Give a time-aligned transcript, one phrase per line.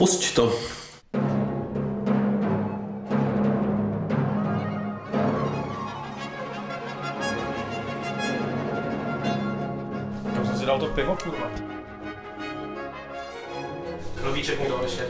[0.00, 0.48] Pusť to.
[10.34, 11.50] Kam jsem si dal to pivo, kurva?
[14.16, 15.02] Chlebíček mi dal ještě.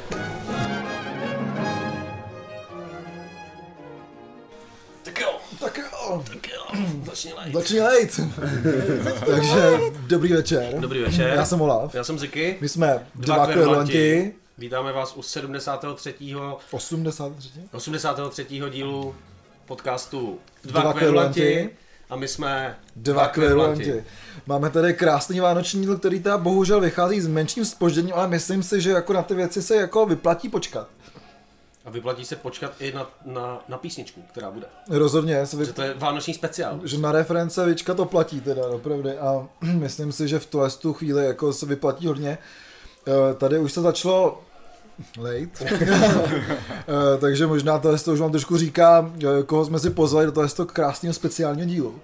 [5.03, 5.29] Tak jo,
[5.61, 7.55] Tak jo, tak jo, začni lejt.
[7.55, 8.21] začni lejt.
[9.27, 10.75] Takže dobrý večer.
[10.79, 11.33] Dobrý večer.
[11.35, 11.95] Já jsem Olaf.
[11.95, 12.57] Já jsem Ziky.
[12.61, 14.33] My jsme Dva kverulanti.
[14.61, 16.15] Vítáme vás u 73.
[16.71, 17.49] 83.
[17.73, 18.47] 83.
[18.71, 19.15] dílu
[19.67, 21.41] podcastu Dva Dva, kverulanti.
[21.41, 21.77] kverulanti.
[22.11, 24.05] A my jsme Dva kverulanti.
[24.47, 28.81] Máme tady krásný vánoční díl, který teda bohužel vychází s menším spožděním, ale myslím si,
[28.81, 30.89] že jako na ty věci se jako vyplatí počkat.
[31.85, 34.67] A vyplatí se počkat i na, na, na písničku, která bude.
[34.91, 35.73] Rozhodně, se Že vy...
[35.73, 36.81] to je vánoční speciál.
[36.85, 39.11] že na reference vyčkat to platí teda, opravdu.
[39.23, 42.39] A myslím si, že v tuhle tu chvíli jako se vyplatí hodně.
[43.09, 44.43] Eh, Tady už se začalo
[45.19, 45.51] late,
[46.89, 50.33] Eh, takže možná tohle to už vám trošku říká, eh, koho jsme si pozvali do
[50.33, 51.95] tohle krásného speciálního dílu.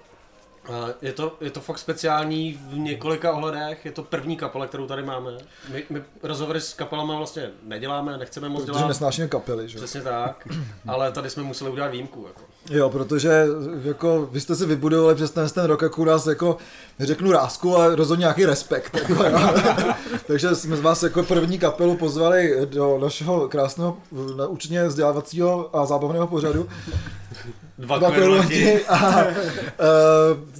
[0.73, 4.87] A Je to, je to fakt speciální v několika ohledech, je to první kapela, kterou
[4.87, 5.31] tady máme.
[5.71, 8.87] My, my rozhovory s kapelama vlastně neděláme, nechceme moc Protože dělat.
[8.87, 9.77] nesnášíme kapely, že?
[9.77, 10.47] Přesně tak,
[10.87, 12.25] ale tady jsme museli udělat výjimku.
[12.27, 12.41] Jako.
[12.69, 13.45] Jo, protože
[13.83, 16.57] jako vy jste si vybudovali přes ten, ten rok jako nás jako,
[16.99, 18.95] neřeknu rásku, ale rozhodně nějaký respekt.
[18.95, 19.39] Jako, jo.
[20.27, 23.97] Takže jsme z vás jako první kapelu pozvali do našeho krásného
[24.43, 26.69] eh, učně vzdělávacího a zábavného pořadu.
[27.77, 29.31] Dva, Dva kverulanti a uh,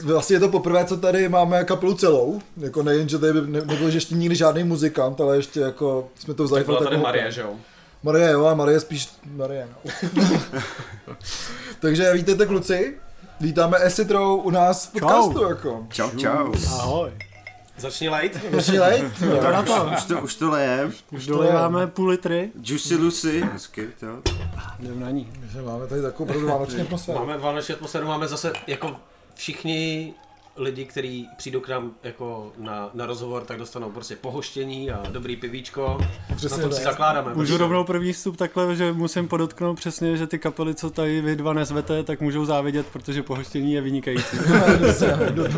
[0.03, 2.41] vlastně je to poprvé, co tady máme kapelu celou.
[2.57, 6.09] Jako nejen, že tady by ne, nebyl že ještě nikdy žádný muzikant, ale ještě jako
[6.19, 6.61] jsme to vzali.
[6.61, 7.49] Tak byla tady Marie, že jo?
[8.03, 9.67] Marie, jo, a Marie spíš Marie.
[9.85, 9.91] No.
[11.79, 12.97] Takže vítejte kluci,
[13.39, 15.87] vítáme Esitrou u nás v podcastu, jako.
[15.89, 16.53] Čau, čau.
[16.79, 17.11] Ahoj.
[17.77, 18.39] Začni lejt.
[18.51, 19.05] Začni lejt?
[19.19, 19.91] To na to.
[19.93, 20.93] Už to, už to lejem.
[21.11, 22.51] Už doléváme půl litry.
[22.63, 23.41] Juicy Lucy.
[23.53, 24.21] Hezky, to.
[24.79, 25.31] Jdem na ní.
[25.39, 27.19] Takže máme tady takovou opravdu vánoční atmosféru.
[27.19, 28.95] Máme vánoční atmosféru, máme zase jako
[29.35, 30.13] všichni
[30.57, 35.35] lidi, kteří přijdou k nám jako na, na rozhovor, tak dostanou prostě pohoštění a dobrý
[35.35, 35.97] pivíčko.
[36.35, 37.27] Přesně na tom si zakládáme.
[37.27, 37.57] Můžu prostě.
[37.57, 41.53] rovnou první vstup takhle, že musím podotknout přesně, že ty kapely, co tady vy dva
[41.53, 44.37] nezvete, tak můžou závidět, protože pohoštění je vynikající.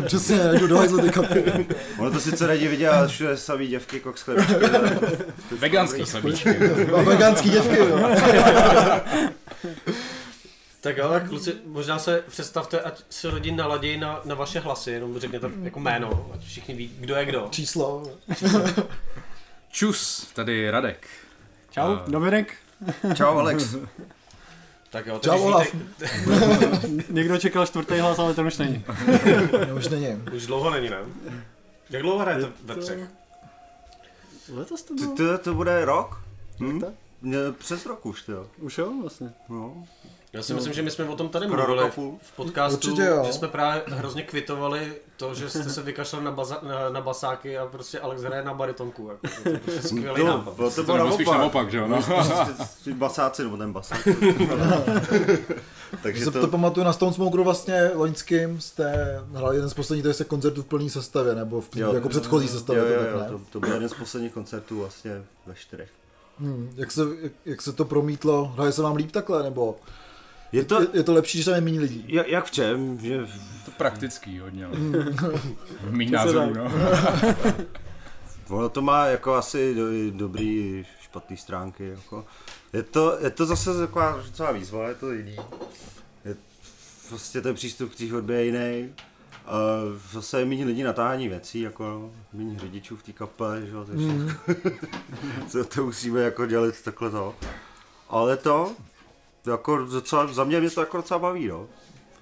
[0.06, 1.66] Přesně, jdu- do ty kapely.
[1.98, 4.16] Ono to sice raději viděl, ale všude samý děvky, kok.
[5.58, 6.48] Veganský chlebíčky.
[6.96, 8.10] A veganský děvky, jo.
[10.80, 14.90] Tak jo, tak kluci, možná se představte, ať se lidi naladějí na, na vaše hlasy,
[14.90, 17.48] jenom řekněte jako jméno, ať všichni ví, kdo je kdo.
[17.50, 18.02] Číslo.
[19.70, 21.06] Čus, tady Radek.
[21.70, 22.54] Čau, A- Dominik.
[23.14, 23.76] Čau, Alex.
[24.90, 25.66] Tak jo, Čau, Olaf.
[27.10, 28.84] Někdo čekal čtvrtý hlas, ale ten už není.
[29.68, 30.06] No, už není.
[30.36, 30.98] Už dlouho není, ne?
[31.90, 32.98] Jak dlouho hrajete ve třech?
[34.52, 35.16] Letos to bylo?
[35.16, 36.22] to, to bude rok?
[36.60, 36.82] Hm?
[37.58, 38.46] Přes rok už, ty jo.
[38.58, 39.32] Už jo, vlastně.
[39.48, 39.86] No.
[40.32, 41.90] Já si myslím, že my jsme o tom tady Skoro mluvili
[42.22, 43.22] v podcastu, Určitě jo.
[43.26, 47.58] že jsme právě hrozně kvitovali to, že jste se vykašlali na, baza, na, na basáky
[47.58, 49.08] a prostě Alex hraje na baritonku.
[49.08, 49.26] Jako.
[49.42, 50.54] To je prostě skvělý To, nápad.
[50.54, 51.40] bylo to To bylo nebo spíš naopak.
[51.40, 51.88] naopak, že jo?
[51.88, 52.02] No.
[52.84, 54.08] Ty basáci, nebo ten basák.
[56.02, 60.02] Takže To, to to, pamatuju na Stone Smokeru vlastně loňským jste hrali jeden z posledních
[60.02, 61.94] to je koncertů v plné sestavě, nebo v, Jo.
[61.94, 63.38] jako předchozí jo, sestavě, jo, to jo, tak ne?
[63.38, 65.88] to, to byl jeden z posledních koncertů vlastně ve čtyřech.
[66.38, 68.44] Hmm, jak, se, jak, jak se to promítlo?
[68.44, 69.76] Hraje se vám líp takhle, nebo
[70.52, 72.04] Je to, je, je to lepší, že tam je méně lidí?
[72.08, 73.26] jak, jak v čem, že
[73.64, 74.68] To praktický hodně.
[76.06, 76.64] se názorů, dá.
[76.64, 76.72] no.
[78.56, 81.88] Ono to má jako asi do, dobrý i špatný stránky.
[81.88, 82.26] Jako.
[82.72, 85.36] Je, to, je to zase taková docela výzva, je to jiný.
[86.24, 86.36] Je,
[87.08, 88.92] prostě ten přístup k té hudbě je jiný.
[89.46, 89.56] A
[90.12, 94.30] zase je méně lidí natáhání věcí, jako méně řidičů v té kapele, že jo, Mm.
[95.48, 97.34] co to musíme jako dělat takhle to.
[98.08, 98.72] Ale to,
[99.46, 101.66] jako docela, za mě mě to jako docela baví, no.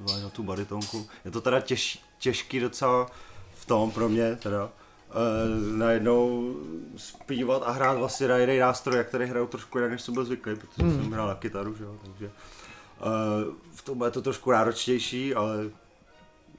[0.01, 1.07] Zvlášť na tu baritonku.
[1.25, 3.07] Je to teda těž, těžký docela
[3.55, 4.69] v tom pro mě teda.
[5.11, 6.55] E, najednou
[6.97, 10.25] zpívat a hrát vlastně na jiný nástroj, jak tady hraju trošku jinak, než jsem byl
[10.25, 11.03] zvyklý, protože Hmm.
[11.03, 12.31] jsem hrál na kytaru, že jo, takže e,
[13.75, 15.57] v tom je to trošku náročnější, ale,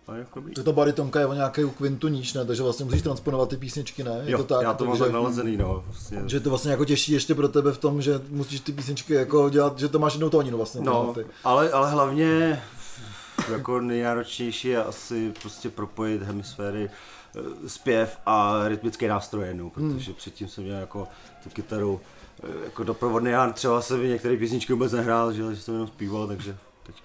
[0.09, 0.53] ale jako dobrý.
[0.57, 2.45] Je to baritonka je o nějaké kvintu níž, ne?
[2.45, 4.21] Takže vlastně musíš transponovat ty písničky, ne?
[4.25, 5.83] Je Jo, to tak, já to mám tak nalazený, no.
[5.87, 6.21] Vlastně.
[6.25, 9.13] že je to vlastně jako těžší ještě pro tebe v tom, že musíš ty písničky
[9.13, 10.81] jako dělat, že to máš jednou tóninu vlastně.
[10.81, 11.25] No, ty.
[11.43, 12.61] ale, ale hlavně
[13.51, 16.89] jako nejnáročnější je asi prostě propojit hemisféry
[17.35, 21.07] eh, zpěv a rytmické nástroje jednou, protože předtím jsem měl jako
[21.43, 22.01] tu kytaru
[22.43, 26.27] eh, jako doprovodný, já třeba jsem některé písničky vůbec nehrál, že, že jsem jenom zpíval,
[26.27, 26.95] takže teď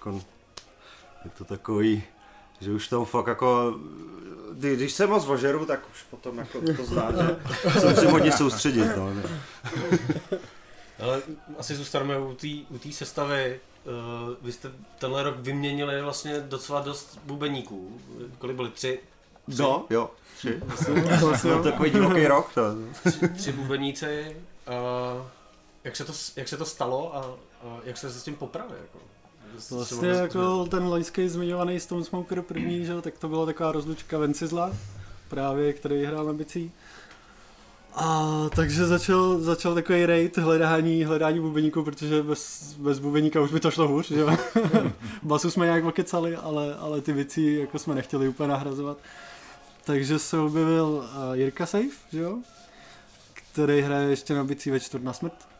[1.24, 2.02] je to takový,
[2.60, 3.74] že už tam fakt jako,
[4.52, 7.12] kdy- když se moc ožeru, tak už potom jako to zná,
[7.72, 9.12] že se musím hodně soustředit, no.
[11.02, 11.22] Ale
[11.58, 13.60] asi zůstaneme u té u té sestavy.
[13.84, 18.00] Uh, vy jste tenhle rok vyměnili vlastně docela dost bubeníků.
[18.38, 18.70] Kolik byli?
[18.70, 19.00] Tři?
[19.58, 20.60] No, jo, tři.
[21.20, 22.54] Vlastně, Byl takový divoký rok.
[22.54, 22.62] To.
[23.10, 24.36] Tři, tři bubeníci.
[25.18, 25.26] Uh,
[25.84, 27.20] jak, se to, jak se to stalo a,
[27.68, 28.78] a jak se s tím popravili?
[28.80, 28.98] Jako?
[29.58, 34.18] Jste Vlastně jako ten loňský zmiňovaný Stone Smoker první, že, tak to byla taková rozlučka
[34.18, 34.72] Vencizla,
[35.28, 36.72] právě, který hrál na bicí.
[37.96, 43.60] A takže začal, začal takový raid hledání, hledání bubeníků, protože bez, bez bubeníka už by
[43.60, 44.24] to šlo hůř, že.
[45.22, 48.98] Basu jsme nějak okecali, ale, ale ty věci jako jsme nechtěli úplně nahrazovat.
[49.84, 52.38] Takže se objevil uh, Jirka Safe, že jo,
[53.34, 55.53] který hraje ještě na bicí ve čtvrt na smrt.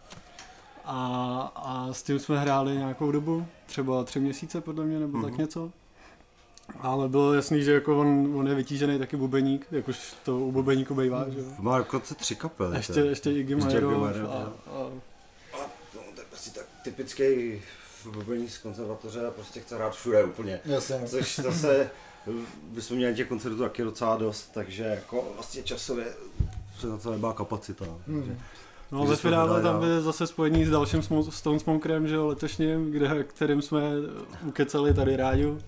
[0.84, 5.24] A, a s tím jsme hráli nějakou dobu, třeba tři měsíce podle mě, nebo mm-hmm.
[5.24, 5.70] tak něco.
[6.80, 10.52] Ale bylo jasný, že jako on, on je vytížený taky bubeník, jak už to u
[10.52, 11.44] bubeníku bývá, že jo.
[11.58, 12.76] Má dokonce tři kapely.
[12.76, 14.52] Ještě, ještě Iggy Ještě Majerov a, jo.
[14.66, 14.90] a,
[15.94, 17.62] No, to je prostě tak typický
[18.12, 20.60] bubení z konzervatoře a prostě chce hrát všude úplně.
[20.64, 21.00] Jasně.
[21.06, 21.90] Což zase
[22.62, 26.06] bychom měli těch koncertů taky docela dost, takže jako vlastně časově
[26.80, 27.84] se na to nebyla kapacita.
[27.84, 28.20] Hmm.
[28.20, 28.38] Takže
[29.00, 33.24] ve jsme finále tam je zase spojení s dalším Stone Smokerem, že jo, letošním, kde,
[33.24, 33.80] kterým jsme
[34.46, 35.58] ukecali tady rádiu.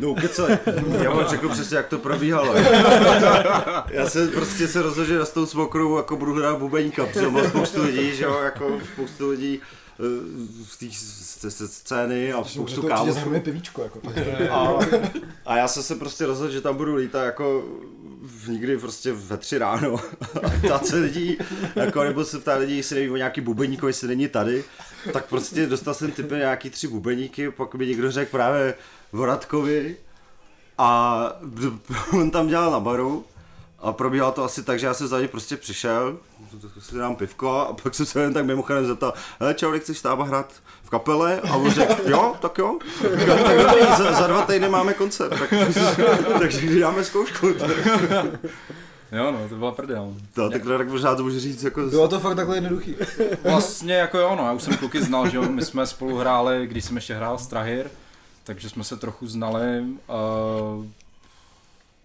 [0.00, 0.58] No ukecali.
[1.02, 2.54] Já vám řeknu přesně, jak to probíhalo.
[3.90, 7.48] Já jsem prostě se rozhodl, že na tou smokrou jako budu hrát bubeníka, protože mám
[7.48, 9.79] spoustu lidí, že jo, jako spoustu lidí eh,
[10.92, 13.12] z té scény a spoustu určitě kámošů.
[13.12, 13.82] zahrnuje pivíčko.
[13.82, 14.00] Jako.
[14.50, 14.78] A,
[15.46, 17.64] a já jsem se prostě rozhodl, že tam budu lítat jako
[18.22, 19.96] v- nikdy prostě ve tři ráno
[20.42, 21.38] a ptát se lidí,
[21.76, 24.64] jako, nebo se ptát lidí, jestli neví o nějaký bubeníko, jestli není tady,
[25.12, 28.74] tak prostě dostal jsem typy nějaký tři bubeníky, pak mi někdo řekl právě
[29.12, 29.96] Voratkovi
[30.78, 31.22] a
[32.12, 33.24] on tam dělal na baru
[33.82, 36.16] a probíhalo to asi tak, že já jsem za ně prostě přišel,
[36.78, 40.02] si dám pivko a pak jsem se jen tak mimochodem zeptal, hele čau, chceš s
[40.02, 41.40] náma hrát v kapele?
[41.40, 42.78] A on řekl, jo, tak jo.
[43.18, 45.54] Říkal, tak dobrý, za, za dva týdny máme koncert, tak,
[46.38, 47.46] takže dáme zkoušku.
[49.12, 50.14] Jo, no, to byla prdel.
[50.34, 51.82] To, tak, tak možná to můžu říct jako...
[51.82, 52.96] Bylo to fakt takhle jednoduchý.
[53.42, 56.66] Vlastně jako jo, no, já už jsem kluky znal, že jo, my jsme spolu hráli,
[56.66, 57.86] když jsem ještě hrál Strahir,
[58.44, 59.80] takže jsme se trochu znali.
[59.80, 60.84] Uh,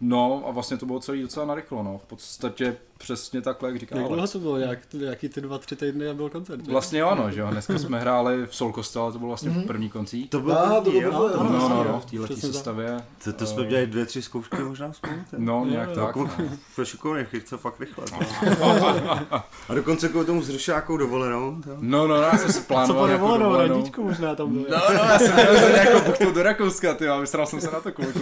[0.01, 3.97] no a vlastně to bylo celý docela narychlo, no, v podstatě přesně takhle, jak říká
[3.97, 4.57] Jak dlouho to bylo?
[4.57, 6.65] Jak, jaký ty dva, tři týdny a byl koncert?
[6.65, 6.71] že?
[6.71, 9.89] Vlastně jo, no, že jo, dneska jsme hráli v Soul Kostele, to byl vlastně první
[9.89, 10.19] koncert.
[10.29, 11.11] To bylo Ah, to bylo jo.
[11.11, 12.25] No, no, vlastně, no, jo.
[12.25, 12.97] v této sestavě.
[13.23, 15.13] To, to jsme dělali dvě, tři zkoušky možná spolu.
[15.37, 15.95] No, nějak jo.
[15.95, 16.05] tak.
[16.07, 16.29] Jako,
[16.75, 18.05] to šikovný, chce fakt rychle.
[19.69, 21.61] A dokonce kvůli tomu zrušil nějakou dovolenou.
[21.63, 21.69] to.
[21.79, 24.65] No, no, no, já jsem si Co plánoval po nějakou dovolenou, radičku možná tam bylo.
[24.69, 27.79] No, no, já jsem měl nějakou buchtou do Rakouska, ty, a vysral jsem se na
[27.79, 28.13] to kvůli.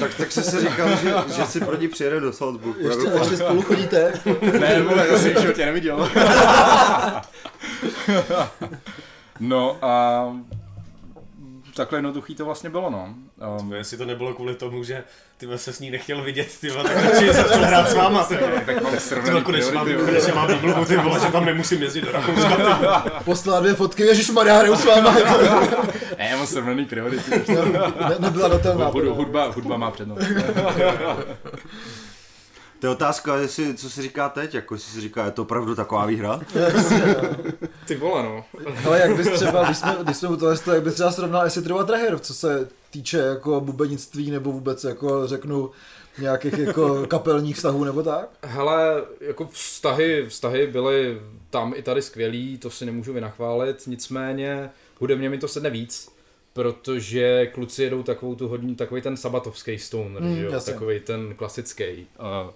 [0.00, 2.88] Tak, tak jsi si říkal, že, že si pro ní přijede do Salzburgu.
[3.52, 4.12] Spolu chodíte.
[4.60, 6.10] Ne, vole, to jsem v životě neviděl.
[9.40, 10.24] no a
[11.76, 13.14] takhle jednoduchý to vlastně bylo, no.
[13.60, 15.04] Um, Jestli to nebylo kvůli tomu, že
[15.36, 18.62] ty se s ní nechtěl vidět, ty tak radši začal hrát s váma, ty vole.
[18.66, 22.00] tak mám Ty srovnaný konečně mám, konečně mám domluvu, ty vole, že tam nemusím jezdit
[22.00, 23.02] do Rakouska, ty vole.
[23.24, 25.14] Poslala dvě fotky, ježišmarja, hraju s váma.
[26.18, 27.30] Ne, já mám srovnaný priority.
[27.52, 28.86] Ne, nebyla datelná.
[28.86, 30.22] Hudba, hudba, hudba má přednost.
[32.82, 35.74] To je otázka, jestli, co si říká teď, jako jestli si říká, je to opravdu
[35.74, 36.40] taková výhra?
[37.86, 38.44] Ty vole, no.
[38.86, 41.66] Ale jak bys třeba, když jsme, když jsme u toho, jak bys třeba srovnal Acid
[41.66, 45.70] Row a Trahir, co se týče jako bubenictví nebo vůbec jako řeknu
[46.18, 48.28] nějakých jako kapelních vztahů nebo tak?
[48.42, 51.20] Hele, jako vztahy, vztahy byly
[51.50, 54.70] tam i tady skvělý, to si nemůžu vynachválit, nicméně
[55.00, 56.08] hudebně mi to sedne víc,
[56.52, 61.34] protože kluci jedou takovou tu hodně, takový ten sabatovský stoner, Mm, že jo, takový ten
[61.34, 62.06] klasický.
[62.44, 62.50] Uh,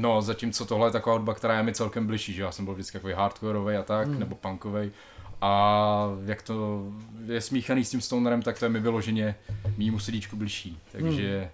[0.00, 2.74] no, zatímco tohle je taková hudba, která je mi celkem bližší, že já jsem byl
[2.74, 4.90] vždycky takový hardcoreový a tak, nebo punkový.
[5.40, 6.84] A jak to
[7.26, 9.34] je smíchaný s tím stonerem, tak to je mi vyloženě
[9.76, 10.78] mýmu sedíčku bližší.
[10.92, 11.50] Takže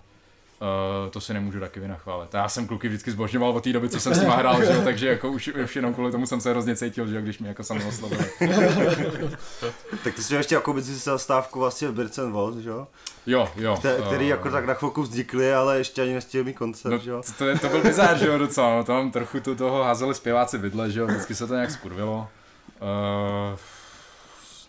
[0.61, 2.35] uh, to si nemůžu taky vynachválit.
[2.35, 4.83] Já jsem kluky vždycky zbožňoval od té doby, co jsem s nima hrál, že jo,
[4.85, 7.49] takže jako už, už jenom kvůli tomu jsem se hrozně cítil, že jo, když mi
[7.49, 8.25] jako sami oslovili.
[10.05, 12.87] Tak ty jsi ještě jako mezi zastávku vlastně v Birds Wald, že jo?
[13.27, 13.79] Jo, jo.
[13.83, 16.99] Te, který eh, jako tak na chvilku vznikli, ale ještě ani nestihl mít koncert, No,
[16.99, 17.23] že jo?
[17.39, 20.91] to, to byl bizár, že jo, docela, no, tam trochu to toho házeli zpěváci vidle,
[20.91, 22.29] že jo, vždycky se to nějak skurvilo.
[22.83, 23.59] Uh,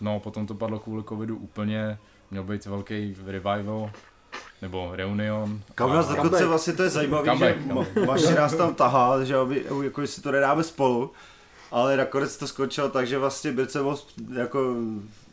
[0.00, 1.98] no, potom to padlo kvůli covidu úplně,
[2.30, 3.90] měl být velký revival,
[4.62, 5.60] nebo reunion.
[5.74, 9.36] Kam nás dokonce vlastně to je zajímavé, Comeback, že ma, Maši nás tam tahá, že
[9.36, 11.12] aby, jako jestli to nedáme spolu,
[11.70, 13.52] ale nakonec to skončilo tak, že vlastně
[13.82, 14.74] Wald jako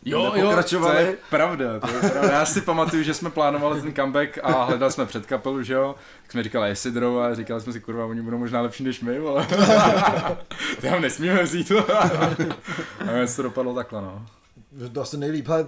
[0.06, 2.32] Jo, jo, to je pravda, to je pravda.
[2.32, 5.96] Já si pamatuju, že jsme plánovali ten comeback a hledali jsme před kapelu, že jo.
[6.22, 9.18] Tak jsme říkali Esidro a říkali jsme si, kurva, oni budou možná lepší než my,
[9.18, 9.48] ale
[10.82, 11.72] to nám nesmíme vzít.
[11.72, 14.26] a se to dopadlo takhle, no.
[14.94, 15.48] To asi nejlíp.
[15.48, 15.66] Hele,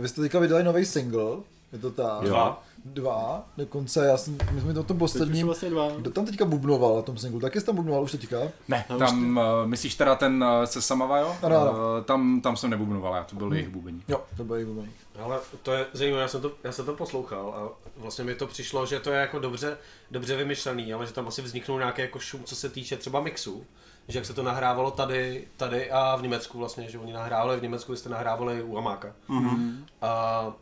[0.00, 1.36] vy jste teďka vydali nový single,
[1.72, 2.20] je to tak?
[2.20, 2.62] Dva.
[2.92, 5.88] Dva, dokonce, já jsem, my jsme tom už jsou posledním, vlastně dva.
[5.96, 8.38] kdo tam teďka bubnoval na tom singlu, taky jsi tam bubnoval už teďka?
[8.68, 11.36] Ne, No, tam, uh, myslíš teda ten uh, se Samava, jo?
[11.42, 11.70] Ano, ano.
[11.70, 14.02] Uh, tam, tam jsem nebubnoval, já to byl jejich bubení.
[14.08, 14.92] Jo, to byl jejich bubení.
[15.18, 18.46] Ale to je zajímavé, já jsem to, já jsem to poslouchal a vlastně mi to
[18.46, 19.76] přišlo, že to je jako dobře,
[20.10, 23.64] dobře vymyšlený, ale že tam asi vzniknul nějaký jako šum, co se týče třeba mixu.
[24.08, 27.62] Že jak se to nahrávalo tady, tady a v Německu vlastně, že oni nahrávali v
[27.62, 29.12] Německu, jste nahrávali u Amáka.
[29.28, 29.72] Mm-hmm.
[30.02, 30.52] A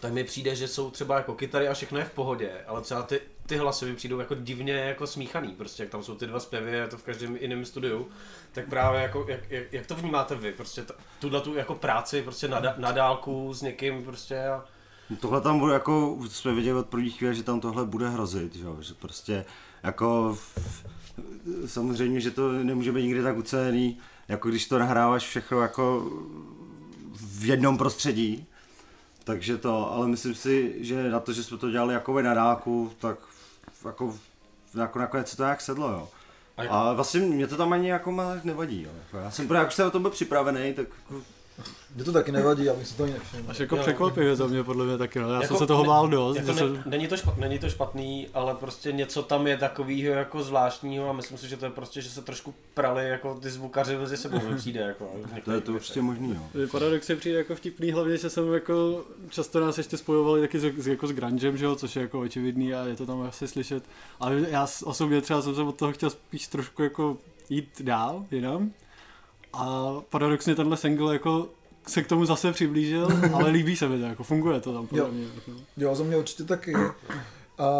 [0.00, 3.02] tak mi přijde, že jsou třeba jako kytary a všechno je v pohodě, ale třeba
[3.02, 6.40] ty, ty hlasy mi přijdou jako divně jako smíchaný, prostě jak tam jsou ty dva
[6.40, 8.08] zpěvy, je to v každém jiném studiu,
[8.52, 10.84] tak právě jako, jak, jak, jak to vnímáte vy, prostě
[11.18, 14.64] tuhle tu jako práci prostě na, na dálku s někým prostě a
[15.20, 18.64] Tohle tam bude jako, jsme viděli od první chvíle, že tam tohle bude hrozit, že,
[18.80, 19.44] že prostě
[19.82, 20.38] jako
[21.66, 26.10] samozřejmě, že to nemůže být nikdy tak ucelený, jako když to nahráváš všechno jako
[27.20, 28.46] v jednom prostředí,
[29.28, 32.92] takže to, ale myslím si, že na to, že jsme to dělali jako na dálku,
[32.98, 33.18] tak
[33.84, 34.14] jako,
[34.80, 36.08] jako nakonec se to jak sedlo, jo.
[36.70, 38.90] A vlastně mě to tam ani jako nevadí, jo.
[39.22, 41.22] Já jsem, jak už jsem o tom byl připravený, tak jako,
[41.94, 43.50] Mně to taky nevadí, já bych si to ani nevšiml.
[43.50, 43.82] Až jako Jo.
[43.82, 45.28] překvapivě za mě, podle mě taky, no.
[45.28, 46.36] Já Jako jsem se toho bál dost.
[46.36, 49.56] Jako že ne, se- není, to špat, není to špatný, ale prostě něco tam je
[49.56, 53.34] takového jako zvláštního a myslím si, že to je prostě, že se trošku prali jako
[53.34, 55.10] ty zvukaři mezi sebou, přijde jako.
[55.44, 56.60] to je to určitě možný, jo.
[56.60, 60.58] Že Paradox je přijde jako vtipný, hlavně, že jsem jako, často nás ještě spojovali taky
[60.60, 63.48] s, jako s grungem, že jo, což je jako očividný a je to tam asi
[63.48, 63.84] slyšet.
[64.20, 67.16] Ale já osobně třeba jsem se od toho chtěl spíš trošku jako
[67.50, 68.70] jít dál, jinam.
[69.52, 71.48] A paradoxně tenhle single jako
[71.86, 75.04] se k tomu zase přiblížil, ale líbí se mi to, jako funguje to tam podle
[75.04, 75.12] Jo.
[75.12, 75.26] mě.
[75.48, 75.54] No.
[75.76, 76.74] Jo, za mě určitě taky.
[77.58, 77.70] A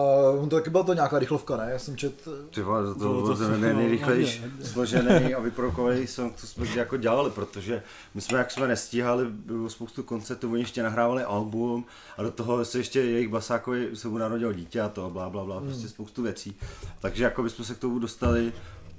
[0.41, 1.69] on to taky byla to nějaká rychlovka, ne?
[1.71, 6.07] Já jsem čet, Ty vole, to, to Bylo byl to no, nejrychlejší složený a vyprodukovaný
[6.07, 7.83] song, co jsme jako dělali, protože
[8.15, 11.85] my jsme, jak jsme nestíhali, bylo spoustu koncertů, oni ještě nahrávali album
[12.17, 15.45] a do toho se ještě jejich basákovi se mu narodilo dítě a to, bla, bla,
[15.45, 16.57] bla, prostě spoustu věcí.
[17.01, 18.53] Takže jako bychom se k tomu dostali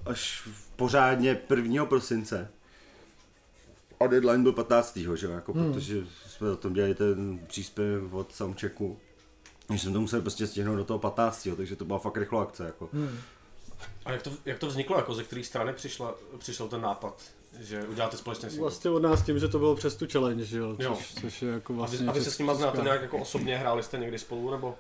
[0.06, 1.86] až pořádně 1.
[1.86, 2.50] prosince.
[4.00, 4.98] A deadline byl 15.
[4.98, 5.74] že jo, jako, Hmm.
[5.74, 8.98] protože jsme o tom dělali ten příspěvek od soundchecku.
[9.74, 11.48] Že jsem to musel prostě stihnout do toho 15.
[11.58, 12.66] takže to byla fakt rychlá akce.
[12.66, 12.90] Jako.
[12.94, 13.18] hmm.
[14.06, 17.22] A jak to, jak to vzniklo, jako ze které strany přišla, přišel ten nápad,
[17.60, 18.62] že uděláte společně single?
[18.70, 20.96] Vlastně od nás tím, že to bylo přes tu challenge, že jo, Jo.
[20.96, 22.00] což, což je jako A vlastně...
[22.00, 24.76] vy, a vy se s nima znáte nějak jako osobně, hráli jste někdy spolu, nebo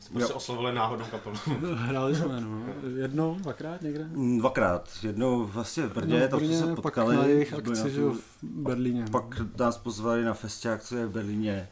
[0.00, 1.36] jste prostě oslovili náhodou kapelu?
[1.74, 2.62] Hráli jsme, no.
[2.96, 4.04] Jednou, dvakrát někde?
[4.04, 4.88] Mm, Dvakrát.
[5.02, 7.16] Jednou vlastně v Brně, No, v tam jsme se potkali.
[7.16, 9.04] Pak na jejich jsme akci, že jo, v Berlíně.
[9.10, 9.24] Pak
[9.58, 11.68] nás pozvali na festiák, co je v Berlíně,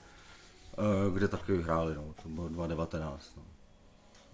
[0.79, 2.05] eh, kde taky hráli, no.
[2.23, 3.31] to bylo 2019.
[3.37, 3.43] No.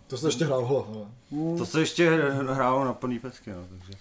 [0.06, 0.88] to se ještě hrál hlo.
[0.94, 1.06] ale.
[1.30, 2.10] No, To se ještě
[2.42, 3.92] hrálo na plný pesky, no, takže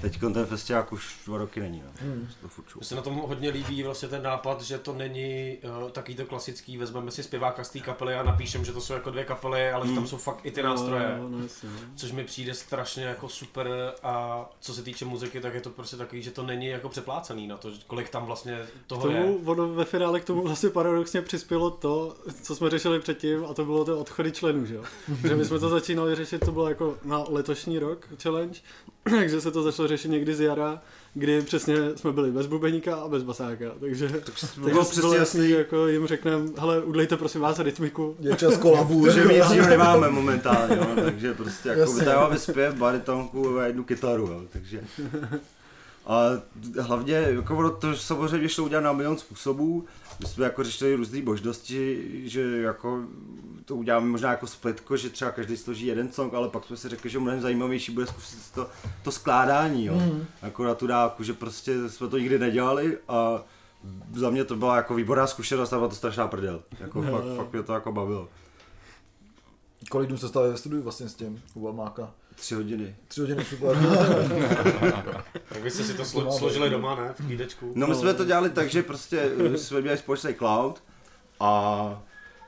[0.00, 1.90] teď ten festiák už dva roky není, no.
[2.00, 2.28] Hmm.
[2.78, 6.26] To se na tom hodně líbí vlastně ten nápad, že to není uh, taký to
[6.26, 9.70] klasický, vezmeme si zpěváka z té kapely a napíšem, že to jsou jako dvě kapely,
[9.70, 11.16] ale že tam jsou fakt i ty nástroje.
[11.18, 11.70] No, no, no.
[11.96, 13.68] Což mi přijde strašně jako super
[14.02, 17.46] a co se týče muziky, tak je to prostě takový, že to není jako přeplácený
[17.46, 19.20] na to, kolik tam vlastně K toho je.
[19.20, 23.54] tomu, ono ve finále k tomu vlastně paradoxně přispělo to, co jsme řešili předtím, a
[23.54, 24.84] to bylo to odchody členů, že jo.
[25.28, 28.60] že my jsme to začínali řešit, to bylo jako na letošní rok challenge,
[29.18, 30.80] takže se to začalo řešit někdy z jara,
[31.14, 35.86] kdy přesně jsme byli bez bubeníka a bez basáka, takže, takže bylo bylo jasný, jako
[35.86, 39.02] jim řekneme, hele, udlejte prosím vás rytmiku, Je čas kolabů.
[39.04, 44.26] Protože my nic nemáme momentálně, no, takže prostě jako vydáváme zpěv, baritonku a jednu kytaru,
[44.26, 44.80] jo, takže...
[46.08, 46.22] A
[46.80, 49.84] hlavně, jako ono to samozřejmě šlo udělat na milion způsobů,
[50.20, 53.02] my jsme jako řešili různé možnosti, že jako
[53.64, 56.88] to uděláme možná jako splitko, že třeba každý složí jeden song, ale pak jsme si
[56.88, 58.68] řekli, že mnohem zajímavější bude zkusit to,
[59.02, 59.94] to skládání, jo.
[59.94, 60.26] Mhm.
[60.42, 63.44] Jako na tu dálku, že prostě jsme to nikdy nedělali a
[64.14, 66.62] za mě to byla jako výborná zkušenost a byla to strašná prdel.
[66.80, 68.28] Jako fakt, fakt mě to jako bavilo.
[69.90, 72.10] Kolik dnů se stavili ve studiu vlastně s tím u Balmáka?
[72.40, 72.96] Tři hodiny.
[73.08, 73.76] Tři hodiny super.
[75.48, 77.14] Tak vy jste si to slo- složili doma, ne?
[77.18, 77.72] V klídečku.
[77.74, 80.82] No my jsme to dělali tak, že prostě eh, jsme měli společný cloud
[81.40, 82.02] a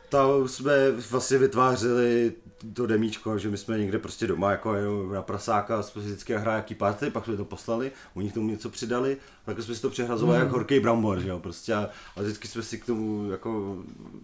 [0.08, 2.32] tam jsme vlastně vytvářeli
[2.74, 4.74] to demíčko, že my jsme někde prostě doma jako
[5.12, 8.48] na prasáka jsme si vždycky hráli jaký party, pak jsme to poslali, oni k tomu
[8.50, 9.16] něco přidali,
[9.46, 10.46] tak jsme si to přehrazovali Mhm.
[10.46, 13.76] jak horký brambor, že jo, prostě a, a vždycky jsme si k tomu jako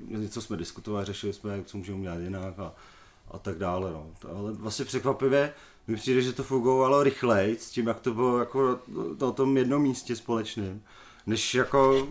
[0.09, 2.73] něco jsme diskutovali, řešili jsme, co můžeme udělat jinak a,
[3.31, 4.11] a tak dále, no.
[4.37, 5.53] Ale vlastně překvapivě
[5.87, 8.79] mi přijde, že to fungovalo rychleji s tím, jak to bylo jako
[9.21, 10.83] na tom jednom místě společným
[11.27, 12.09] než jako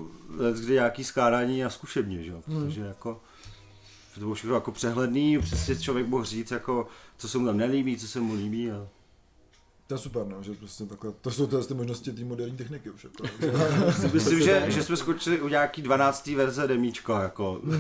[0.54, 3.22] kdy nějaký skládání a zkušebně, že jo, protože jako
[4.14, 7.98] to bylo všechno jako přehledný, přesně člověk mohl říct, jako, co se mu tam nelíbí,
[7.98, 8.88] co se mu líbí a
[9.88, 12.90] To je super, no, že prostě takhle, to jsou ty, ty možnosti té moderní techniky
[12.90, 13.04] už.
[13.04, 13.24] Jako.
[14.14, 16.28] Myslím, že, že jsme skočili u nějaký 12.
[16.28, 17.62] verze demíčka, jako.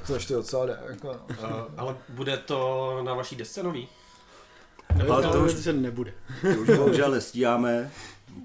[0.00, 1.06] tak to ještě docela jde, jako.
[1.06, 1.36] no.
[1.48, 3.88] Uh, ale bude to na vaší desce nový?
[5.10, 6.14] Ale to už, že nebude.
[6.42, 7.90] to už bohužel nestíháme,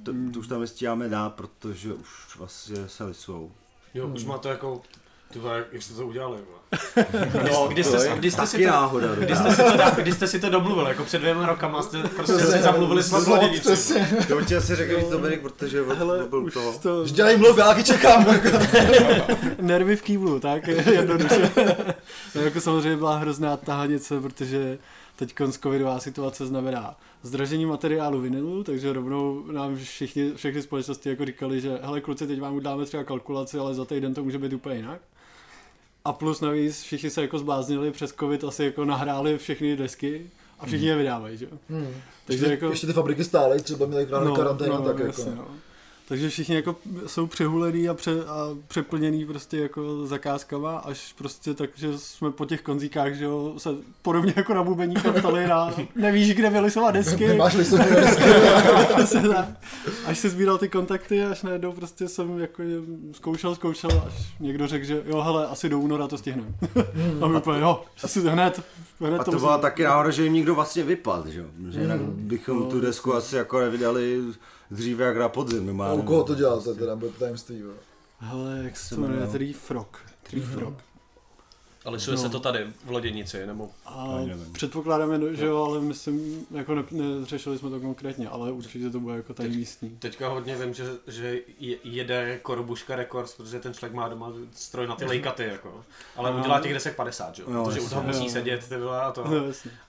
[0.04, 3.52] to, to už tam nestíháme dát, protože už vlastně se lisujou.
[3.94, 4.82] Jo, už má to jako...
[5.36, 6.38] Ty vole, jak jste to udělali?
[6.38, 7.06] vole?
[7.52, 9.16] No, kdy jste, kdy jste si to, náhoda.
[9.16, 10.90] kdy jste si to, kdy jste si to domluvili?
[10.90, 13.26] Jako před dvěma rokama jste prostě si zamluvili s
[13.60, 14.08] přesně.
[14.28, 16.74] To určitě asi řekl víc Dominik, protože Hele, byl toho.
[16.82, 18.26] to Už dělají mluv, já čekám.
[18.34, 18.50] Jako.
[19.62, 21.52] nervy v kývlu, tak jednoduše.
[22.36, 24.78] no, jako samozřejmě byla hrozná tahanice, protože
[25.16, 31.62] teď covidová situace znamená zdražení materiálu vinilu, takže rovnou nám všichni, všechny společnosti jako říkali,
[31.62, 34.76] že hele kluci, teď vám dáme třeba kalkulaci, ale za týden to může být úplně
[34.76, 35.02] jinak.
[36.06, 40.66] A plus navíc všichni se jako zbláznili přes covid, asi jako nahráli všechny desky a
[40.66, 41.46] všichni je vydávají, že?
[41.46, 41.58] jo.
[41.70, 41.94] Hmm.
[42.26, 45.04] Takže ještě, jako- ještě ty fabriky stále, třeba měly no, karanténu, tak jako.
[45.04, 45.48] jasně, no.
[46.08, 46.76] Takže všichni jako
[47.08, 52.46] jsou přehulený a, pře, a přeplněný prostě jako zakázkama, až prostě tak, že jsme po
[52.46, 53.70] těch konzíkách, že jo, se
[54.02, 57.28] podobně jako na bubení ptali na nevíš, kde vylisovat desky.
[57.28, 57.56] Nemáš
[58.96, 59.46] Přesně tak.
[60.06, 62.64] až se sbíral ty kontakty, až najednou prostě jsem jako
[63.12, 66.48] zkoušel, zkoušel, až někdo řekl, že jo, hele, asi do února to stihneme.
[67.22, 68.62] a my úplně, jo, asi hned,
[69.00, 71.46] hned A to musím- byla taky náhoda, že jim někdo vlastně vypad, že jo?
[71.70, 74.22] Že jinak bychom tu desku asi jako nevydali
[74.72, 75.64] dříve jak na podzim.
[75.64, 76.02] A Normálně.
[76.02, 77.72] u koho to děláte, teda, bude tajemství, jo.
[78.20, 79.98] Hele, jak se to jmenuje, Reef Rock.
[80.34, 80.78] Reef Rock.
[81.86, 83.70] Ale lisuje se to tady v loděnici, nebo?
[83.86, 84.08] A
[84.52, 89.00] předpokládáme, no, že jo, ale myslím, jako ne, neřešili jsme to konkrétně, ale určitě to
[89.00, 89.90] bude jako tady Teď- místní.
[89.90, 94.88] Teďka hodně vím, že, že je- jede Korubuška Records, protože ten člověk má doma stroj
[94.88, 95.84] na ty lejkaty, jako.
[96.16, 96.40] Ale No.
[96.40, 97.48] udělá těch desek 50, že jo?
[97.52, 98.30] No, Protože u toho musí Jo.
[98.32, 99.24] sedět, ty a to.
[99.28, 99.32] No.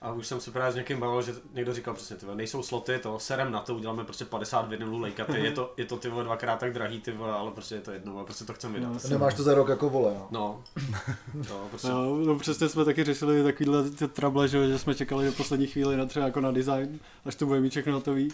[0.01, 2.63] A už jsem se právě s někým bavil, že někdo říkal přesně, ty vole, nejsou
[2.63, 6.09] sloty, to serem na to, uděláme prostě 50 vinylů lejkaty, je to, je to ty
[6.09, 8.73] vole dvakrát tak drahý, ty vole, ale prostě je to jedno, ale prostě to chcem
[8.73, 8.89] vydat.
[9.03, 10.27] No, Nemáš to za rok jako vole, no.
[10.31, 10.63] No,
[11.49, 15.25] no, prostě, No, no, přesně jsme taky řešili takovýhle ty trable, že, že jsme čekali
[15.25, 18.29] do poslední chvíli na třeba jako na design, až to bude mít všechno hotový.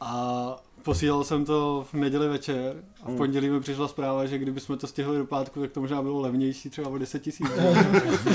[0.00, 4.60] A posílal jsem to v neděli večer a v pondělí mi přišla zpráva, že kdyby
[4.60, 7.46] jsme to stihli do pátku, tak to možná bylo levnější, třeba o 10 tisíc.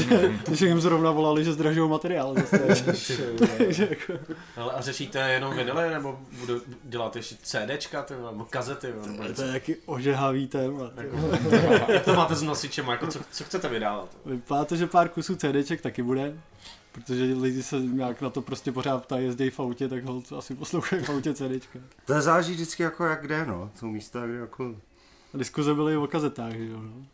[0.47, 2.35] Když jim zrovna volali, že zdražují materiál.
[2.85, 3.13] Zase.
[3.57, 4.23] Takže jako,
[4.57, 9.23] ale a řešíte jenom vinily, nebo budu dělat ještě CDčka, ty vole, nebo kazety, nebo
[9.35, 10.91] to je jaký ožehavý téma.
[10.95, 14.09] Jako, jak to máte s nosičem, jako co, co chcete vydávat?
[14.25, 16.39] Vypadá to, že pár kusů CDček taky bude,
[16.95, 20.55] protože lidi se nějak na to prostě pořád ptají, jezdí v autě, tak ho asi
[20.55, 21.79] poslouchají v autě CDčka.
[22.05, 23.71] To záleží vždycky jako jak kde, no.
[23.75, 24.75] Jsou místa, kde jako...
[25.33, 26.81] Diskuze byly o kazetách, že jo.
[26.81, 27.05] No.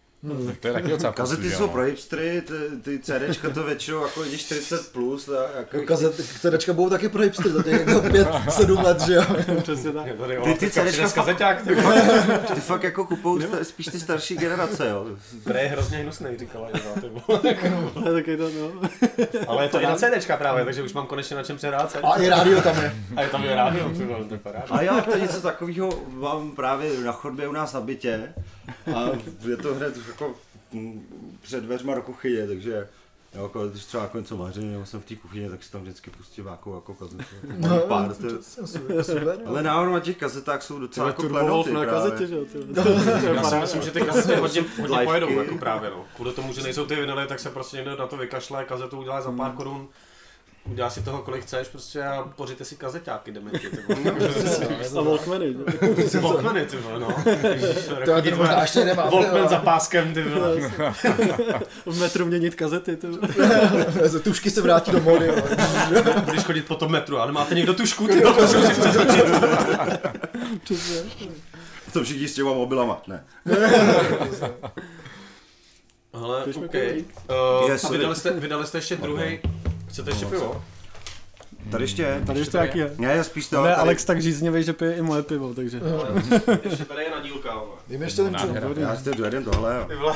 [0.60, 1.68] To je taky docela Kazety jsou jo.
[1.70, 5.82] pro hipstery, ty, ty CDčka to většinou jako lidi 40 plus, a jako...
[5.86, 9.24] Kazet, CDčka budou taky pro hipstery za těch jako 5-7 let, že jo.
[9.62, 10.06] Přesně tak.
[10.08, 12.02] Je Ty- ty CDčka fakt- kazeťák, ty vole.
[12.56, 15.06] Ty fakt jako kupou sta- spíš ty starší generace, jo.
[15.44, 17.40] Prej je hrozně hnusný, říkala Eva, ty vole.
[17.94, 18.90] To je taky to, no.
[19.48, 22.16] Ale je to i na CDčka právě, takže už mám konečně na čem přehrát A
[22.22, 22.96] i rádio tam je.
[23.16, 24.66] A je tam i rádio, ty vole, to je paráda.
[24.70, 28.34] A já to něco takového mám právě na chodbě u nás na bytě
[28.96, 29.10] a
[29.50, 30.36] je to hned jako
[31.42, 32.88] před dveřma do kuchyně, takže
[33.36, 35.82] jo, jako, když třeba jako něco vařím, nebo jsem v té kuchyni, tak si tam
[35.82, 37.24] vždycky pustím nějakou jako kazetu.
[37.58, 38.30] Mám pár, to,
[38.66, 39.38] Super, super.
[39.46, 42.46] ale náhodou na těch kazetách jsou docela jako klenoty na kazetě, že jo.
[43.36, 46.06] Já si myslím, že ty kazety hodně, hodně pojedou, jako právě no.
[46.16, 49.22] Kvůli tomu, že nejsou ty vinily, tak se prostě někdo na to vykašle, kazetu udělá
[49.22, 49.88] za pár korun,
[50.66, 54.12] udělá si toho, kolik chceš prostě a pořiďte si kazeťáky, dementi, ty vole.
[54.98, 55.56] A Walkmany,
[56.12, 56.20] že?
[56.20, 57.08] Walkmany, ty vole, no.
[58.06, 59.10] To teď možná ještě nemám.
[59.12, 60.56] Walkman za páskem, ty vole.
[61.86, 63.08] V metru měnit kazety, to.
[64.24, 65.36] Tušky se vrátí do mody, jo.
[66.26, 69.24] Budeš chodit po tom metru, ale máte někdo tušku, ty vole, potřebuji si přetočit.
[70.64, 71.02] Přesně.
[71.94, 73.24] To všichni s těma mobilama, ne.
[76.14, 76.74] Ale, Pojďme OK.
[76.76, 77.98] Uh, Yes, sorry.
[77.98, 79.40] vydali jste, vydali jste ještě druhý.
[79.92, 80.64] Chcete ještě pivo?
[81.72, 82.22] Tady ještě je.
[82.26, 82.94] Tady ještě taky je.
[82.98, 85.82] Ne, já spíš to, Ne, Alex tak žíznivý, že pije i moje pivo, takže.
[86.64, 87.78] Ještě tady je na dílka, vole.
[87.90, 88.22] Jím ještě.
[88.22, 88.70] Nádhera.
[88.78, 89.86] já si to jeden tohle, jo.
[89.88, 90.16] Ty vole.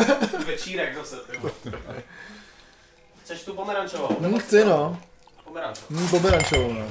[0.46, 1.52] Večírek zase, ty vole.
[3.24, 4.16] Chceš tu pomerančovou?
[4.20, 4.98] Hm, chci no.
[5.44, 6.00] Pomerančovou.
[6.00, 6.86] Hm, pomerančovou, no.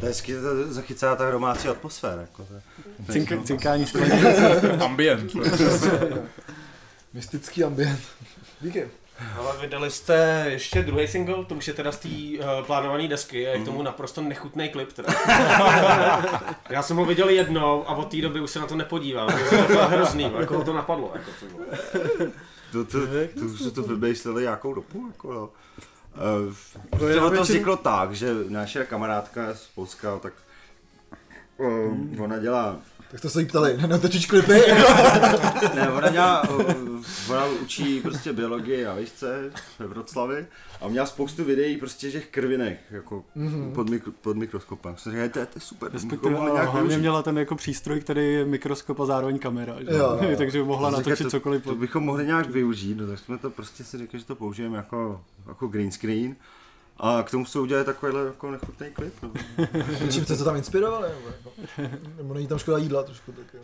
[0.00, 2.20] To je hezky, to zachycá ta domácí atmosféra.
[2.20, 3.12] Jako to.
[3.12, 4.22] Cink, cinkání sklení.
[4.84, 5.32] Ambient.
[7.14, 8.00] Mystický ambient.
[8.60, 8.88] Díky.
[9.36, 13.48] Ale vydali jste ještě druhý single, to už je teda z té uh, plánované desky
[13.48, 15.14] a je k tomu naprosto nechutný klip teda.
[16.70, 19.28] Já jsem ho viděl jednou a od té doby už se na to nepodívám.
[19.66, 21.12] To je hrozný, jako to napadlo.
[21.14, 21.46] Jako to.
[22.72, 22.98] To, to,
[23.38, 25.50] to, už se to vymýšleli nějakou dobu, jako jo.
[26.48, 30.32] Uh, To je to, to vzniklo tak, že naše kamarádka z Polska, tak
[31.56, 32.76] uh, ona dělá
[33.10, 34.52] Tak to se jí ptali, natočíš klipy?
[35.74, 36.64] Ne, ona uh,
[37.30, 40.46] ona učí prostě biologii na výšce ve Vroclavi
[40.80, 43.72] a měla spoustu videí prostě těch krvinek, jako mm-hmm.
[43.74, 44.96] pod, mikro, pod mikroskopem.
[44.96, 47.00] Jsem říkal, to, je- to je super, Respektive mohli nějak hlavně využít.
[47.00, 49.76] měla ten jako přístroj, který je mikroskop a zároveň kamera.
[49.80, 49.96] Že?
[49.96, 50.36] Jo, jo.
[50.36, 51.64] Takže mohla natočit to, cokoliv.
[51.64, 54.76] To bychom mohli nějak využít, no, tak jsme to prostě si řekli, že to použijeme
[54.76, 56.36] jako, jako green screen.
[57.00, 59.14] A k tomu se udělali takovýhle jako nechutný klip.
[59.22, 59.30] No.
[60.10, 61.08] Čím jste se tam inspirovali?
[61.08, 61.52] Nebo, jako,
[62.16, 63.60] nebo není tam škoda jídla trošku tak, jo.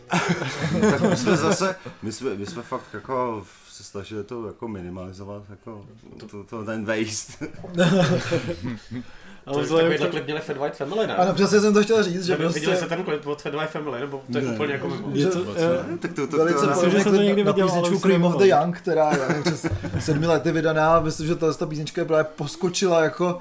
[0.90, 5.43] tak my jsme zase, my jsme, my jsme fakt jako se snažili to jako minimalizovat,
[5.51, 5.87] jako
[6.31, 7.47] to, to, ten waste.
[9.47, 11.17] Ale To, vzhledem takovýhle k klip měli Fat White Family, ne?
[11.17, 13.55] Ano, přesně jsem to chtěl říct, že Že Viděli prostě jste ten klip od Fat
[13.55, 14.53] White Family, nebo to je Ne.
[14.55, 15.11] úplně jako mimo?
[15.15, 17.45] že, to- eh, tak to, to, velice to, Myslím, že podobný jsem to klip někdy
[17.45, 18.45] na viděl, ale písničku Cream of the.
[18.49, 19.67] Young, která je nevím, přes
[19.99, 21.01] sedmi lety vydaná.
[21.01, 23.39] Myslím, že ta, ta písnička právě poskočila jako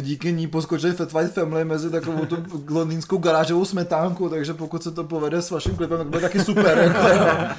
[0.00, 2.36] díky ní poskočili Fat White Family mezi takovou tu
[2.70, 6.78] londýnskou garážovou smetánku, takže pokud se to povede s vaším klipem, tak bude taky super.
[6.78, 7.54] Jako.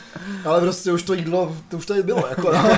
[0.45, 2.27] Ale prostě už to jídlo, to už tady bylo.
[2.29, 2.69] Jako, no.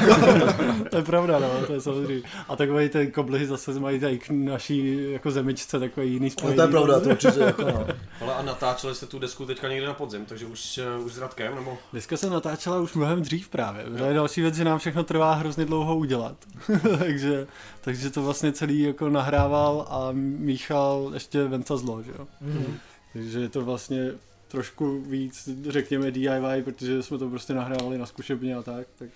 [0.92, 2.22] To je pravda, no, to je samozřejmě.
[2.50, 6.56] A takový ten koblihy zase mají tady k naší jako zemičce takový jiný No, spojení.
[6.56, 7.40] to je pravda, to určitě.
[7.40, 7.88] Jako, no.
[8.22, 11.18] Ale a natáčeli jste tu desku teďka někde na podzim, takže už, eh, už s
[11.18, 11.78] Radkem, nebo?
[11.92, 13.84] Dneska se natáčela už mnohem dřív právě.
[13.98, 16.36] To je další věc, že nám všechno trvá hrozně dlouho udělat.
[17.00, 17.48] takže,
[17.88, 22.28] takže to vlastně celý jako nahrával a míchal ještě Venca Zlo, že jo.
[22.42, 22.78] Mhm.
[23.14, 24.12] Takže je to vlastně
[24.48, 29.10] trošku víc, řekněme DIY, protože jsme to prostě nahrávali na zkušebně a tak, tak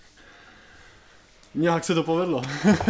[1.55, 2.41] nějak se to povedlo.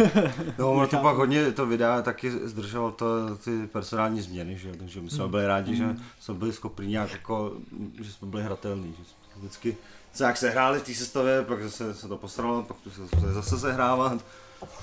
[0.58, 4.68] No, ono to pak hodně, to videa taky zdrželo to, ty personální změny, že?
[4.68, 7.52] jo, takže my jsme byli rádi, že jsme byli schopni nějak jako,
[8.00, 9.76] že jsme byli hratelní, že jsme vždycky
[10.12, 13.32] se jak se hráli v té sestavě, pak zase se to posralo, pak to se
[13.32, 14.24] zase sehrávat.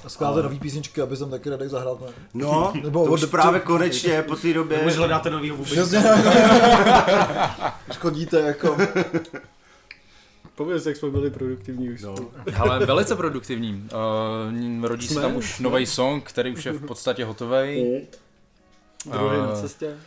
[0.05, 1.99] A skládáte nový písničky, aby jsem taky Radek zahrál.
[2.05, 2.07] Ne?
[2.33, 4.79] No, Nebo Nebo to už právě konečně po té době.
[4.79, 5.93] Už hledáte novýho vůbec.
[7.99, 8.77] Chodíte jako...
[10.55, 12.01] Pověz, jak jsme byli produktivní už.
[12.01, 12.15] No.
[12.57, 13.89] Ale velice produktivní.
[14.79, 17.85] Uh, rodí se Jsme, tam už nový song, který už je v podstatě hotový.
[19.05, 19.97] Druhý na Eh, cestě.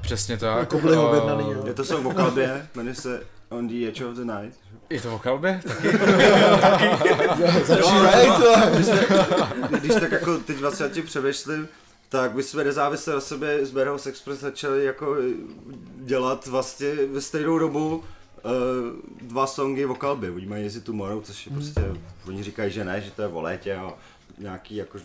[0.00, 0.58] Přesně tak.
[0.58, 1.66] Jako byli Eh, objednaný, jo.
[1.66, 4.58] Je to song o kalbě, jmenuje se On the Edge of the Night.
[4.90, 5.60] Je to o kalbě?
[5.66, 5.88] Taky.
[7.64, 8.54] Začínají to.
[9.78, 11.68] Když tak jako teď vlastně nad tím přemýšlím,
[12.08, 15.16] tak my jsme nezávisle na sebe z Bearhouse Express začali jako
[15.96, 18.02] dělat vlastně ve stejnou dobu uh,
[19.22, 20.30] dva songy o kalbě.
[20.30, 21.80] Oni mají Easy Tomorrow, což je prostě,
[22.28, 23.92] oni říkají, že ne, že to je o létě a
[24.38, 24.98] nějaký jako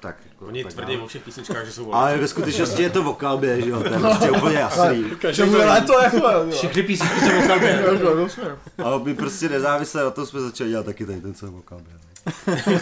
[0.00, 0.16] tak.
[0.30, 3.14] Jako, Oni tak tvrdí o všech písničkách, že jsou Ale ve skutečnosti je to o
[3.14, 5.04] kalbě, že jo, to je prostě úplně jasný.
[5.32, 6.50] Čemu je léto jako?
[6.50, 7.84] Všechny písničky jsou o kalbě.
[8.84, 11.92] A my prostě nezávisle na tom jsme začali dělat taky tady ten song o kalbě.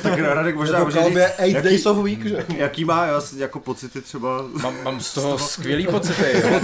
[0.03, 2.47] tak Radek možná Jako může říct, 8 jaký, days of week, že?
[2.57, 6.25] jaký má jas- jako pocity třeba Mám, mám z toho skvělý pocity.
[6.43, 6.61] jo.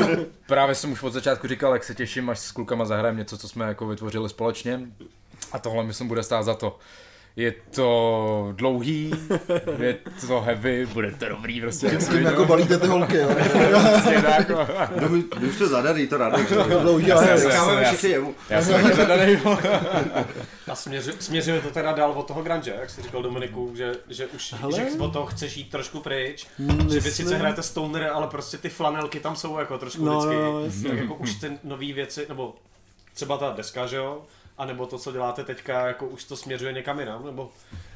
[0.47, 3.49] Právě jsem už od začátku říkal, jak se těším, až s klukama zahrajeme něco, co
[3.49, 4.81] jsme jako vytvořili společně.
[5.53, 6.79] A tohle myslím bude stát za to.
[7.39, 9.11] Je to dlouhý,
[9.79, 11.87] je to heavy, bude to dobrý prostě.
[11.87, 13.29] jak se Tím jako balíte ty holky, jo.
[13.93, 14.67] Přesně tak, no.
[15.01, 16.19] No my, my zadaný, to
[16.51, 16.81] jo.
[16.83, 17.37] Dlouhý, já-
[17.87, 18.35] všichni jemu.
[18.51, 19.39] Já jsem taky zadaný.
[20.69, 24.27] A směři, směřuje to teda dál od toho grunge, jak jsi říkal Dominiku, že, že
[24.27, 24.73] už Hele.
[24.75, 26.47] že od toho chceš jít trošku pryč.
[26.59, 30.05] Mm, Že vy myslím- sice hrajete stoner, ale prostě ty flanelky tam jsou jako trošku
[30.05, 30.37] No, vždycky.
[30.37, 30.89] no, jasně.
[30.89, 32.55] tak jako už ty nové věci, nebo
[33.15, 34.23] třeba ta deska, že jo?
[34.59, 37.51] A nebo to, co děláte teďka, jako už to směřuje někam jinam, nebo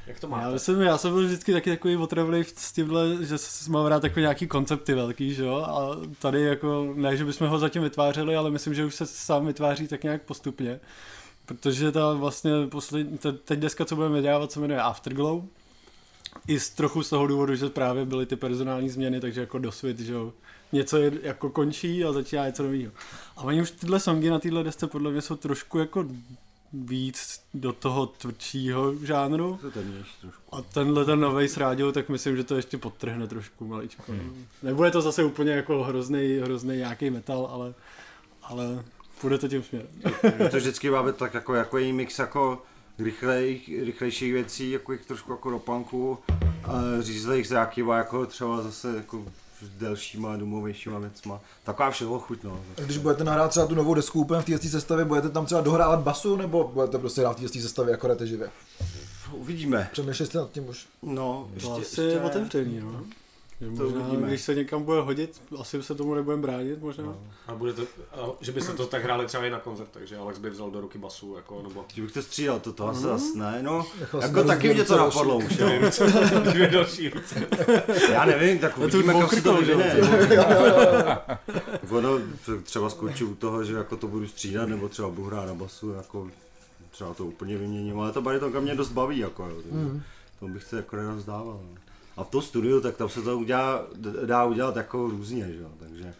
[0.06, 0.52] jak to Já máte?
[0.52, 3.36] myslím, já jsem byl vždycky taky takový otravlý s tímhle, že
[3.68, 7.58] mám rád takový nějaký koncepty velký, že jo, a tady jako, ne, že bychom ho
[7.58, 10.80] zatím vytvářeli, ale myslím, že už se sám vytváří tak nějak postupně,
[11.46, 15.42] protože ta vlastně poslední, te- teď deska, co budeme dělat, se jmenuje Afterglow,
[16.46, 19.98] i z, trochu z toho důvodu, že právě byly ty personální změny, takže jako dosvěd,
[20.00, 20.32] že jo,
[20.72, 22.92] něco je, jako končí a začíná něco nového.
[23.36, 26.06] A oni už tyhle songy na téhle desce podle mě jsou trošku jako
[26.72, 29.60] víc do toho tvrdšího žánru.
[30.52, 34.12] A tenhle ten novej s rádiou, tak myslím, že to ještě podtrhne trošku maličko.
[34.12, 34.46] Hmm.
[34.62, 37.74] Nebude to zase úplně jako hrozný, hrozný nějaký metal, ale,
[38.42, 38.84] ale
[39.20, 39.88] půjde to tím směrem.
[40.50, 42.62] To vždycky máme tak jako, jako její mix jako
[42.98, 46.18] rychlejch, rychlejších věcí, jako jich trošku jako do punku,
[46.64, 49.24] a řízlejch nějakýma jako třeba zase jako
[49.62, 51.40] s delšíma, domovějšíma věcma.
[51.64, 52.60] Taková všeho chuť, no.
[52.84, 56.00] Když budete nahrát třeba tu novou desku úplně v té sestavě, budete tam třeba dohrávat
[56.00, 58.50] basu, nebo budete prostě hrát v té sestavě jako živě?
[59.32, 59.88] uvidíme.
[59.92, 60.86] Přemýšleli jste nad tím už.
[61.02, 63.04] No, ještě, asi je otevřený, no.
[63.62, 64.28] To možná, uvidíme.
[64.28, 67.04] když se někam bude hodit, asi se tomu nebudeme bránit možná.
[67.04, 67.18] No.
[67.46, 70.38] A bude to, a že byste to tak hráli třeba i na koncertech, že Alex
[70.38, 73.34] by vzal do ruky basu, jako, nebo Že bych to střídal, to, to asi zas
[73.34, 73.86] ne, no.
[74.20, 75.68] Jako na taky mě to napadlo už, jo.
[76.52, 77.46] dvě další ruce.
[78.12, 79.96] Já nevím, tak to uvidíme, kam se to vyvine.
[81.90, 82.18] Ono,
[82.62, 85.90] třeba skončí u toho, že jako to budu střídat, nebo třeba budu hrát na basu,
[85.90, 86.30] jako
[86.90, 89.56] třeba to úplně vyměním, ale ta baritonka mě dost baví, jako jo.
[89.70, 90.02] Mm.
[90.40, 91.60] To bych se jako nerozdával.
[91.62, 91.91] no.
[92.16, 93.86] A v tom studiu, tak tam se to udělá,
[94.26, 96.14] dá udělat jako různě, že jo, takže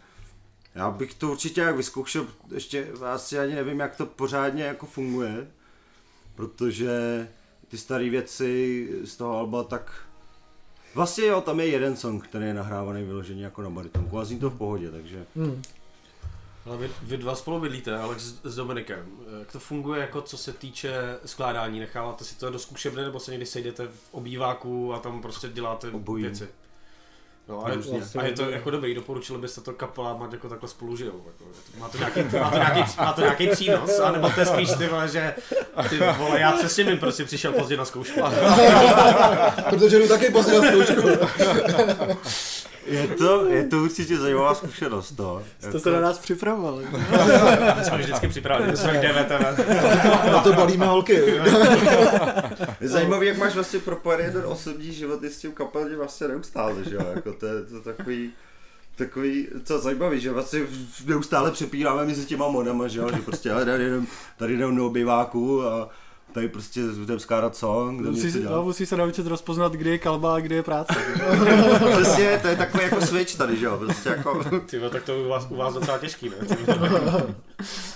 [0.75, 5.47] já bych to určitě jak vyzkoušel, ještě asi ani nevím, jak to pořádně jako funguje,
[6.35, 7.27] protože
[7.67, 9.91] ty staré věci z toho alba tak
[10.95, 14.39] Vlastně jo, tam je jeden song, který je nahrávaný vyloženě jako na baritonku a zní
[14.39, 15.61] to v pohodě, takže Hmm.
[16.65, 19.05] Ale vy, vy dva spolu bydlíte, Alex s- s Dominikem.
[19.39, 20.93] Jak to funguje, jako co se týče
[21.25, 21.79] skládání?
[21.79, 25.89] Necháváte si to do zkušebny, nebo se někdy sejdete v obýváku a tam prostě děláte
[25.89, 26.23] Obojí.
[26.23, 26.47] věci?
[27.47, 27.77] No a, je,
[28.19, 31.23] a je to jako dobrý, doporučili byste to kapelám, ať jako takhle spolu žijou.
[31.27, 34.69] Jako, má, to nějaký, má, to nějaký, má to nějaký přínos, anebo to je spíš
[34.77, 35.35] ty vole, že
[35.89, 38.19] ty vole, já přesně vím, proč jsi přišel pozdě na zkoušku.
[39.69, 41.09] Protože jdu taky pozdě na zkoušku.
[42.85, 45.43] je to, je to určitě zajímavá zkušenost, to.
[45.59, 46.85] Jste se na nás připravovali.
[47.77, 49.67] My jsme vždycky připraveni, my jsme DVTV.
[50.31, 51.13] Na to balíme holky.
[52.81, 56.83] Je zajímavý, jak máš vlastně propojený ten osobní život i s tím kapelně vlastně neustále,
[56.89, 58.31] že jo, jako to je to takový,
[58.95, 60.59] takový, co zajímavý, že vlastně
[61.05, 64.87] neustále přepíráme mezi těma modama, že jo, že prostě ale tady jdem, tady jdem do
[64.87, 65.89] obyváku a
[66.33, 70.35] tady prostě jdem skládat song, jdem Musí, no, musí se naučit rozpoznat, kdy je kalba
[70.35, 70.95] a kdy je práce.
[71.93, 75.27] Přesně, to je takový jako switch tady, že jo, prostě jako, Ty tak to u
[75.27, 76.35] vás, u vás docela těžký, ne?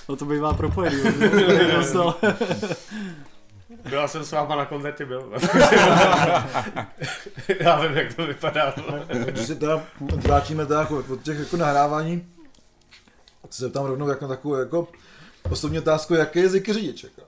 [0.09, 1.01] No to bývá propojený.
[3.91, 5.31] Já jsem s váma na koncertě byl.
[7.59, 8.73] Já vím, jak to vypadá.
[9.25, 12.27] Když se teda vrátíme teda jako od těch jako nahrávání,
[13.49, 14.87] se tam rovnou jako na takovou jako
[15.51, 17.03] osobní otázku, jaký je jazyk řidič.
[17.03, 17.21] Jako.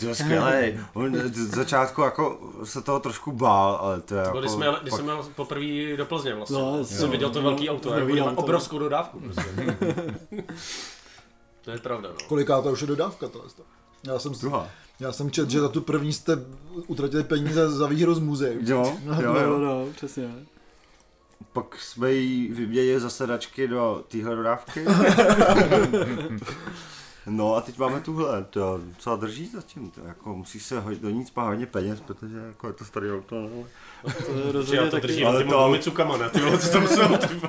[0.00, 0.80] To je skvělý.
[0.94, 4.38] On z začátku jako se toho trošku bál, ale to je jako...
[4.40, 6.58] Když jsme, když jsem měl poprvé do Plzně vlastně.
[6.58, 8.40] No, No, jsem viděl to velký auto, Velký jako auto.
[8.42, 9.20] obrovskou dodávku.
[9.20, 9.76] Prostě.
[11.64, 12.14] to je pravda, no.
[12.28, 13.48] Koliká to už je dodávka tohle.
[14.06, 14.68] Já jsem, Druhá.
[15.00, 16.38] já jsem četl, že za tu první jste
[16.86, 18.58] utratili peníze za výhru z muzeum.
[18.60, 19.48] Jo, jo, No, jo.
[19.50, 20.30] no, no, přesně.
[21.52, 24.84] Pak jsme jí vyměnili za sedačky do téhle dodávky.
[27.26, 31.10] No a teď máme tuhle, to docela drží zatím, to jako musí se hodit do
[31.10, 33.48] ní spát hodně peněz, protože jako je to starý auto, no.
[34.02, 36.30] To je Že já rozhodně to drží taky, na Ale těma to- gumicukama, ne?
[36.30, 37.40] Ty vole, co tam jsou, ty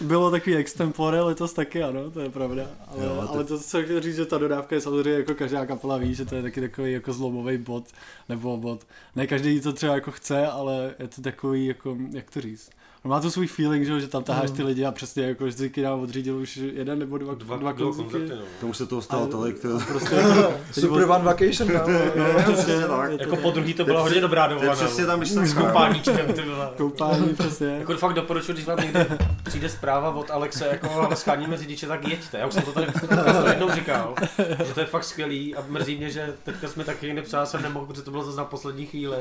[0.00, 2.62] bylo takový extempore letos taky, ano, to je pravda.
[2.88, 5.96] Ale, Jo, ale to, co chci říct, že ta dodávka je samozřejmě jako každá kapela
[5.96, 7.84] ví, že to je taky takový jako zlomový bod,
[8.28, 8.86] nebo bod.
[9.16, 12.70] Ne každý to třeba jako chce, ale je to takový jako, jak to říct.
[13.04, 15.44] No má to svůj feeling, že, jo, že tam taháš ty lidi a přesně jako
[15.44, 18.28] vždycky nám odřídil už jeden nebo dva, Dva, dva, koncerty.
[18.28, 18.42] no.
[18.60, 20.16] To už se toho stalo Ale- tolik, to, Prostě,
[20.72, 21.80] Super One Vacation, no.
[22.42, 23.10] přesně, přesně tak.
[23.20, 24.74] Jako po druhý to byla hodně dobrá dovolená.
[24.74, 26.34] přesně tam, když S koupáníčkem,
[26.76, 27.66] koupání, přesně.
[27.66, 32.08] Jako fakt doporučuji, když vám někde přijde zpráva od Alexe, jako ale scháníme řidiče, tak
[32.08, 32.38] jeďte.
[32.38, 32.86] Já už jsem to tady
[33.50, 34.14] jednou říkal,
[34.66, 37.86] že to je fakt skvělý a mrzí mě, že teďka jsme taky nepřál jsem nemohl,
[37.86, 39.16] protože to bylo zase na poslední chvíli.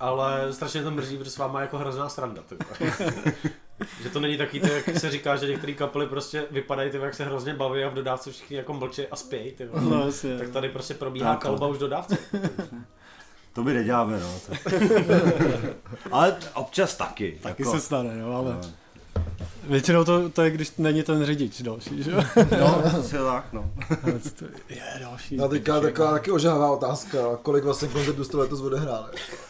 [0.00, 2.42] Ale strašně to mrzí, protože s váma je jako hrozná sranda.
[4.02, 7.14] Že to není taky to, jak se říká, že některé kapely prostě vypadají, ty, jak
[7.14, 9.52] se hrozně baví a v dodávce všichni jako mlčí a spějí.
[9.52, 9.68] Ty.
[9.80, 10.38] No, jasně.
[10.38, 12.18] Tak tady prostě probíhá Tak, kalba už v dodávce.
[13.52, 14.40] To my neděláme, no.
[14.46, 14.70] To...
[16.10, 17.38] Ale občas taky.
[17.42, 18.60] Taky jako, se stane, no, ale no.
[19.68, 22.22] Většinou to, to je, když není ten řidič další, že jo?
[22.60, 23.70] No, asi tak, no.
[24.68, 25.40] Je další.
[25.40, 29.06] A teďka taková taky ožává otázka, kolik vlastně koncertů jste letos odehráli.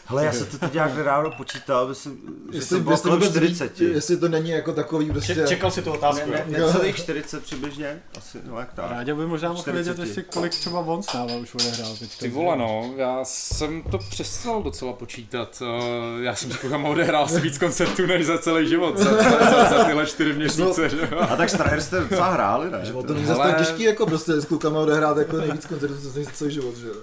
[0.06, 2.18] Hele, já se to teď nějak nedávno počítal, myslím,
[2.52, 3.78] že Jestli, to bylo jestli, kolem vůbec 40.
[3.78, 5.34] ví, jestli to není jako takový prostě...
[5.34, 6.30] Če- čekal si tu otázku.
[6.30, 8.90] Ne, Ne, ne, necelých 40 přibližně, asi, no jak tak.
[8.90, 9.84] Ráďa by možná mohl 40.
[9.84, 12.16] vědět ještě, kolik třeba on s náma už odehrál teďka.
[12.20, 15.62] Ty vole no, já jsem to přestal docela počítat.
[15.62, 19.57] Eh, Já jsem s klukama odehrál asi víc koncertů než za celý život, za, za,
[19.64, 21.18] za, tyhle čtyři měsíce, že jo.
[21.20, 22.80] A tak Straher jste docela hráli, ne?
[22.82, 26.30] Že to není zase tak těžký jako prostě s klukama odehrát jako nejvíc koncertů za
[26.32, 26.94] celý život, že jo.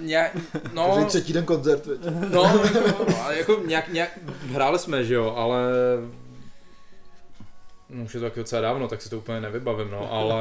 [0.00, 0.30] Ně,
[0.74, 2.00] no, Každý třetí den koncert, veď.
[2.30, 2.62] no,
[3.08, 4.10] no, ale jako nějak, nějak,
[4.52, 5.60] hráli jsme, že jo, ale
[7.90, 10.40] No, už je to taky docela dávno, tak si to úplně nevybavím, no, ale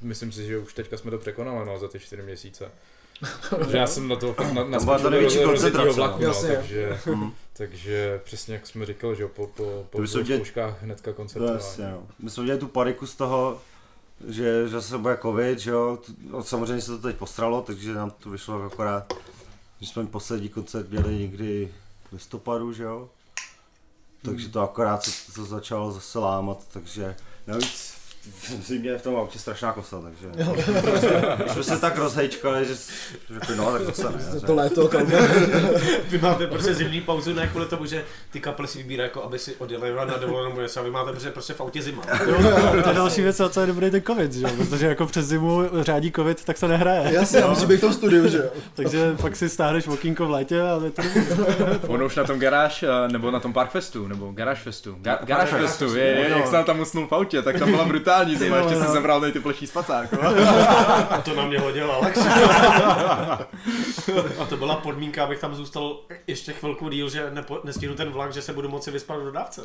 [0.00, 2.70] myslím si, že už teďka jsme to překonali, no, za ty čtyři měsíce.
[3.70, 6.28] Že já jsem na to fakt na, na Tam byla ta největší koncentrace, vlaku, no.
[6.28, 6.56] no, Jasně.
[6.56, 7.32] takže, Mhm.
[7.52, 11.56] Takže přesně jak jsme říkali, že po, po, po zkouškách hnedka To koncertování.
[11.56, 12.06] jasně, no.
[12.18, 13.60] My jsme udělali tu paniku z toho,
[14.28, 15.98] že, že se bude covid, že jo,
[16.30, 19.14] no, samozřejmě se to teď postralo, takže nám to vyšlo akorát
[19.80, 21.74] My jsme poslední koncert měli někdy
[22.08, 23.08] v listopadu, že jo?
[24.24, 27.91] Takže to akorát se to začalo zase lámat, takže navíc
[28.30, 30.44] v zimě v tom autě strašná kosa, takže
[31.46, 34.40] už jsme se tak rozhejčkali, že že řekli, no tak zase ne.
[34.46, 34.90] To léto.
[36.08, 39.38] Vy máte prostě zimní pauzu ne kvůli tomu, že ty kapely si vybírají, jako aby
[39.38, 42.02] si odjeli na dovolenou něco, a vy máte prostě, prostě v autě zima.
[42.82, 44.50] To je další věc, a co je dobrý ten covid, že jo?
[44.56, 47.12] Protože jako přes zimu řádí covid, tak se nehraje.
[47.14, 48.44] Jasně, já musím být v tom studiu, že jo.
[48.74, 51.02] Takže pak si stáhneš okýnko v létě a je to
[51.88, 54.96] Ono už na tom garáž, eh, nebo na tom Parkfestu, nebo Garage Festu.
[55.02, 58.11] Ga- Garage Festu, je, je, jak jsem tam usnul v autě, tak tam byla brutální
[58.36, 60.12] zima, ještě si zabral nej ty ploší spacák.
[60.12, 60.20] no.
[61.10, 62.18] A to na mě hodil Alex.
[64.38, 65.96] A to byla podmínka, abych tam zůstal
[66.26, 69.62] ještě chvilku díl, že nepo, nestihnu ten vlak, že se budu moci vyspat v dodávce.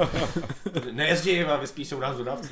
[0.92, 2.48] Nejezdí, a vyspí se u nás v dodávce.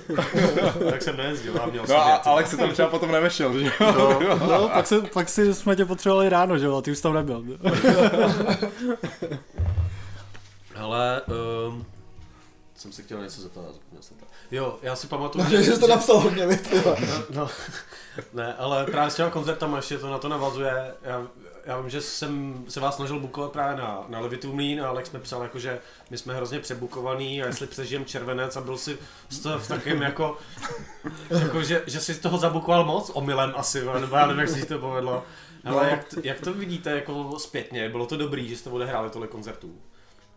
[0.91, 2.15] Tak jsem nejezdil a měl No jsem a.
[2.15, 4.21] Alex se tam třeba potom nevešel, že jo?
[4.49, 7.15] No, pak, se, pak si jsme tě potřebovali ráno, že jo, a ty už tam
[7.15, 7.45] nebyl.
[10.77, 11.23] Ale
[11.69, 11.87] um,
[12.77, 13.61] jsem se chtěl něco zeptat.
[13.73, 14.25] zapomněl jsem to.
[14.51, 16.69] Jo, já si pamatuju, že jsi to napsal hodně, víc,
[17.35, 17.49] No,
[18.33, 20.95] ne, ale právě s těma koncertama ještě to na to navazuje.
[21.03, 21.27] Já,
[21.65, 25.11] já vím, že jsem se vás snažil bukovat právě na, na Levitu Mlín a Alex
[25.11, 25.79] mi psal jako, že
[26.11, 28.99] my jsme hrozně přebukovaný a jestli přežijem červenec a byl si
[29.59, 30.37] v takém jako,
[31.31, 34.67] jako že, že si toho zabukoval moc omylem asi, nebo já nevím, jak se ti
[34.67, 35.23] to povedlo.
[35.65, 39.27] Ale jak, t- jak to vidíte jako zpětně, bylo to dobrý, že jste odehráli tohle
[39.29, 39.75] koncertů?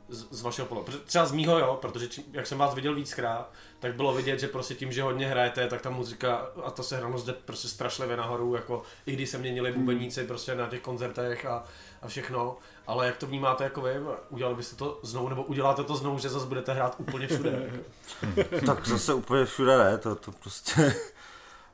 [0.09, 0.91] Z, z vašeho pohledu.
[1.05, 4.47] Třeba z mýho jo, protože čím, jak jsem vás viděl víckrát, tak bylo vidět, že
[4.47, 8.55] prostě tím, že hodně hrajete, tak ta muzika a ta sehranost jde prostě strašlivě nahoru,
[8.55, 11.63] jako i když se měnili bubeníci prostě na těch koncertech a,
[12.01, 12.57] a všechno.
[12.87, 13.93] Ale jak to vnímáte jako vy?
[14.29, 17.71] Udělali byste to znovu, nebo uděláte to znovu, že zase budete hrát úplně všude?
[18.65, 20.81] Tak zase úplně všude ne, to, to prostě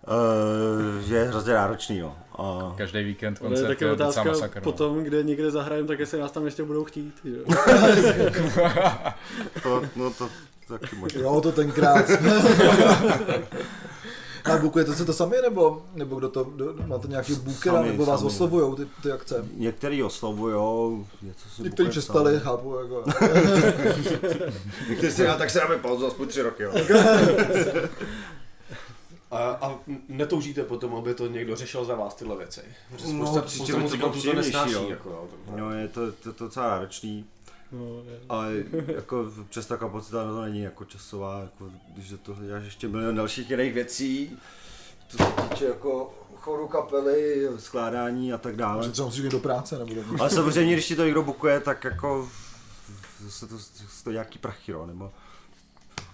[0.08, 2.16] uh, je hrozně náročný, jo.
[2.38, 4.56] A Každý víkend je koncert taky je docela otázka masakr.
[4.60, 4.62] no.
[4.64, 7.14] potom, kde někde zahrajeme, tak jestli nás tam ještě budou chtít.
[7.24, 7.44] Jo.
[9.64, 10.30] to, no to
[10.68, 11.22] taky možná.
[11.22, 12.06] Jo, to tenkrát.
[14.54, 18.06] A bukujete si to sami, nebo, nebo kdo to, kdo, máte nějaký bookera, Sami, nebo
[18.06, 18.28] vás sami.
[18.28, 19.46] oslovujou ty, ty akce?
[19.58, 22.44] Některý oslovujou, něco si Někteří bukuje přestali, sami.
[22.44, 23.04] chápu, jako.
[24.90, 26.72] Někteří si, a tak si dáme pauzu aspoň tři roky, jo.
[29.34, 32.62] A, a netoužíte potom, aby to někdo řešil za vás tyhle věci?
[32.92, 34.72] Protože No, spousta, spousta to muzikantů to nesnáší.
[34.74, 34.90] jo.
[34.90, 35.28] Jako, jo.
[35.56, 37.26] No, je to, to, to docela náročný.
[37.72, 38.20] No, je.
[38.30, 38.44] A
[38.96, 42.88] jako přes ta kapacita na to není jako časová, jako, když do toho děláš ještě
[42.88, 44.38] milion dalších jiných věcí,
[45.08, 48.84] co se týče jako choru kapely, skládání a tak dále.
[48.84, 50.02] Že třeba musíš jít do práce, nebo do...
[50.20, 52.30] Ale samozřejmě, když ti to někdo bukuje, tak jako
[53.20, 53.56] zase to
[53.90, 55.12] stojí nějaký prachy, no, nebo...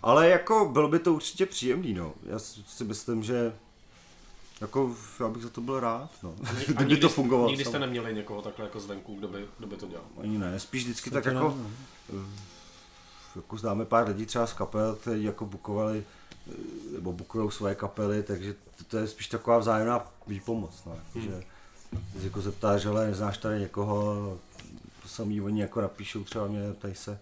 [0.04, 2.14] Ale jako bylo by to určitě příjemný, no.
[2.24, 3.54] Já si myslím, že
[4.62, 6.36] jako já bych za to byl rád, no.
[6.44, 7.50] A Kdyby to fungovalo.
[7.50, 10.06] Nikdy jste sam- neměli někoho takhle jako zvenku, kdo by, kdo by to dělal.
[10.22, 11.70] Ani ne, spíš vždycky tak jako, ne,
[12.14, 12.26] no.
[13.36, 16.04] jako známe pár lidí třeba z kapel, kteří jako bukovali,
[16.48, 16.54] eh,
[16.94, 21.00] nebo bukují svoje kapely, takže to, to je spíš taková vzájemná výpomoc, no.
[21.16, 21.24] Hmm.
[21.24, 21.44] Že
[22.12, 24.16] když jako zeptáš, ale neznáš tady někoho,
[25.02, 27.20] to samý oni jako napíšou třeba mě, tady se,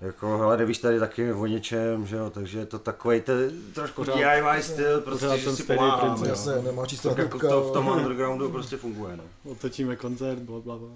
[0.00, 3.94] jako, hele, nevíš tady taky o něčem, že jo, takže je to takový ten trošku
[4.04, 5.68] Pořád- DIY styl, prostě, že si princip.
[5.70, 6.24] jo.
[6.24, 9.24] Jasně, nemá číslo Tak jako to v tom undergroundu prostě funguje, no.
[9.50, 10.90] Otočíme koncert, bla, bla, bla.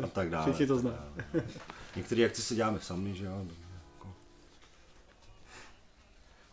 [0.00, 0.44] no a tak dále.
[0.46, 1.04] Všichni to zná.
[1.96, 3.32] Některé akce si děláme sami, že jo.
[3.94, 4.08] Jako,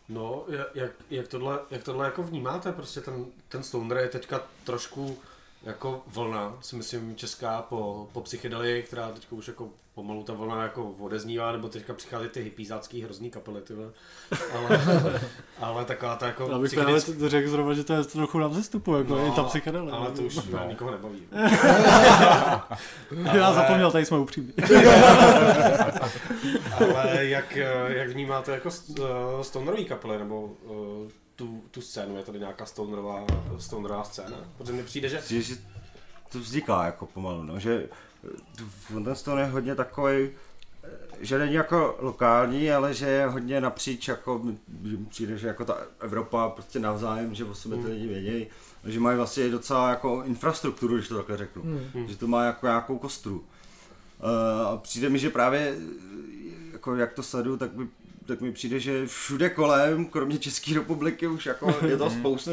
[0.08, 4.40] No, ja- jak, jak, tohle, jak tohle jako vnímáte, prostě ten, ten stoner je teďka
[4.64, 5.18] trošku
[5.64, 10.62] jako vlna, si myslím, česká po, po psychedelii, která teďka už jako pomalu ta vlna
[10.62, 13.90] jako odeznívá, nebo teďka přichází ty hypízácký hrozný kapely, ty vole.
[14.54, 14.80] ale,
[15.60, 18.38] ale taková ta jako Já bych právě psychedelic- to řekl zrovna, že to je trochu
[18.38, 19.92] na vzestupu, jako No, i ta psychedele.
[19.92, 20.68] Ale to už no.
[20.68, 21.22] nikoho nebaví.
[23.34, 24.52] Já zapomněl, tady jsme upřímní.
[26.78, 29.02] Ale jak, jak vnímáte jako eh,
[29.44, 33.24] stonerový kapely, nebo eh, tu, tu scénu, je tady nějaká stonerová,
[33.58, 34.36] stonerová scéna?
[34.58, 35.56] Protože mi přijde, že že, že
[36.32, 37.88] to vzniká jako pomalu, no, že
[38.96, 40.30] eh, ten stone je hodně takový,
[41.20, 44.42] že není jako lokální, ale že je hodně napříč, jako,
[45.08, 48.46] přijde, že jako ta Evropa prostě navzájem, že o sobě ty lidi vědějí,
[48.84, 52.08] že mají vlastně docela jako infrastrukturu, když to takhle řeknu, Hmm.
[52.08, 53.44] že to má jako nějakou kostru.
[54.20, 55.76] Eh, A přijde mi, že právě
[56.72, 57.88] jako jak to sleduju, tak mi,
[58.26, 62.50] tak mi přijde, že všude kolem, kromě České republiky, už jako je to spoustu,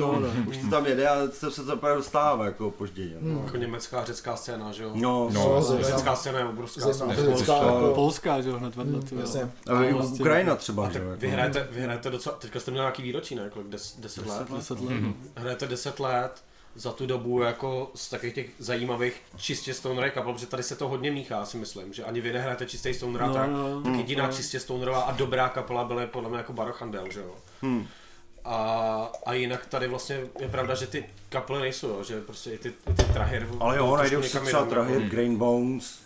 [0.47, 3.15] už to tam jede a se se to úplně dostává jako opožděně.
[3.19, 3.41] no.
[3.45, 4.91] jako německá, řecká scéna, že jo?
[4.93, 5.83] No, No, no.
[5.83, 6.81] Řecká scéna je obrovská.
[6.91, 7.13] řecká,
[7.59, 8.99] to- jako- Polská, že jo, hned vedle.
[9.19, 9.51] Jasně.
[9.67, 11.05] A i vlastně- Ukrajina A třeba, že jo.
[11.17, 11.35] vy Jako.
[11.37, 13.49] hrajete, vy hrajete docela, teďka jste měl nějaký výročí, ne?
[13.53, 14.47] Kolik, des, deset let?
[14.55, 14.99] Deset let.
[15.01, 15.13] no.
[15.35, 16.43] Hrajete deset let
[16.75, 20.87] za tu dobu jako z takových těch zajímavých čistě stoner kapel, protože tady se to
[20.87, 24.27] hodně míchá, si myslím, že ani vy nehrajete čistý stoner No, tak, no, tak jediná
[24.27, 24.33] no.
[24.33, 27.35] čistě stonerová a dobrá kapela byla podle mě jako Barochandel, že jo.
[27.61, 27.87] Hmm.
[28.45, 32.57] A, a jinak tady vlastně je pravda, že ty kapely nejsou, jo, že prostě i
[32.57, 33.47] ty, i ty trahir.
[33.59, 35.09] Ale jo, najdou někam třeba Trahir, jako.
[35.09, 35.99] Grain Bones.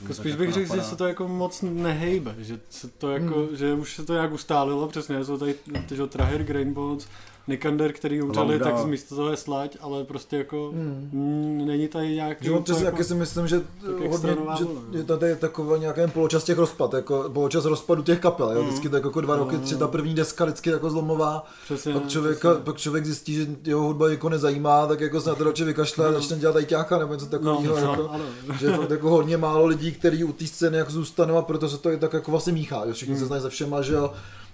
[0.00, 3.56] Jako spíš bych řekl, že se to jako moc nehejbe, že se to jako, hmm.
[3.56, 5.54] že už se to nějak ustálilo, přesně, jsou tady
[5.88, 7.08] ty, že Trahir, Grainbones,
[7.48, 8.64] Nikander, který umřeli, Lauda.
[8.64, 11.10] tak z místo toho je slať, ale prostě jako Hmm.
[11.12, 12.50] mm, není tady nějaký...
[12.50, 13.62] Úplně přesně jako, si myslím, že
[14.08, 14.98] hodně, že no.
[14.98, 18.62] je tady takový nějaký poločas těch rozpad, jako poločas rozpadu těch kapel, jo?
[18.64, 22.38] vždycky tak jako dva roky, tři, ta první deska vždycky jako zlomová, přesně, pak člověk,
[22.38, 22.60] přesně.
[22.64, 26.06] pak člověk zjistí, že jeho hudba jako nezajímá, tak jako se na to radši vykašle
[26.06, 28.24] a začne dělat ajťáka nebo něco No, takového, no, jako, ano.
[28.60, 31.78] že je jako hodně málo lidí, kteří u té scény jako zůstanou a proto se
[31.78, 34.12] to i tak jako vlastně míchá, že všichni se znají se všema, že jo,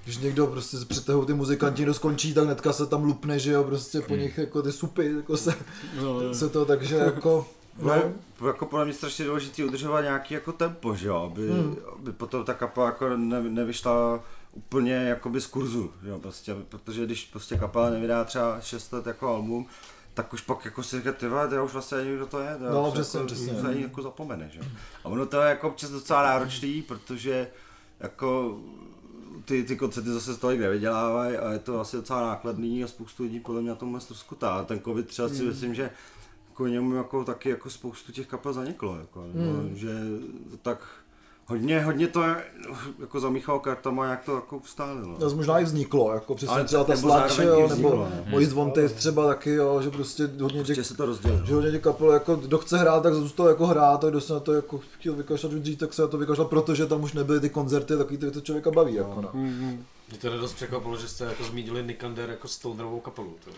[0.09, 3.65] když někdo prostě přitahují ty muzikanti, někdo skončí, tak netka se tam lupne, že jo,
[3.65, 5.55] prostě po nich jako ty supy, jako se,
[6.03, 6.35] No, jo.
[6.35, 7.47] se to, takže jako,
[7.83, 7.95] No,
[8.41, 11.77] no, jako podle mě strašně důležité udržovat nějaký jako tempo, že jo, aby, Hmm.
[11.99, 14.21] aby potom ta kapela jako ne, nevyšla
[14.53, 19.07] úplně jakoby z kurzu, že jo, prostě, protože když prostě kapela nevydá třeba 6 let
[19.07, 19.67] jako album,
[20.15, 22.57] tak už pak jako si říká, ty vole, já už vlastně nevím, kdo to je,
[22.65, 23.53] já No, už přesně, jako, přesně.
[23.53, 24.65] už ani jako zapomene, že jo.
[25.05, 27.49] A ono to je jako občas docela náročný, protože
[28.01, 28.59] jako
[29.49, 33.23] ty, ty koncerty zase z tolik nevydělávají a je to asi docela nákladný a spoustu
[33.23, 34.51] lidí podle mě na tomhle ztroskotá.
[34.51, 35.91] A ten covid třeba si myslím, že
[36.49, 39.91] jako němu jako taky jako spoustu těch kapel zaniklo, jako, nebo, že
[40.63, 40.87] tak
[41.49, 42.45] hodně, hodně to je,
[43.01, 45.19] jako zamíchalo kartama, jak to jako ustálilo.
[45.19, 48.09] To možná i vzniklo, jako přesně Ale třeba ta nebo vzniklo, nebo no.
[48.27, 51.47] Moist Wanted třeba taky, jo, že prostě hodně těch, Prostě se to rozdělilo.
[51.47, 54.33] že hodně těch kapel, jako kdo chce hrát, tak zůstal jako hrát, a kdo se
[54.33, 57.13] na to jako chtěl vykašlat už dřív, tak se na to vykašlal, protože tam už
[57.13, 59.31] nebyly ty koncerty, takový ty, co člověka baví, jako no.
[59.33, 63.37] Mm, Mě teda dost překvapilo, že jste jako zmínili Nikander jako stonerovou kapelu.
[63.45, 63.51] To.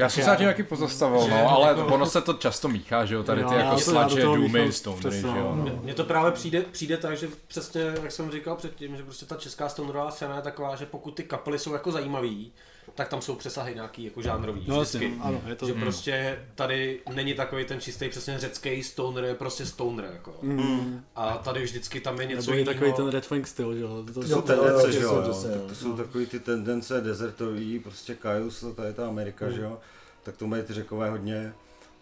[0.00, 3.04] Já jsem se na tím taky pozastavil, no, ale jako- ono se to často míchá,
[3.04, 5.52] že jo, tady ty jako já do slače, míchám stonery, že jo.
[5.56, 5.80] no.
[5.82, 9.36] Mně- to právě přijde, přijde tak, že přesně, jak jsem říkal předtím, že prostě ta
[9.36, 12.52] česká stonerová scéna je taková, že pokud ty kapely jsou jako zajímavý,
[12.94, 14.64] tak tam jsou přesahy nějaký jako žánrový.
[14.68, 15.04] No vždycky.
[15.04, 15.66] jasně, ano, je to...
[15.66, 20.34] že prostě tady není takový ten čistý přesně řecký stoner, je prostě stoner jako.
[20.42, 23.10] Mm, A tady vždycky tam je něco je takový ten jiného.
[23.10, 24.04] Red Fang styl, že jo.
[24.14, 25.22] To, jsou tendence, jo, že jo,
[25.68, 29.78] To jsou takový ty tendence desertový, prostě Kajus, to je ta Amerika, že jo.
[30.22, 31.52] Tak to mají ty řekové hodně.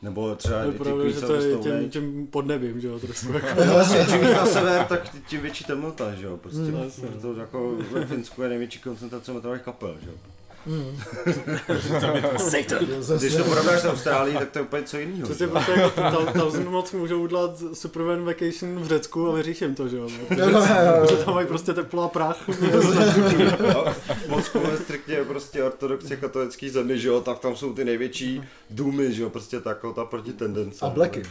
[0.03, 1.89] Nebo třeba ty právě, že to je Age.
[1.89, 3.33] tím podnebím, že jo, trošku.
[3.33, 3.65] jako.
[3.73, 6.37] Vlastně, čím na sever, tak tím větší temnota, že jo.
[6.37, 7.09] Prostě, Mm, jasně.
[7.23, 10.15] to jako ve Finsku je největší koncentrace metalových kapel, že jo.
[13.19, 15.25] Když to porovnáš s Austrálií, tak to je úplně co jiného.
[15.29, 19.75] Přesně proto jako Thou- Thousand Moc můžou udělat Superman Vacation v Řecku a věříš jim
[19.75, 20.09] to, že jo.
[20.37, 21.07] No, jo, jo.
[21.07, 22.49] Protože tam mají prostě teplo a prach.
[24.71, 29.23] Je striktně prostě ortodoxně katolický zemi, že jo, tak tam jsou ty největší důmy, že
[29.23, 30.87] jo, prostě taková ta protitendence.
[30.87, 31.23] A Blacky.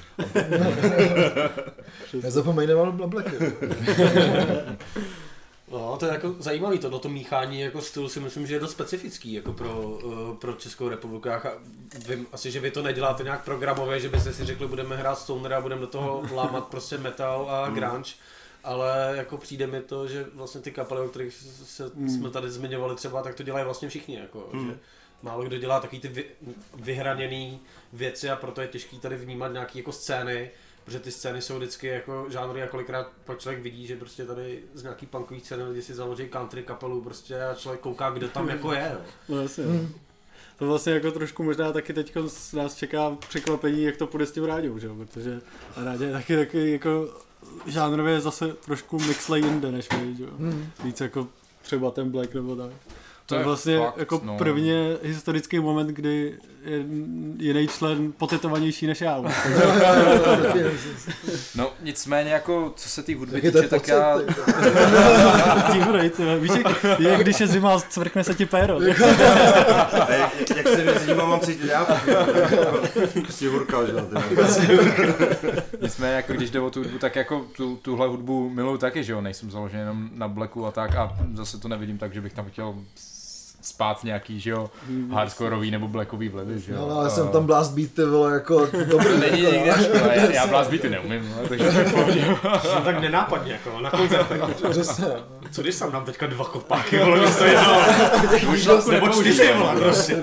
[2.23, 3.35] Nezapomeňme na Blacky.
[5.71, 8.71] No, to je jako zajímavý, tohle to míchání jako styl si myslím, že je dost
[8.71, 11.27] specifický jako pro, eh, pro Českou republiku.
[11.27, 11.41] Já
[12.07, 15.53] vím asi, že vy to neděláte nějak programově, že byste si řekli, budeme hrát stoner
[15.53, 18.11] a budeme do toho lámat prostě metal a grunge.
[18.63, 21.33] Ale jako přijde mi to, že vlastně ty kapely, o kterých
[21.65, 24.15] se, jsme tady zmiňovali třeba, tak to dělají vlastně všichni.
[24.15, 24.77] Jako, že
[25.21, 26.25] málo kdo dělá takový ty vy,
[26.75, 27.59] vyhraněný
[27.93, 30.51] věci a proto je těžký tady vnímat nějaký jako scény,
[30.87, 34.63] protože ty scény jsou vždycky jako žánry a kolikrát pak člověk vidí, že prostě tady
[34.73, 38.49] z nějaký punkový scény lidi si založí country kapelu prostě a člověk kouká, kdo tam
[38.49, 38.97] jako je.
[39.29, 39.63] No jasně.
[40.59, 42.15] To vlastně jako trošku možná taky teď
[42.53, 44.95] nás čeká překvapení, jak to půjde s tím rádiou, že jo?
[44.95, 45.41] Protože
[45.77, 47.09] rádě je taky taky jako
[47.65, 50.29] žánrově zase trošku mixlej jinde než my, že jo?
[50.83, 51.27] Víc jako
[51.61, 52.71] třeba ten Black nebo tak.
[53.27, 54.37] To je vlastně fakt, jako no.
[54.37, 56.77] prvně historický moment, kdy je
[57.37, 59.23] jiný člen potetovanější než já.
[61.55, 63.91] No nicméně jako, co se té hudby je týče, tak pocit.
[63.91, 64.19] já,
[65.71, 66.23] Tím hrej, ty.
[66.39, 68.81] Víš, jak, jak když je zima, cvrkne se ti péro.
[70.07, 71.85] Jak, jak se nimi mám cítit já?
[73.21, 74.23] Prostě hurkal, že vole.
[75.81, 79.13] nicméně jako když jde o tu hudbu, tak jako tu, tuhle hudbu miluju taky, že
[79.13, 82.33] jo, nejsem založen jenom na blacku a tak a zase to nevidím tak, že bych
[82.33, 82.75] tam chtěl
[83.67, 84.69] spát nějaký, že jo,
[85.11, 86.77] hardcoreový nebo blackový vlivy, že jo.
[86.81, 89.19] No, no, ale A- jsem tam blast beat, ty vole, jako dobrý.
[89.19, 92.37] Není jako, nikde škola, já, já blast beaty neumím, no, takže to je.
[92.75, 94.41] No, tak nenápadně jako na koncertech.
[95.51, 97.81] Co když jsem dám teďka dva kopáky, vole, místo jednoho,
[98.91, 100.15] nebo čtyři, vole, prostě.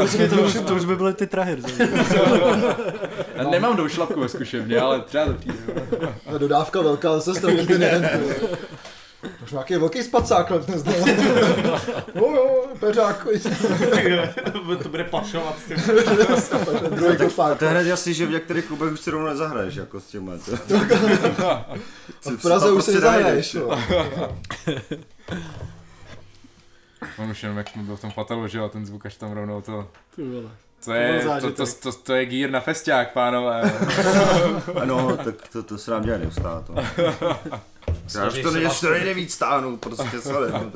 [0.00, 1.56] Počkej, to už, to už by byly ty trahy.
[1.76, 1.88] že?
[3.34, 5.56] Já nemám doušlapku ve zkušebně, ale třeba to přijde.
[6.34, 7.10] A Dodávka velká,
[7.78, 8.34] nejen, ty vole.
[9.48, 10.94] Už nějaký velký spacák, ale neznám.
[12.14, 13.26] jo, jo, peřák,
[14.82, 15.56] to bude pašovat.
[15.68, 15.74] Ty.
[16.90, 17.58] druhý A kofák.
[17.58, 20.32] to je hned jasný, že v některých klubech už si rovnou nezahraješ, jako s těma.
[22.20, 23.78] V Praze už si nezahraješ, jo.
[27.18, 29.32] On už jenom jak jsme byl v tom fatelu, že jo, a ten zvukař tam
[29.32, 29.88] rovnou to...
[30.16, 30.50] Ty vole.
[30.84, 33.72] To je, to, to, to, to, je gír na festiák, pánové.
[34.80, 36.62] ano, tak to, to se nám dělá neustále.
[36.62, 36.74] To.
[38.14, 40.52] Já už to se nejde, vlastně- to nejde víc stáhnout, prostě sorry.
[40.52, 40.70] No,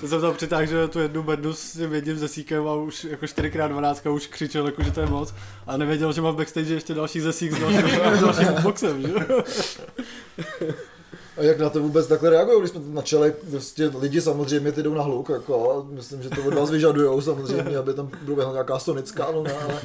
[0.00, 3.26] to, jsem tam přitáhl, že tu jednu bednu s tím jedním zesíkem a už jako
[3.26, 5.34] 4x12 už křičel, jako, že to je moc.
[5.66, 9.08] A nevěděl, že má v backstage ještě další zesík s dalším, s dalším boxem, že?
[11.38, 14.82] A jak na to vůbec takhle reagují, když jsme to načali, prostě lidi samozřejmě ty
[14.82, 18.52] jdou na hluk, jako, a myslím, že to od vás vyžadujou samozřejmě, aby tam byla
[18.52, 19.80] nějaká sonická vlna, ale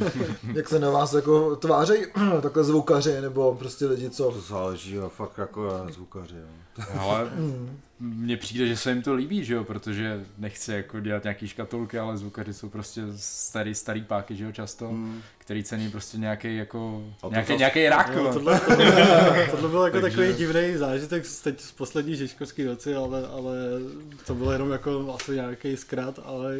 [0.53, 2.05] jak se na vás jako tvářejí
[2.41, 6.35] takhle zvukaři, nebo prostě lidi, co to záleží, jo, fakt jako na zvukaři.
[6.35, 6.85] Jo.
[6.99, 7.29] Ale
[7.99, 11.99] mně přijde, že se jim to líbí, že jo, protože nechci jako dělat nějaký škatulky,
[11.99, 15.21] ale zvukaři jsou prostě starý, starý páky, že jo, často, Hmm.
[15.45, 19.81] Který cení prostě nějaký jako, to nějaký, nějaký rak, No, no, tohle, tohle, tohle byl
[19.85, 23.55] jako Takže- takový divný zážitek z- teď z poslední Žižkovské noci, ale, ale
[24.25, 26.57] to bylo jenom jako asi nějaký zkrat, ale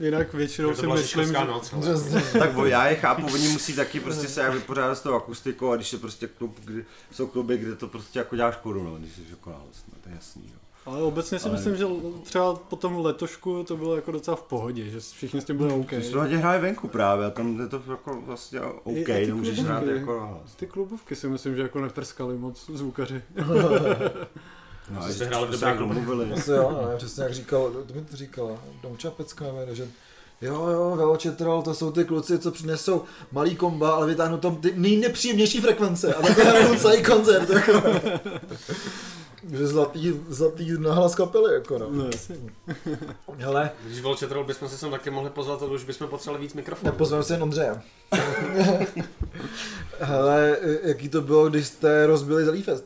[0.00, 1.32] jinak většinou To si byla myslím, že...
[1.32, 1.72] noc.
[1.72, 2.22] ale-.
[2.38, 5.70] Tak bo, já je chápu, oni musí taky prostě se jak vypořádat s tou akustikou
[5.70, 8.96] a když je prostě klub, kdy, jsou kluby, kde to prostě jako dělá škodu, no,
[8.96, 10.58] když jsi jako nález, no, to je jasný, jo.
[10.86, 11.84] Ale obecně si Ale- myslím, že
[12.22, 15.72] třeba po tom letošku to bylo jako docela v pohodě, že všichni s tím byli
[15.72, 15.92] OK.
[15.92, 19.04] My jsme hodně hráli venku právě a tam je to jako vlastně OK, I- i
[19.04, 19.60] ty klubovky.
[19.60, 20.40] hrát jako.
[20.56, 23.22] Ty klubovky si myslím, že jako neprskali moc zvukaři.
[24.90, 26.32] No, Jste ještě hráli v jsme se dobrých jak domluvili.
[26.32, 28.50] Asi jo, no, přesně jak říkal, to mi to říkala,
[28.82, 29.88] Domča Pecka, jméno, že
[30.40, 34.72] Jo, jo, Veločetrol, to jsou ty kluci, co přinesou malý komba, ale vytáhnou tam ty
[34.76, 37.72] nejnepříjemnější frekvence a takhle hrajou celý koncert, jako.
[39.50, 41.86] Že zlatý, zlatý nahlas kapely, jako no.
[41.90, 42.36] No jasně.
[43.36, 46.54] Hele, Když byl četrol, bychom se sem taky mohli pozvat, ale už bychom potřebovali víc
[46.54, 46.92] mikrofonů.
[46.92, 47.80] nepozveme se jen Ondřeje.
[50.00, 52.84] Hele, jaký to bylo, když jste rozbili Zelý Fest?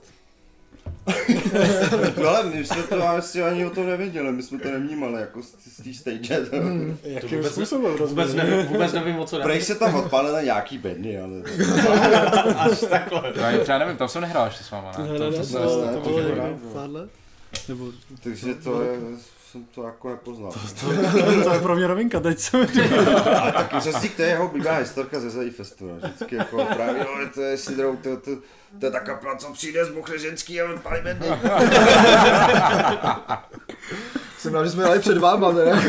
[2.23, 5.43] No ale my jsme to asi ani o tom nevěděli, my jsme to nevnímali jako
[5.43, 6.47] z, z té stage.
[6.51, 6.57] To.
[7.03, 8.37] Jakým vůbec ne- způsobem Vůbec rozumím?
[8.37, 9.39] nevím, vůbec nevím, o co.
[9.41, 11.33] Prej se tam odpálili nějaký bedny, ale...
[12.57, 13.33] Až takhle.
[13.37, 15.05] Já třeba nevím, tam jsem nehrál ještě s váma, ne?
[15.05, 17.11] Ne, ne, To- ne, to- to, to- to, to- bylo to- někdy to- pár let?
[17.69, 17.87] Nebo,
[18.23, 18.89] Takže to je,
[19.53, 20.53] jsem to jako nepoznal.
[20.81, 20.87] to,
[21.45, 22.67] to je pro mě novinka, teď jsem
[23.47, 25.97] A taky přesně to je jeho oblíbená historka ze Zelí Festu, no.
[25.97, 28.31] vždycky jako právě, jo, to je Sidrou, to, to,
[28.81, 30.67] to je ta kapela, co přijde z Buchry ženský a
[31.03, 31.27] bedny.
[34.39, 35.83] Jsem rád, že jsme jeli před váma, teda.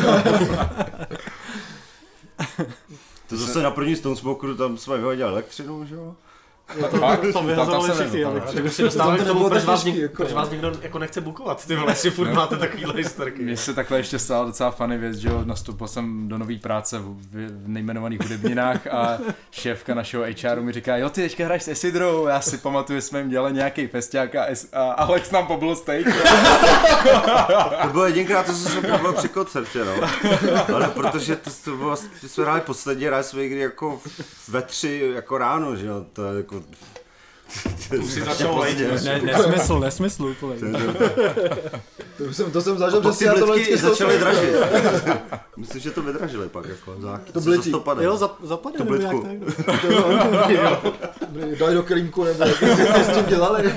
[3.28, 6.16] To zase na první Stone Smokeru, tam jsme vyhodili elektřinu, že jo?
[6.92, 7.00] To
[7.34, 8.42] Tam- vyhazovali všichni, nebyl, ale.
[8.54, 10.16] Tak už se dostáváme To k tomu, nebylo proč tak vás, těžký, nik- jako.
[10.16, 13.42] proč vás nikdo jako nechce bukovat, ty vole, jestli furt máte takovýhle historky.
[13.44, 17.00] Mně se takhle ještě stala docela funny věc, že jo, nastoupil jsem do nové práce
[17.00, 19.18] v, v, nejmenovaných hudebninách a
[19.52, 23.20] šéfka našeho HRu mi říká, jo ty teďka hraješ s Esidrou, já si pamatuju, jsme
[23.20, 26.04] jim dělali nějaký festiák a, Es- a Alex nám pobyl stage.
[27.82, 29.94] To bylo jedinkrát, co jsem se byl při koncertě, no.
[30.76, 31.96] Ale protože to, to bylo,
[32.28, 34.02] jsme hráli poslední, hráli jsme někdy jako
[34.48, 36.44] ve tři jako ráno, že jo, to je
[37.91, 38.03] jako...
[38.05, 39.03] Už si začal lejt.
[39.03, 40.60] Ne, nesmysl, nesmysl úplně.
[42.18, 44.20] To jsem, to jsem zažil přesně, ty já to vždycky začaly slyšel.
[44.20, 44.55] dražit.
[45.57, 47.70] Myslím, že to vydražili pak jako za, To za bledí.
[47.70, 48.03] 150.
[48.03, 49.28] Jo, zap, zapadne, To nebo jak blitku.
[49.28, 49.80] tak?
[51.60, 53.74] Dali do kelímku, nebo jak jste s tím dělali.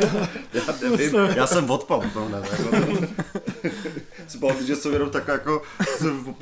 [0.52, 3.06] Já nevím, já jsem odpal to ne, jako,
[4.28, 5.62] si pamatuju, že jsem jenom tak jako
[5.98, 6.34] jsem po,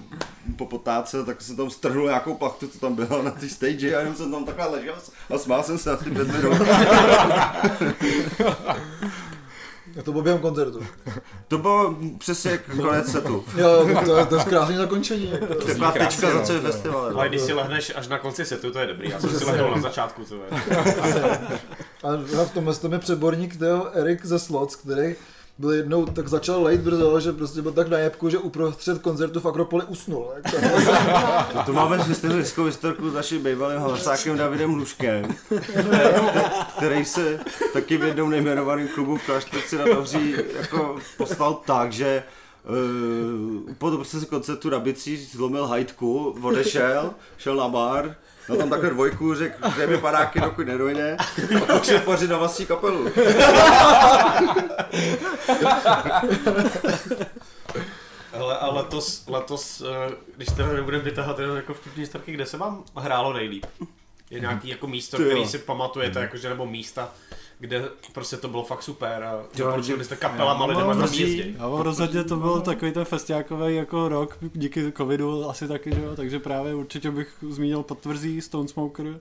[0.57, 4.01] po potáce, tak jsem tam strhnul nějakou plachtu, co tam byla na té stage a
[4.01, 4.95] jenom jsem tam takhle ležel
[5.35, 6.57] a smál jsem se asi pět minut.
[9.99, 10.87] A to bylo během koncertu.
[11.49, 13.45] To bylo přesně jak konec setu.
[13.57, 15.33] Jo, to je, to je krásné zakončení.
[15.67, 17.13] Taková tečka za celý festival.
[17.15, 19.11] Ale když si lehneš až na konci setu, to je dobrý.
[19.11, 20.43] Já jsem si lehnul na začátku, to je.
[22.03, 23.57] A v tomhle tom je přeborník
[23.93, 25.15] Erik ze Slots, který
[25.59, 29.41] byl jednou, tak začal lejt brzo, že prostě byl tak na jebku, že uprostřed koncertu
[29.41, 30.27] v Akropoli usnul.
[30.51, 30.57] To,
[31.67, 35.35] to máme historickou historku s naším bývalým hlasákem Davidem Hluškem,
[36.77, 37.41] který se
[37.73, 42.23] taky v jednom nejmenovaném klubu v Klášterci na Dobří jako poslal tak, že
[42.65, 48.17] Uh, po prostě koncertu na bicí zlomil hajtku, odešel, šel na bar,
[48.51, 51.17] no tam takhle dvojku, řekl, že mi padáky, dokud nedojde,
[51.57, 53.09] a pak šel pořit na vlastní kapelu.
[58.33, 62.57] Hele, a letos, letos, eh, když teda nebudeme vytahat jenom jako vtipný historky, kde se
[62.57, 63.67] vám hrálo nejlíp?
[64.31, 65.29] je nějaký jako místo, Ty jo.
[65.29, 67.13] který si pamatujete, jakože, nebo místa,
[67.61, 71.01] kde prostě to bylo fakt super a doporučili že- jste kapelama, Já lidem, mám tam
[71.03, 71.57] rozhodně- jezdí.
[71.59, 76.03] Já mám rozhodně to byl takový ten festiákový jako rok díky covidu asi taky, že
[76.03, 76.17] jo?
[76.17, 79.21] takže právě určitě bych zmínil Potvrzí, Stone Smoker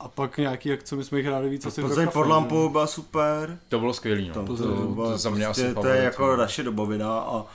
[0.00, 2.86] a pak nějaký akce, my jsme jich hráli víc asi v Plzeň pod lampou byla
[2.86, 3.58] super.
[3.68, 4.34] To bylo skvělý, no.
[4.34, 6.36] To, To, to, to, bylo to za mě prostě, asi to je jako no.
[6.36, 7.46] naše dobovina a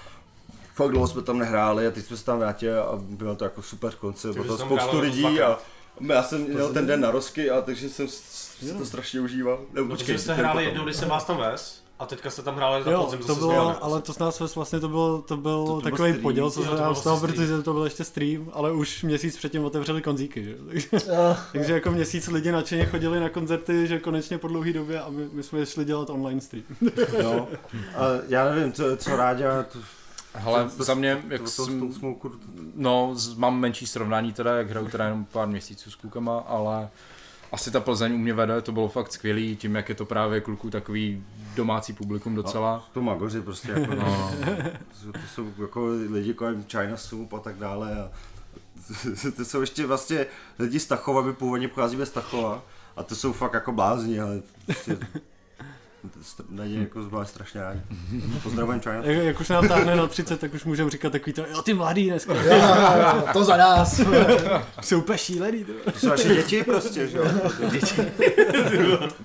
[0.76, 3.62] fakt dlouho jsme tam nehráli a teď jsme se tam vrátili a bylo to jako
[3.62, 5.58] super koncert, Takže bylo to tam spoustu lidí a
[6.08, 8.08] já jsem měl ten den na rozky a takže jsem
[8.68, 9.60] si to strašně užíval.
[9.74, 12.56] Nebo No, počkej, jste hráli jednou, když jsem vás tam vez, a teďka jste tam
[12.56, 13.74] hráli za Jo, podzim to zase bylo, znova.
[13.82, 16.22] ale to s nás ves vlastně to byl, to byl To- to byl takový stream.
[16.24, 19.38] poděl, co se byl nám stalo, vlastně protože to byl ještě stream, ale už měsíc
[19.38, 20.56] předtím otevřeli konzíky, že?
[20.68, 20.90] Takže,
[21.52, 25.30] takže jako měsíc lidi nadšeně chodili na koncerty, že konečně po dlouhé době a my,
[25.32, 26.66] my jsme šli dělat online stream.
[27.24, 27.48] No,
[27.96, 29.80] a já nevím, co, co Ráďa, to,
[30.34, 32.32] Hele, to- za mě, jak to, jsem, to, smoku,
[32.76, 36.90] no, mám menší srovnání teda, jak hraju teda jenom pár měsíců s klukama, ale
[37.52, 40.42] asi ta Plzeň u mě vede, to bylo fakt skvělý, tím jak je to právě
[40.42, 41.24] kluku takový
[41.56, 42.90] domácí publikum docela.
[42.94, 47.56] to magoři prostě jako, no, No, to jsou jako lidi kolem China Soup a tak
[47.56, 48.12] dále a
[49.36, 50.26] to jsou ještě vlastně
[50.60, 52.64] lidi z Tachova, my původně pocházíme z Tachova
[52.96, 54.98] a to jsou fakt jako blázni, ale prostě,
[56.50, 57.82] na ně jako zvlášť strašně rádi.
[58.44, 61.46] Pozdravujeme China Jak, jak už nám táhne na 30, tak už můžeme říkat takový to,
[61.52, 64.02] jo ty mladý dneska, Jo, jo, to za nás.
[64.82, 65.64] jsou úplně šílený.
[65.64, 67.26] To jsou naše děti prostě, že jo.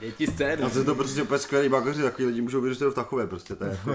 [0.01, 0.67] děti scénu.
[0.67, 3.55] A to je to prostě úplně skvělý magoři, takový lidi můžou vyrůstat v Tachově prostě,
[3.55, 3.95] to je jako,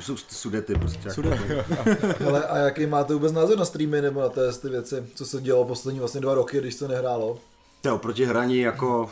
[0.00, 1.08] jsou sudety prostě.
[1.08, 1.22] Jako.
[2.20, 5.40] Hele, a jaký máte vůbec názor na streamy nebo na té ty věci, co se
[5.40, 7.38] dělo poslední vlastně dva roky, když se nehrálo?
[7.80, 9.10] To je oproti hraní jako,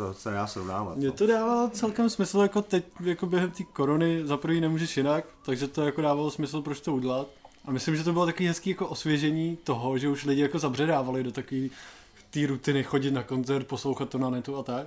[0.00, 0.96] to se dá srovnávat.
[0.96, 1.12] Mně no.
[1.12, 5.68] to dávalo celkem smysl, jako teď jako během té korony za prvý nemůžeš jinak, takže
[5.68, 7.28] to jako dávalo smysl, proč to udělat.
[7.64, 11.22] A myslím, že to bylo takový hezký jako osvěžení toho, že už lidi jako zabředávali
[11.22, 11.68] do takové
[12.30, 14.86] té rutiny chodit na koncert, poslouchat to na netu a tak.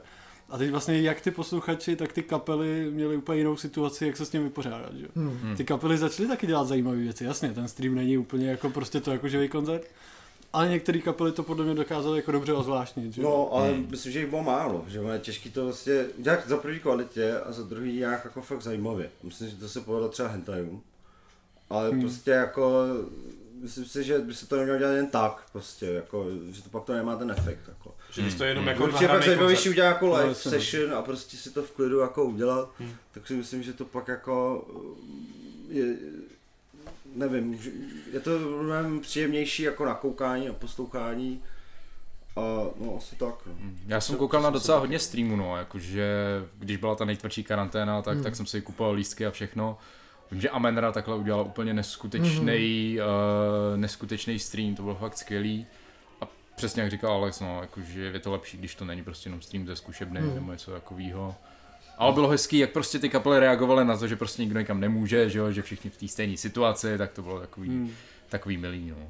[0.50, 4.26] A teď vlastně jak ty posluchači, tak ty kapely měli úplně jinou situaci, jak se
[4.26, 4.94] s tím vypořádat.
[4.96, 5.08] Že?
[5.16, 5.56] Hmm.
[5.58, 9.12] Ty kapely začaly taky dělat zajímavé věci, jasně, ten stream není úplně jako prostě to
[9.12, 9.88] jako živý koncert,
[10.54, 13.14] ale některé kapely to podle mě dokázaly jako dobře ozvláštnit.
[13.14, 13.22] Že?
[13.22, 16.80] No, ale myslím, že jich bylo málo, že je těžký to vlastně dělat za první
[16.80, 19.10] kvalitě a za druhý nějak jako fakt zajímavě.
[19.24, 20.82] Myslím, že to se povedlo třeba hentajům,
[21.70, 22.02] ale hmm.
[22.02, 22.84] prostě jako
[23.62, 26.84] myslím si, že by se to nemělo dělat jen tak, prostě, jako, že to pak
[26.84, 27.60] to nemá ten efekt.
[27.68, 27.96] Jako.
[28.12, 29.72] Že bys to jenom jako Určitě pak zajímavější koncert.
[29.74, 32.92] udělat jako live No, session a prostě si to v klidu jako udělat, Hmm.
[33.14, 34.68] tak si myslím, že to pak jako
[35.70, 35.96] je,
[37.16, 37.60] nevím,
[38.14, 41.44] je to mnohem příjemnější jako na koukání a poslouchání
[42.36, 42.42] a
[42.80, 43.36] no asi tak.
[43.46, 43.54] No.
[43.88, 46.16] Já jsem koukal na docela hodně streamů, no, jakože
[46.60, 49.78] když byla ta nejtvrdší karanténa, tak, tak jsem si kupoval lístky a všechno.
[50.32, 55.68] Vím, že Amenra takhle udělala úplně neskutečný, uh, neskutečný stream, to bylo fakt skvělý.
[56.22, 59.42] A přesně jak říkal Alex, no, jakože je to lepší, když to není prostě jenom
[59.42, 60.36] stream ze zkušebny Hmm.
[60.36, 61.36] nebo něco takového.
[61.98, 65.30] Ale bylo hezký, jak prostě ty kapely reagovaly na to, že prostě nikdo nikam nemůže,
[65.30, 67.92] že, jo, že všichni v té stejné situaci, tak to bylo takový, Hmm.
[68.30, 69.08] takový milý, no.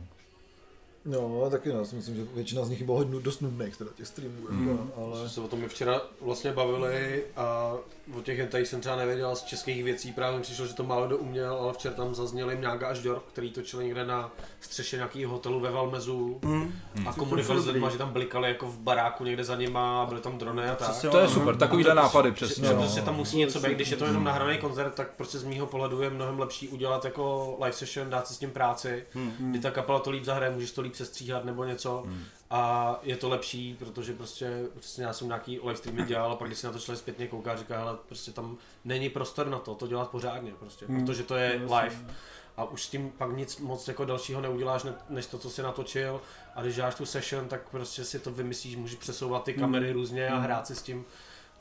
[1.05, 3.91] No, taky no, já si myslím, že většina z nich bylo hodně dost nudných, teda
[3.95, 5.19] těch streamů, jako, ale...
[5.19, 7.73] Jsme se o tom my včera vlastně bavili a
[8.17, 11.07] o těch hentai jsem třeba nevěděl z českých věcí, právě mi přišlo, že to málo
[11.07, 15.31] kdo uměl, ale včera tam zazněli Mňága až Dork, který točili někde na střeše nějakého
[15.31, 16.73] hotelu ve Valmezu Hmm.
[17.07, 20.21] a komunikovali s lidmi, že tam blikali jako v baráku někde za nima a byly
[20.21, 20.89] tam drony a tak.
[20.89, 21.29] Přesně, To je no.
[21.29, 22.61] super, takovýhle nápady přesně.
[22.61, 22.81] Že, že no.
[22.81, 25.65] prostě tam musí něco být, když je to jenom nahraný koncert, tak prostě z mýho
[25.65, 29.33] pohledu je mnohem lepší udělat jako live session, dát si s tím práci, Hmm.
[29.51, 32.05] kdy ta kapela to líp zahraje, můžeš to líp sestříhat nebo něco.
[32.49, 36.47] A je to lepší, protože prostě, prostě já jsem nějaký live streamy dělal a pak
[36.47, 39.75] když si na to člověk zpětně kouká, říká, hele, prostě tam není prostor na to,
[39.75, 41.05] to dělat pořádně prostě, Hmm.
[41.05, 42.15] protože to je live.
[42.57, 45.61] A už s tím pak nic moc jako dalšího neuděláš, ne- než to, co si
[45.61, 46.21] natočil
[46.55, 50.29] a když děláš tu session, tak prostě si to vymyslíš, můžeš přesouvat ty kamery různě
[50.29, 51.05] a hrát si s tím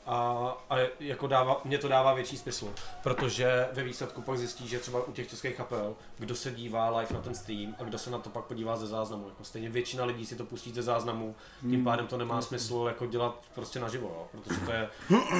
[0.05, 2.67] a, a jako dává, mě to dává větší smysl,
[3.03, 7.13] protože ve výsledku pak zjistí, že třeba u těch českých kapel, kdo se dívá live
[7.13, 9.27] na ten stream a kdo se na to pak podívá ze záznamu.
[9.27, 11.35] Jako stejně většina lidí si to pustí ze záznamu,
[11.69, 14.89] tím pádem to nemá smysl jako dělat prostě naživo, jo, protože to je,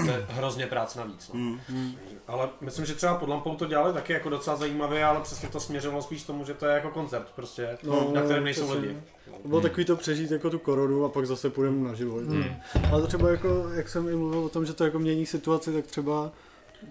[0.05, 1.31] to je hrozně práce navíc.
[1.33, 1.39] No.
[1.69, 1.95] Hmm.
[2.27, 5.59] Ale myslím, že třeba pod lampou to dělali taky jako docela zajímavě, ale přesně to
[5.59, 8.81] směřovalo spíš k tomu, že to je jako koncert prostě, No, na kterém nejsou přesně.
[8.87, 9.01] lidi.
[9.45, 12.23] Bylo takový to přežít jako tu koronu a pak zase půjdeme na život.
[12.23, 12.55] Hmm.
[12.91, 15.73] Ale to třeba jako, jak jsem i mluvil o tom, že to jako mění situaci,
[15.73, 16.31] tak třeba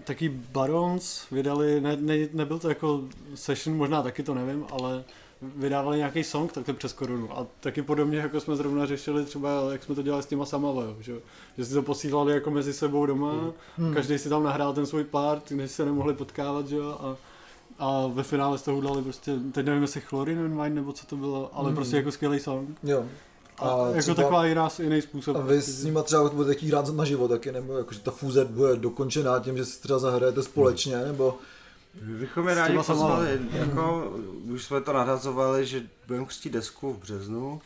[0.03, 3.01] taky Barons vydali, ne, ne, nebyl to jako
[3.35, 5.03] session, možná taky to nevím, ale
[5.41, 9.83] vydávali nějaký song takhle přes korunu a taky podobně jako jsme zrovna řešili třeba, jak
[9.83, 11.13] jsme to dělali s těma Samale, že,
[11.57, 13.33] že si to posílali jako mezi sebou doma,
[13.77, 13.93] Hmm.
[13.93, 17.15] každý si tam nahrál ten svůj part, než se nemohli potkávat, že jo, a
[17.79, 21.05] a ve finále z toho udělali prostě, teď nevím jestli Chlorin and Wine nebo co
[21.05, 21.75] to bylo, ale Hmm.
[21.75, 22.69] prostě jako skvělý song.
[22.83, 23.05] Jo.
[23.59, 25.37] A jako třeba, taková jiná, jiný způsob.
[25.37, 28.45] A vy s nima třeba budete hrát na život taky, nebo jako, že ta fúze
[28.45, 31.37] bude dokončená tím, že si třeba zahrajete společně, nebo...
[32.01, 34.13] My bychom je rádi pozvali, jako,
[34.53, 37.61] už jsme to nadhazovali, že budeme chtít desku v březnu,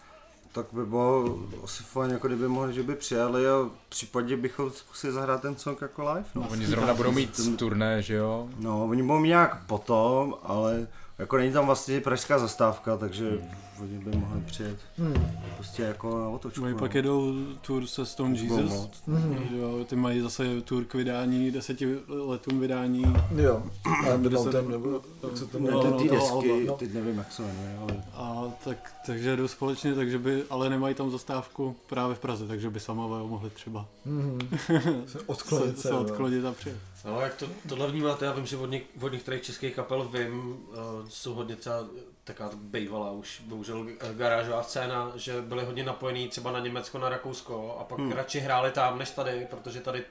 [0.52, 5.14] tak by bylo asi fajn, jako kdyby mohli, že by přijali a případně bychom zkusili
[5.14, 6.26] zahrát ten song jako live.
[6.36, 6.48] No.
[6.52, 8.50] Oni zrovna budou mít turné, že jo?
[8.60, 10.88] No, oni budou mít nějak potom, ale
[11.20, 13.40] jako není tam vlastně pražská zastávka, takže hmm.
[13.82, 15.38] oni by mohli přijet hmm.
[15.56, 16.64] prostě jako na otočku.
[16.64, 16.80] Oni no.
[16.80, 19.48] pak jedou tour se Stone Jesus, hmm.
[19.52, 23.04] jo, ty mají zase tour k vydání, deseti letům vydání.
[23.36, 26.74] Jo, a Mountain, nebo jak se to no, no, ty desky, no.
[26.74, 28.04] teď nevím jak se jmenuje, ale...
[28.14, 32.70] A tak, takže jedou společně, takže by, ale nemají tam zastávku právě v Praze, takže
[32.70, 34.40] by samové mohli třeba hmm.
[35.08, 36.78] se odklonit, se, se odklonit a přijet.
[37.08, 40.58] No, jak to, tohle vnímáte, já vím, že od, něk, od některých českých kapel vím,
[40.68, 40.76] uh,
[41.10, 41.86] jsou hodně třeba
[42.24, 47.78] taková bejvala už, bohužel garážová scéna, že byli hodně napojení třeba na Německo, na Rakousko
[47.80, 48.12] a pak hmm.
[48.12, 50.04] radši hráli tam než tady, protože tady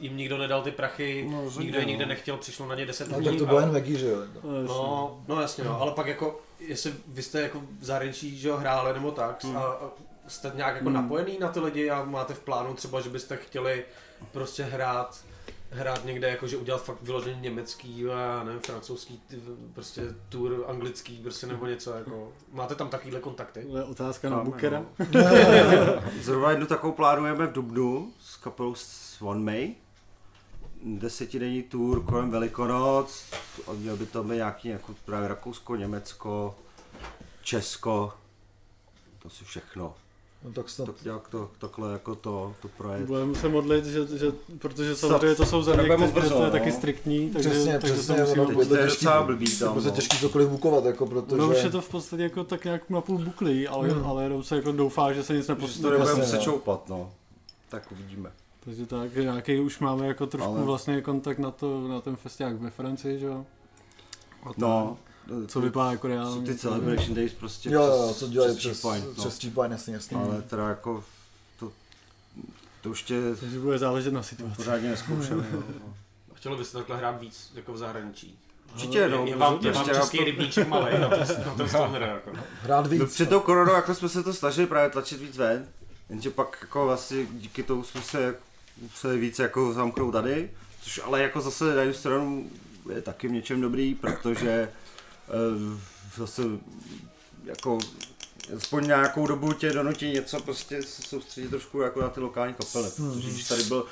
[0.00, 2.08] jim nikdo nedal ty prachy, no, nikdo je nikde no.
[2.08, 3.24] nechtěl, přišlo na ně 10 lidí.
[3.24, 4.18] No, tak to bylo jen Vegy, že jo?
[4.66, 8.56] No, no jasně, no, ale pak jako, jestli vy jste jako v zahraničí, že jo,
[8.56, 9.56] hráli nebo tak, hmm.
[9.56, 9.76] a
[10.28, 10.94] jste nějak jako hmm.
[10.94, 13.84] napojený na ty lidi a máte v plánu třeba, že byste chtěli
[14.32, 15.24] prostě hrát
[15.74, 19.22] hrát někde, jakože udělat fakt vyloženě německý, a nevím, francouzský,
[19.74, 22.32] prostě tour anglický, prostě nebo něco, jako.
[22.52, 23.64] Máte tam takovýhle kontakty?
[23.70, 24.80] To je otázka na Bookera.
[24.80, 25.20] No.
[26.20, 28.74] Zrovna jednu takovou plánujeme v Dubnu s kapelou
[29.20, 29.74] One May.
[30.84, 33.24] Desetidenní tour kolem Velikonoc,
[33.76, 36.56] měl by to být nějaký jako právě Rakousko, Německo,
[37.42, 38.12] Česko,
[39.18, 39.94] to si všechno.
[40.44, 40.86] No tak snad.
[40.86, 43.06] Tak jak to, takhle jako to, to projet.
[43.06, 46.50] Budeme se modlit, že, že protože samozřejmě to jsou země, které to je no.
[46.50, 49.74] taky striktní, takže, přesně, takže přesně, to musíme to je docela blbý tam.
[49.74, 49.90] To je no.
[49.90, 51.36] těžký cokoliv bukovat, jako protože...
[51.36, 54.06] No už je to v podstatě jako tak nějak na půl buklí, ale, hmm.
[54.06, 55.76] ale jenom se jako doufá, že se nic nepostane.
[55.76, 57.12] Že to nebudeme muset čoupat, no.
[57.68, 58.32] Tak uvidíme.
[58.64, 60.64] Takže tak, nějaký už máme jako trošku ale...
[60.64, 63.46] vlastně kontakt na, to, na ten festiák ve Francii, že jo?
[64.56, 64.96] No,
[65.46, 66.46] co vypadá jako reálně.
[66.46, 69.14] Ty Celebration Days prostě jo, jo, co dělají přes, přes, no.
[69.14, 70.16] přes Cheap jasně, jasně.
[70.16, 71.04] Ale teda jako
[71.58, 71.72] to,
[72.82, 73.20] to už tě...
[73.40, 74.56] Takže bude záležet na situaci.
[74.56, 75.44] Pořádně neskoušeli.
[75.52, 75.62] no.
[76.34, 78.38] Chtělo byste takhle hrát víc jako v zahraničí?
[78.74, 79.26] Určitě, no.
[79.26, 82.30] Je vám, je vám český rybníček malý na ten, na ten stoner, jako.
[82.62, 83.00] Hrát víc.
[83.00, 85.68] No, před tou koronou jako jsme se to snažili právě tlačit víc ven,
[86.08, 88.36] jenže pak jako vlastně díky tomu jsme se
[88.82, 90.50] museli víc jako zamknout tady,
[90.82, 92.50] což ale jako zase na jednu stranu
[92.94, 94.68] je taky v něčem dobrý, protože
[96.16, 96.42] zase
[97.44, 97.78] jako
[98.56, 102.90] aspoň nějakou dobu tě donutí něco prostě se soustředit trošku jako na ty lokální kapely,
[102.98, 103.12] hmm.
[103.12, 103.84] protože když tady byl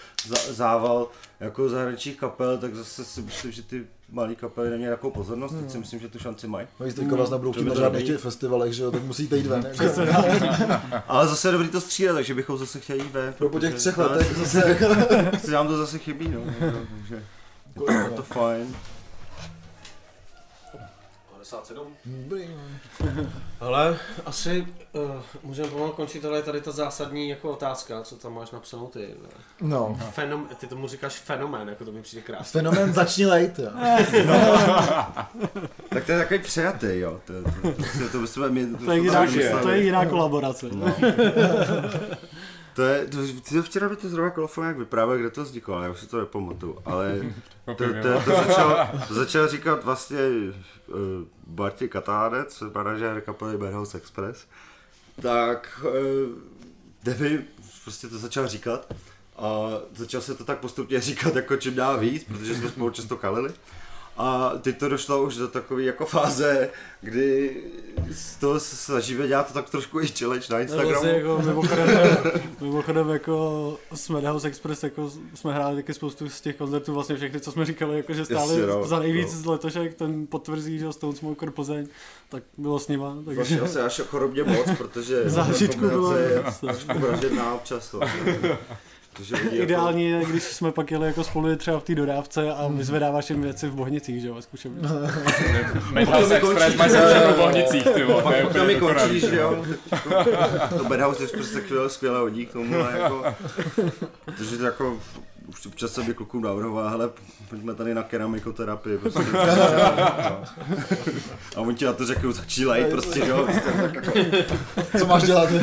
[0.51, 1.09] zával
[1.41, 5.67] jako zahraničních kapel, tak zase si myslím, že ty malý kapely neměly takovou pozornost, teď
[5.67, 5.81] si hmm.
[5.81, 6.67] myslím, že tu šanci mají.
[6.81, 9.47] No jistě, teďka vás nebudou chtít na žádných těch festivalech, že jo, tak musíte jít
[9.47, 9.67] ven.
[11.09, 13.35] Ale zase je dobrý to střílet, takže bychom zase chtěli jít ven.
[13.39, 14.79] Pro po těch třech letech zase.
[15.45, 16.41] Si nám to zase chybí, no.
[16.91, 17.25] Takže
[18.05, 18.75] je to fajn.
[21.53, 21.97] 57.
[23.61, 25.01] Ale asi uh,
[25.43, 29.09] můžeme pomalu končit, ale je tady ta zásadní jako otázka, co tam máš napsanou ty.
[29.61, 29.99] No.
[30.11, 32.61] Fenom, ty tomu říkáš fenomén, jako to mi přijde krásně.
[32.61, 33.71] Fenomén začni lejt, jo.
[34.27, 34.35] no.
[35.89, 37.21] tak to je takový přejatý, jo.
[37.25, 39.27] To, to, to, to, to, to, to, to, je jiná,
[39.63, 40.67] to je jiná kolaborace.
[40.73, 40.95] No.
[42.75, 43.19] To je, to,
[43.49, 46.21] ty čerá by to zrovna kolofon jak vyprávěl, kde to vzniklo, já už si to
[46.21, 47.21] nepamatuju, ale
[47.65, 50.19] to, to, to, to, začal, to začal říkat vlastně
[50.87, 50.97] uh,
[51.47, 54.47] Barti Katánec, manažer kapely Bearhouse Express,
[55.23, 55.93] tak uh,
[57.05, 57.45] nevím,
[57.85, 58.95] prostě to začal říkat
[59.37, 63.17] a začal se to tak postupně říkat jako čím dá víc, protože jsme spolu často
[63.17, 63.53] kalili.
[64.17, 67.57] A teď to došlo už do takové jako fáze, kdy
[68.11, 70.91] z toho se snažíme dělat to tak trošku i challenge na Instagramu.
[70.91, 71.89] Vlastně jako mimochodem,
[72.61, 77.41] mimochodem jako jsme House Express, jako jsme hráli taky spoustu z těch koncertů, vlastně všechny,
[77.41, 79.41] co jsme říkali, jako že stáli Jasně, no, za nejvíc no.
[79.41, 81.87] z letošek, ten potvrzí, že Stone Smoker Plzeň,
[82.29, 83.17] tak bylo s nima.
[83.25, 83.37] Takže...
[83.37, 86.15] Vlastně asi až chorobně moc, protože zážitku bylo
[86.69, 87.91] až vražedná občas.
[87.91, 88.01] To.
[89.13, 93.31] Protože Ideální je, když jsme pak jeli jako spolu třeba v té dodávce a vyzvedáváš
[93.31, 94.75] jim věci v Bohnicích, že jo, zkušeně.
[95.93, 98.23] Madhouse Express mají se v Bohnicích, ty vole.
[98.23, 99.65] Pak to mi končí, že jo.
[100.79, 103.25] To Madhouse Express tak skvěle hodí k tomu, jako,
[104.25, 104.99] protože to jako
[105.49, 107.11] už občas se by klukům navrhoval, hele,
[107.51, 109.21] pojďme tady na keramikoterapii, prostě.
[111.57, 113.49] A oni ti na to řeknou, začí lejt, prostě, jo.
[114.99, 115.49] Co máš dělat?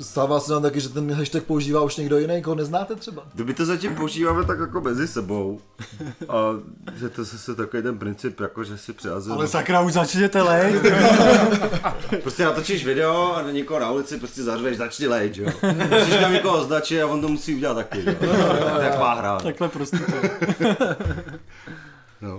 [0.00, 3.22] Stává se nám taky, že ten hashtag používá už někdo jiný, koho neznáte třeba.
[3.34, 5.60] Kdyby to zatím používáme tak jako mezi sebou
[6.28, 6.34] a
[6.96, 9.38] že to je zase takový ten princip, jako že si přihazujeme.
[9.38, 10.82] Ale sakra, už začněte lejt.
[12.22, 15.50] Prostě natočíš video a na někoho na ulici prostě zařveš, začni lejt, že jo.
[15.98, 18.14] Musíš tam někoho označit a on to musí udělat taky, jo.
[18.78, 19.38] Tak má hra.
[19.38, 20.14] Takhle prostě to.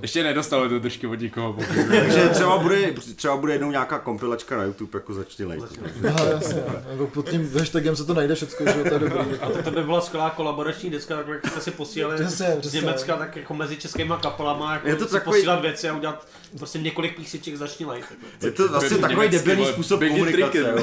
[0.01, 1.53] Ještě nedostali do držky od nikoho.
[1.89, 5.63] Takže třeba bude, třeba bude jednou nějaká kompilačka na YouTube, jako začni lejt.
[6.01, 6.63] No, jasně.
[6.91, 9.19] Jako pod tím hashtagem se to najde všecko, že to je dobrý.
[9.41, 12.73] A to, to by byla skvělá kolaborační deska, tak jak jste si posílali Přesně, z.
[12.73, 16.27] Německa, tak jako mezi českýma kapelama, jako Je to si takový- posílat věci a udělat
[16.57, 18.05] prostě několik písniček začni lejt.
[18.11, 18.45] Jako.
[18.45, 20.73] Je to vlastně takový debilní způsob komunikace.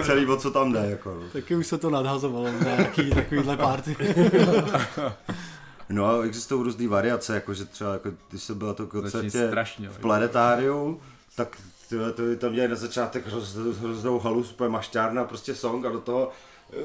[0.04, 1.14] Celý o co tam jde, jako.
[1.14, 1.28] no.
[1.32, 3.96] Taky už se to nadhazovalo na nějaký takovýhle party.
[5.90, 9.00] No a existují různé variace, jako že třeba jako, když jsem byl na tom Začni
[9.00, 9.88] koncertě strašně.
[9.88, 11.00] v planetáriu,
[11.36, 11.56] tak
[11.90, 16.00] tyhle, to, tam měli na začátek hroz, hroznou halu, super mašťárna, prostě song a do
[16.00, 16.30] toho
[16.72, 16.76] eh,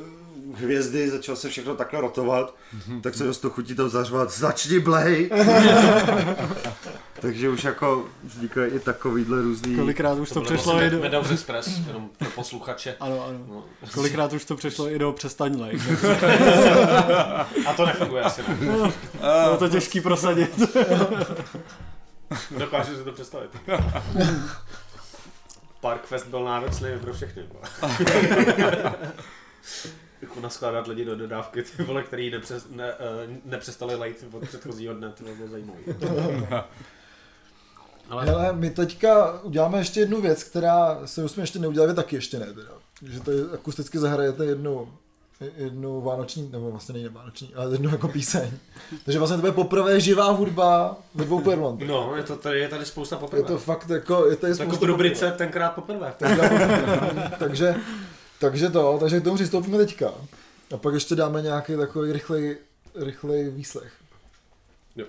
[0.54, 2.56] hvězdy, začalo se všechno takhle rotovat,
[3.02, 5.30] tak se dost to chutí tam zařvat, začni blej!
[7.20, 9.76] Takže už jako vznikají i takovýhle různý...
[9.76, 11.00] Kolikrát už to, byl přešlo vlastně i do...
[11.00, 12.96] Meadows Express, jenom pro posluchače.
[13.00, 13.40] Ano, ano.
[13.48, 13.64] No.
[13.94, 15.82] Kolikrát už to přešlo i do přestaň lejt.
[17.66, 18.58] A to nefunguje asi, ne?
[19.20, 20.60] Bylo to těžký prosadit.
[22.58, 23.50] Dokážu si to představit.
[25.86, 27.44] Parkfest byl náročný pro všechny.
[30.22, 34.94] Jako naskládat lidi do dodávky, ty vole, který nepřes, ne, eh, nepřestali lejt od předchozího
[34.94, 35.80] dne, to bylo zajímavé.
[38.10, 42.16] Ale Hele, my teďka uděláme ještě jednu věc, která se už jsme ještě neudělali, taky
[42.16, 42.72] ještě ne teda.
[43.02, 44.94] Že to akusticky zahrajete jednu,
[45.58, 48.52] jednu vánoční, nebo vlastně není vánoční, ale jednu jako píseň.
[49.06, 51.78] Takže vlastně to bude poprvé živá hudba ve dvou perlon.
[51.88, 53.44] no, je to tady, je tady spousta Je poprvé.
[53.44, 56.14] to fakt jako, je to je jako spousta v rubrice tenkrát poprvé.
[56.20, 57.32] poprvé.
[57.40, 57.76] takže,
[58.40, 60.12] takže to, takže k tomu přistoupíme teďka.
[60.74, 62.58] A pak ještě dáme nějaký takový rychlej,
[62.96, 63.94] rychlej výslech.
[64.96, 65.06] Jo.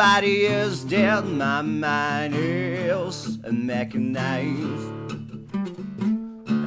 [0.00, 5.12] Body is dead, my mind is mechanized.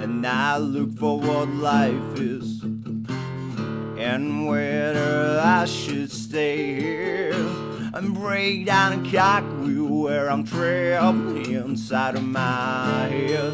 [0.03, 7.33] And I look for what life is, and whether I should stay here
[7.95, 13.53] and break down a cockwheel where I'm trapped inside of my head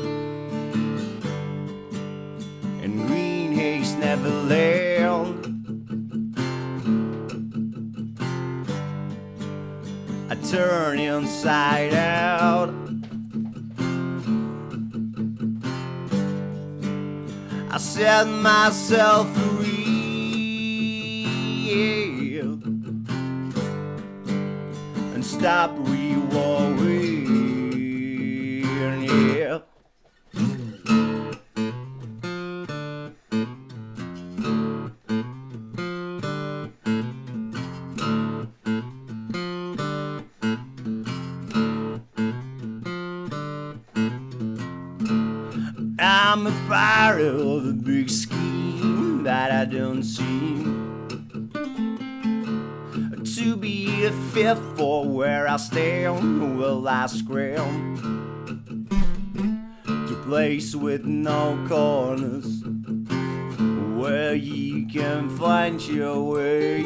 [2.83, 5.38] and green haze never land.
[10.49, 12.73] Turn inside out.
[17.71, 19.69] I set myself free
[25.13, 26.08] and stop rewarding.
[57.09, 58.85] Will I scram
[59.85, 62.63] to place with no corners
[63.97, 66.83] where you can find your way?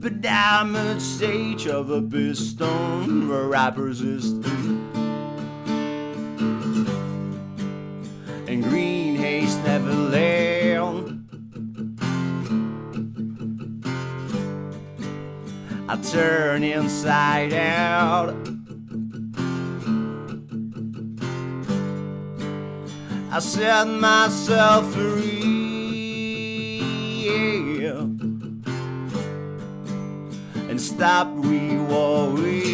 [0.00, 4.34] But I'm at stage of a piston where I persist.
[8.48, 11.28] and green haze never land.
[15.88, 18.53] I turn inside out.
[23.34, 26.78] I set myself free
[27.82, 28.02] yeah.
[30.70, 32.73] and stop rewarding.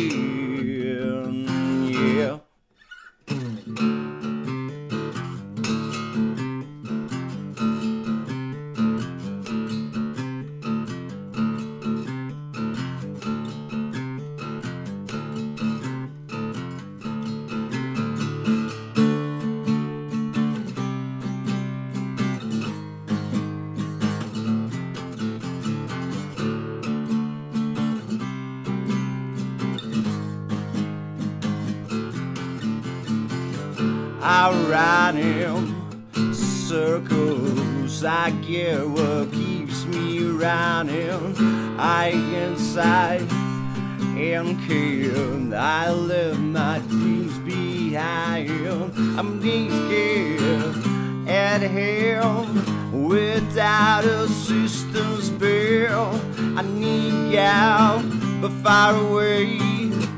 [58.71, 59.59] Far away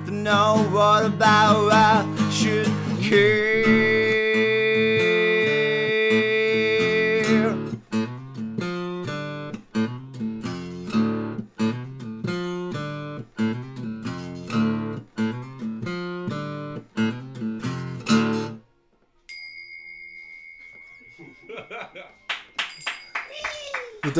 [0.04, 3.81] to know what about I should care.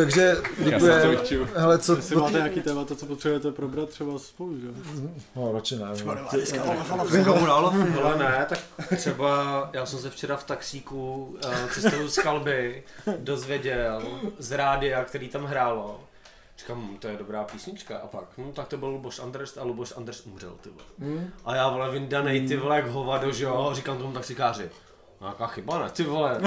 [0.05, 0.37] Takže
[1.03, 1.49] to vyčuju.
[1.55, 4.67] Hele, co, Jestli máte nějaký témata, co potřebujete probrat třeba spolu, že?
[4.67, 4.73] jo?
[5.37, 5.87] No, radši ne.
[6.05, 6.17] no.
[8.03, 8.59] Ale ne, tak
[8.97, 12.83] třeba já jsem se včera v taxíku uh, cestou z Kalby
[13.19, 14.03] dozvěděl
[14.39, 16.01] z rádia, který tam hrálo.
[16.59, 17.99] Říkám, hm, to je dobrá písnička.
[17.99, 20.85] A pak, no tak to byl Luboš Anders a Luboš Anders umřel, ty vole.
[21.45, 24.71] A já vole vyndanej, ty vole, jak hovado, že jo, říkám tomu taxikáři.
[25.23, 26.39] Nějaká chyba, ne, ty vole.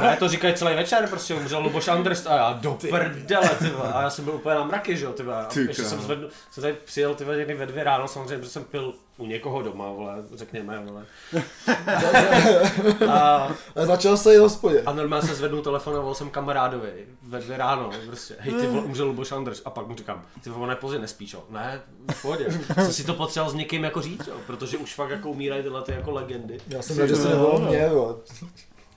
[0.00, 3.92] ne, to říkají celý večer, prostě umřel Luboš Anders a já do prdele, ty vole.
[3.92, 5.36] A já jsem byl úplně na mraky, že jo, ty vole.
[5.46, 8.50] A Ještě jsem, zvedl, jsem tady přijel ty vole, někdy ve dvě ráno, samozřejmě, protože
[8.50, 11.06] jsem pil u někoho doma, vole, řekněme, vole.
[13.08, 14.82] A, A začal se i hospodě.
[14.86, 16.92] a normálně jsem zvednul telefon a volal jsem kamarádovi
[17.22, 19.62] ve dvě ráno, prostě, hej ty vole, umřel Luboš Anders.
[19.64, 21.44] A pak mu říkám, ty vole, pozdě nespíš, jo.
[21.50, 21.80] Ne,
[22.14, 22.46] v pohodě.
[22.74, 25.82] Jsem si to potřeboval s někým jako říct, jo, protože už fakt jako umírají tyhle
[25.82, 26.58] ty jako legendy.
[26.68, 28.18] Já jsem rád, že se nevolal mě, jo.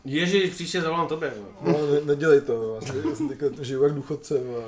[0.06, 1.44] Ježíš, příště zavolám tobě, jo.
[1.62, 2.80] No, ne, nedělej to, jo.
[2.82, 3.30] Já jsem
[3.62, 4.64] žiju jak důchodce, jo.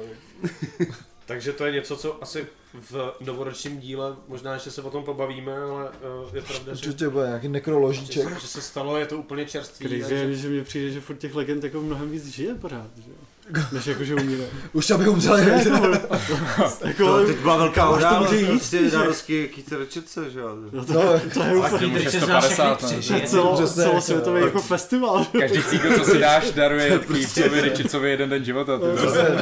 [1.26, 5.57] Takže to je něco, co asi v novoročním díle, možná ještě se o tom pobavíme,
[5.57, 8.30] ale uh, je pravda, že, Určitě bude nějaký že, nekroložíček.
[8.34, 9.89] se, že se stalo, je to úplně čerstvý.
[9.89, 13.11] Takže- že, že mně přijde, že furt těch legend jako mnohem víc žije pořád, že
[13.11, 13.17] jo?
[13.72, 14.44] Než jako, že umírá.
[14.74, 15.41] Už aby umřeli.
[16.86, 18.98] jako, To teď byla velká Už to událost, může jít, prostě že?
[18.98, 20.56] Darosky Keith Richardse, že jo.
[20.72, 23.02] no, to, No, to je úplně Když se 650, všechny ne?
[23.02, 23.28] přežije.
[23.28, 25.26] celo, přesně, celosvětový jako- jako festival.
[25.39, 28.80] Každý cíkl, co si dáš, daruje Keithovi Richardsovi jeden den života.
[29.02, 29.41] Že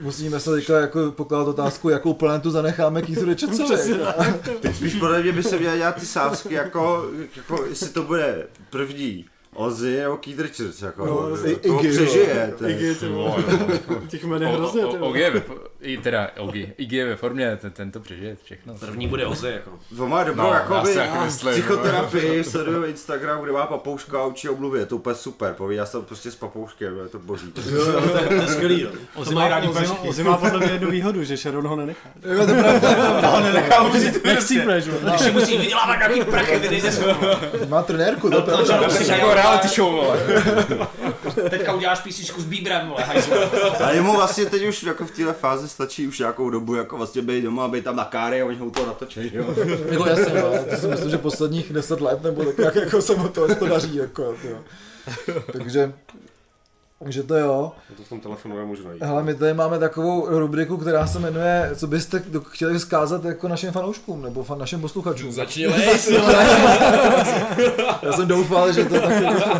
[0.00, 3.76] musíme se teďka jako pokládat otázku, jakou planetu zanecháme Keithu Richardsovi.
[4.60, 8.46] Teď spíš podle mě by se měly dělat ty sázky, jako, jako jestli to bude
[8.70, 9.24] první
[9.58, 12.54] Ozzy nebo Keith Richards, jako, No, no, i- koho Iggy, přežije.
[12.58, 13.34] to je- Iggy, ty vole.
[14.08, 15.18] Těch jmen je O- hrozně, o- ty o- vole.
[15.20, 15.42] Je
[15.80, 18.74] i teda Ogi, Iggy je ve formě, ten, ten to přežije všechno.
[18.74, 19.70] První bude Ozzy, jako.
[20.02, 24.26] On má dobrou No, jako by, jako myslím, psychoterapii, sleduju Instagram, kde má papouška a
[24.26, 27.52] učí omluvy, je to úplně super, povídá se prostě s papouškem, je to boží.
[27.52, 28.88] To je, to je skvělý, jo.
[29.14, 29.20] To
[29.70, 30.08] úplně všichni.
[30.08, 32.08] Ozzy má podle mě jednu výhodu, že Sharon ho nenechá.
[32.32, 33.30] Jo, to je pravda.
[33.32, 34.24] To nenechá užít.
[34.24, 34.96] Nechcípneš, že jo?
[35.12, 36.90] Ještě musí vydělávat nějaký prachy, ty nejde
[37.68, 38.88] Má trenérku, to je To- pravda.
[39.48, 40.18] Reality show, vole.
[41.50, 43.50] Teďka uděláš písničku s Bíbrem, vole, hajzle.
[43.84, 47.22] A jemu vlastně teď už jako v téhle fázi stačí už nějakou dobu jako vlastně
[47.22, 49.54] být doma, být tam na káry a oni ho to natočí, jo.
[49.90, 53.14] Jako jasně, no, to si myslím, že posledních 10 let nebo tak jak jako se
[53.14, 54.58] mu to, to daří, jako, jo.
[55.52, 55.92] Takže,
[57.04, 57.72] takže to jo.
[57.96, 59.02] To v tom telefonu nemůžu najít.
[59.02, 63.72] Hele, my tady máme takovou rubriku, která se jmenuje, co byste chtěli vzkázat jako našim
[63.72, 65.32] fanouškům, nebo fan, našim posluchačům.
[65.32, 65.64] Začni.
[68.02, 69.50] Já jsem doufal, že to tak jako.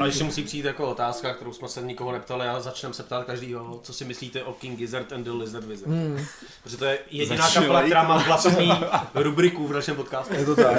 [0.00, 3.24] A ještě, musí přijít jako otázka, kterou jsme se nikoho neptali a začneme se ptát
[3.24, 5.92] každýho, co si myslíte o King Gizzard and the Lizard Wizard.
[5.92, 6.18] Hmm,
[6.62, 8.72] Protože to je jediná kapela, která má vlastní
[9.14, 10.34] rubriku v našem podcastu.
[10.34, 10.78] je to tak.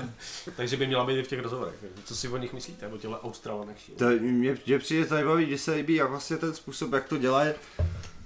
[0.56, 1.74] Takže by měla být i v těch rozhovorech.
[2.04, 3.76] Co si o nich myslíte, o těchto Australanech?
[3.98, 7.52] To mě, mě přijde zajímavý, že se líbí jak vlastně ten způsob, jak to dělají.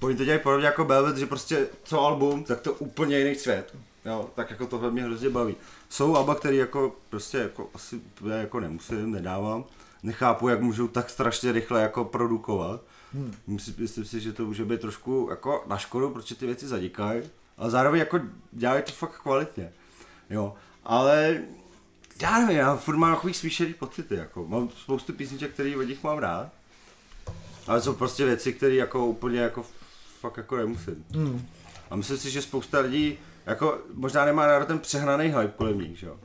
[0.00, 3.74] Oni to dělají podobně jako Velvet, že prostě co album, tak to úplně jiný svět.
[4.04, 5.56] Jo, tak jako tohle mě hrozně baví.
[5.88, 9.64] Jsou alba, který jako prostě jako asi já jako nemusím, nedávám.
[10.02, 12.80] Nechápu, jak můžou tak strašně rychle jako produkovat.
[13.12, 13.34] Hmm.
[13.46, 17.22] Myslím, myslím si, že to může být trošku jako na škodu, protože ty věci zanikají.
[17.58, 18.20] Ale zároveň jako
[18.52, 19.72] dělají to fakt kvalitně.
[20.30, 21.42] Jo, ale
[22.22, 24.46] já nevím, já furt mám takový smíšený pocity, jako.
[24.46, 26.48] Mám spoustu písniček, které od nich mám rád.
[27.66, 29.64] Ale jsou prostě věci, které jako úplně jako
[30.20, 31.04] fakt jako nemusím.
[31.14, 31.46] Hmm.
[31.90, 35.98] A myslím si, že spousta lidí jako možná nemá rád ten přehnaný hype kolem nich,
[35.98, 36.16] že jo.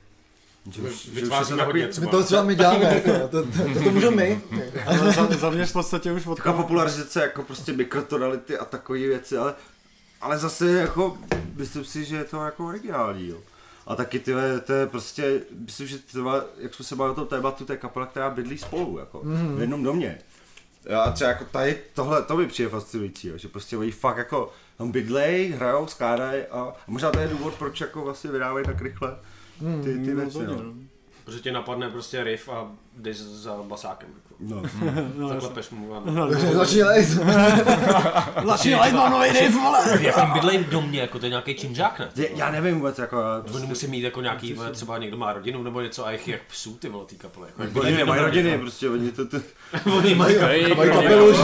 [1.13, 2.11] Vytváříme hodně My třeba.
[2.11, 4.41] to třeba my děláme, jako, to, to, to, to můžeme my.
[4.85, 8.99] Ale za, za mě v podstatě už od Taková popularizace jako prostě mikrotonality a takové
[8.99, 9.55] věci, ale,
[10.21, 11.17] ale zase jako,
[11.55, 13.37] myslím si, že je to jako originální, jo.
[13.87, 14.33] A taky ty,
[14.65, 17.77] to je prostě, myslím, že tyhle, jak jsme se bavili o tom tématu, to je
[17.77, 19.55] kapela, která bydlí spolu, jako, mm.
[19.55, 20.17] v jednom domě.
[21.05, 24.51] A třeba jako tady, tohle, to mi přijde fascinující, jo, že prostě oni fakt jako
[24.77, 28.81] tam bydlej, hrajou, skládají a, a možná to je důvod, proč jako vlastně vydávají tak
[28.81, 29.17] rychle
[29.59, 30.55] ty, ty Hmm, věci, no.
[30.55, 30.73] no.
[31.25, 34.09] Protože tě napadne prostě riff a jdeš za basákem.
[34.09, 34.25] Jako.
[34.39, 34.61] No.
[35.17, 37.09] No, Zaklepeš mu no, Takže začni lejt.
[38.45, 39.97] Začni lejt, mám nový riff, vole!
[39.97, 42.09] V jakém bydlej v domě, jako to je nějaký činžák, ne?
[42.15, 43.19] Je- Já nevím vůbec, jako...
[43.21, 46.11] já Oni Prostě, musí mít jako nějaký, vole, třeba někdo má rodinu nebo něco a
[46.11, 47.45] jich jak psů ty vole, tý kapely.
[47.47, 49.25] Jako, jak Oni bydlejí v mají jednom rodiny, domě, prostě oni to...
[49.27, 49.37] to
[49.85, 49.97] no.
[49.97, 50.35] Oni mají
[50.75, 51.41] Mají kapelu, že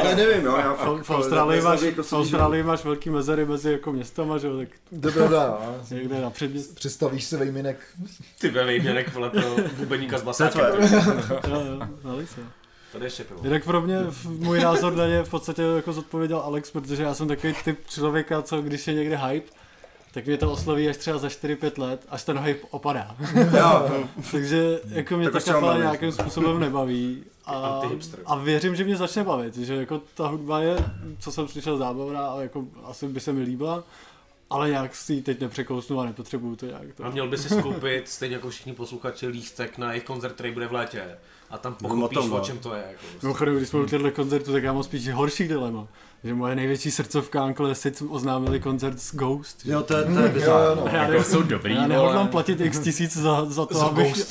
[0.00, 3.92] ale nevím, jo, já V, Austrálii máš, jako v Austrálii máš velký mezery mezi jako
[3.92, 4.68] městama, že jo, tak
[5.00, 5.58] To je pravda,
[5.90, 5.96] no.
[5.96, 6.74] někde na předměstí.
[6.74, 7.78] Představíš si vejminek.
[8.40, 9.42] ty ve vejměnek, vole, pro
[9.78, 10.45] bubeníka s basákem.
[10.50, 12.40] Se.
[12.92, 13.40] Tady ještě pivo.
[13.44, 17.14] Jinak pro mě v- můj názor na ně v podstatě jako zodpověděl Alex, protože já
[17.14, 19.50] jsem takový typ člověka, co když je někde hype,
[20.14, 23.16] tak mě to osloví až třeba za 4-5 let, až ten hype opadá.
[23.58, 23.88] Jo,
[24.32, 27.22] Takže jako mě Tak ta kapela nějakým způsobem nebaví.
[27.46, 28.20] A, Antihipster.
[28.26, 30.76] a věřím, že mě začne bavit, že jako ta hudba je,
[31.20, 33.82] co jsem slyšel, zábavná a jako asi by se mi líbila,
[34.50, 36.94] ale nějak si ji teď nepřekousnu a nepotřebuju to nějak.
[36.94, 37.04] To.
[37.04, 40.66] A měl by si skoupit, stejně jako všichni posluchači, lístek na jejich koncert, který bude
[40.66, 41.18] v létě.
[41.50, 42.40] A tam pochopíš, no.
[42.40, 42.84] o čem to je.
[42.88, 43.04] Jako.
[43.22, 45.88] Mimochodem, když jsme u těchto koncertů, tak já mám spíš horší dilema.
[46.26, 49.60] Že moje největší srdcovka Uncle Sid oznámili koncert s Ghost.
[49.64, 50.76] jo, to je, to je jo, bizár.
[50.76, 50.84] no.
[50.92, 54.16] Já, Jako jsou dobrý, já nehodlám platit x tisíc za, za to, abych...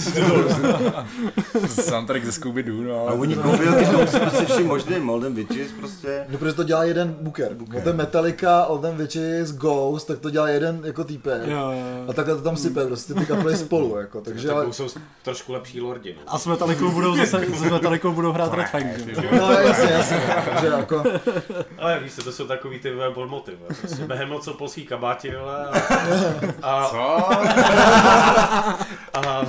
[1.68, 3.08] Soundtrack ze Scooby-Doo, no.
[3.08, 6.26] A oni koupili ty domy prostě vším možným, Molden Witches prostě.
[6.30, 7.54] No, protože to dělá jeden booker.
[7.54, 7.82] booker.
[7.82, 11.42] Ten Metallica, Olden Witches, Ghost, tak to dělá jeden jako týpek.
[11.46, 12.06] Jo, jo, jo.
[12.10, 14.66] A takhle to tam sype, prostě ty kapely spolu, jako, takže ale...
[14.66, 14.88] Tak jsou
[15.24, 16.16] trošku lepší lordi.
[16.18, 16.34] No.
[16.34, 19.12] A s Metallicou budou zase, s Metallicou budou hrát Red Fang, že?
[19.12, 19.30] jo?
[19.32, 20.22] No jasně, jasně,
[20.62, 21.04] že jako,
[21.86, 22.92] Ale víš, co, to jsou takový ty
[23.56, 23.70] vole.
[23.80, 25.72] Prostě Behemoth jsou polský kabáti, vole, a,
[26.62, 27.18] a, Co?
[29.14, 29.46] a,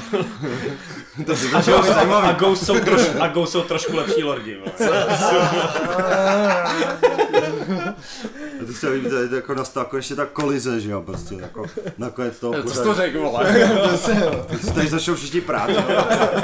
[1.26, 4.56] To je a, Ghost, a, Ghost jsou troš, a Ghost jsou trošku lepší lordi.
[4.56, 4.72] Vole.
[8.76, 11.66] Se líbí, to jako nastala jako ještě ta kolize, že jo, prostě, jako
[11.98, 13.60] nakonec toho Co jsi to řekl, vole?
[14.20, 14.46] jo.
[14.74, 15.82] Tady začnou všichni prát, jo.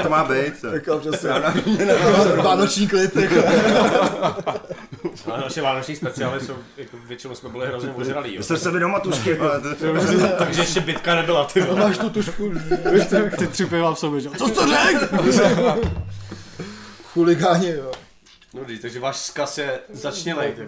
[0.03, 0.53] to má být.
[0.73, 1.29] Jako přesně.
[2.43, 3.35] Vánoční klid, jako.
[5.31, 8.35] Ale naše vánoční speciály jsou, jako většinou jsme byli hrozně ožralí.
[8.35, 8.43] jo.
[8.43, 9.39] Jste se mi doma tušky,
[10.37, 11.79] Takže ještě bitka nebyla, ty vole.
[11.79, 12.53] Máš tu tušku.
[13.37, 14.27] Ty tři piva v sobě, že?
[14.27, 14.33] jo?
[14.37, 15.81] Co jsi to řekl?
[17.03, 17.91] Chuligáni, jo.
[18.53, 20.59] No, takže váš vzkaz je začně lejt.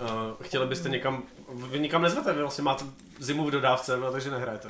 [0.00, 0.06] Uh,
[0.42, 1.22] chtěli byste někam,
[1.70, 2.84] vy nikam nezvete, vy vlastně máte
[3.18, 4.68] zimu v dodávce, no, takže nehrajete.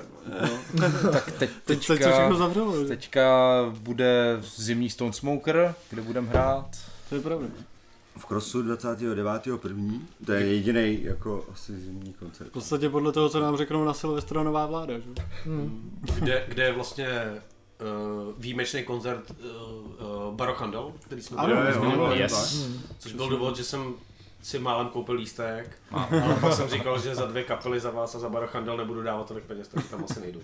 [1.13, 3.29] Tak teď, Teď se teďka, všechno zavřelo, teďka
[3.79, 6.67] bude zimní Stone Smoker, kde budeme hrát.
[7.09, 7.47] To je pravda.
[8.17, 10.01] v Crossu 29.1.
[10.27, 12.47] To je jediný jako asi zimní koncert.
[12.49, 15.05] V podstatě podle toho, co nám řeknou na Silvestra nová vláda, že?
[16.15, 19.47] Kde, kde je vlastně uh, výjimečný koncert uh,
[20.29, 22.69] uh, Barochandel, který jsme Ano, byli jo, zmiňovali, Yes.
[22.99, 23.95] což byl důvod, že jsem
[24.43, 26.07] si málem koupil lístek, ale
[26.41, 29.45] pak jsem říkal, že za dvě kapely za vás a za Barochandel nebudu dávat tolik
[29.45, 30.41] peněz, tak tam asi nejdu.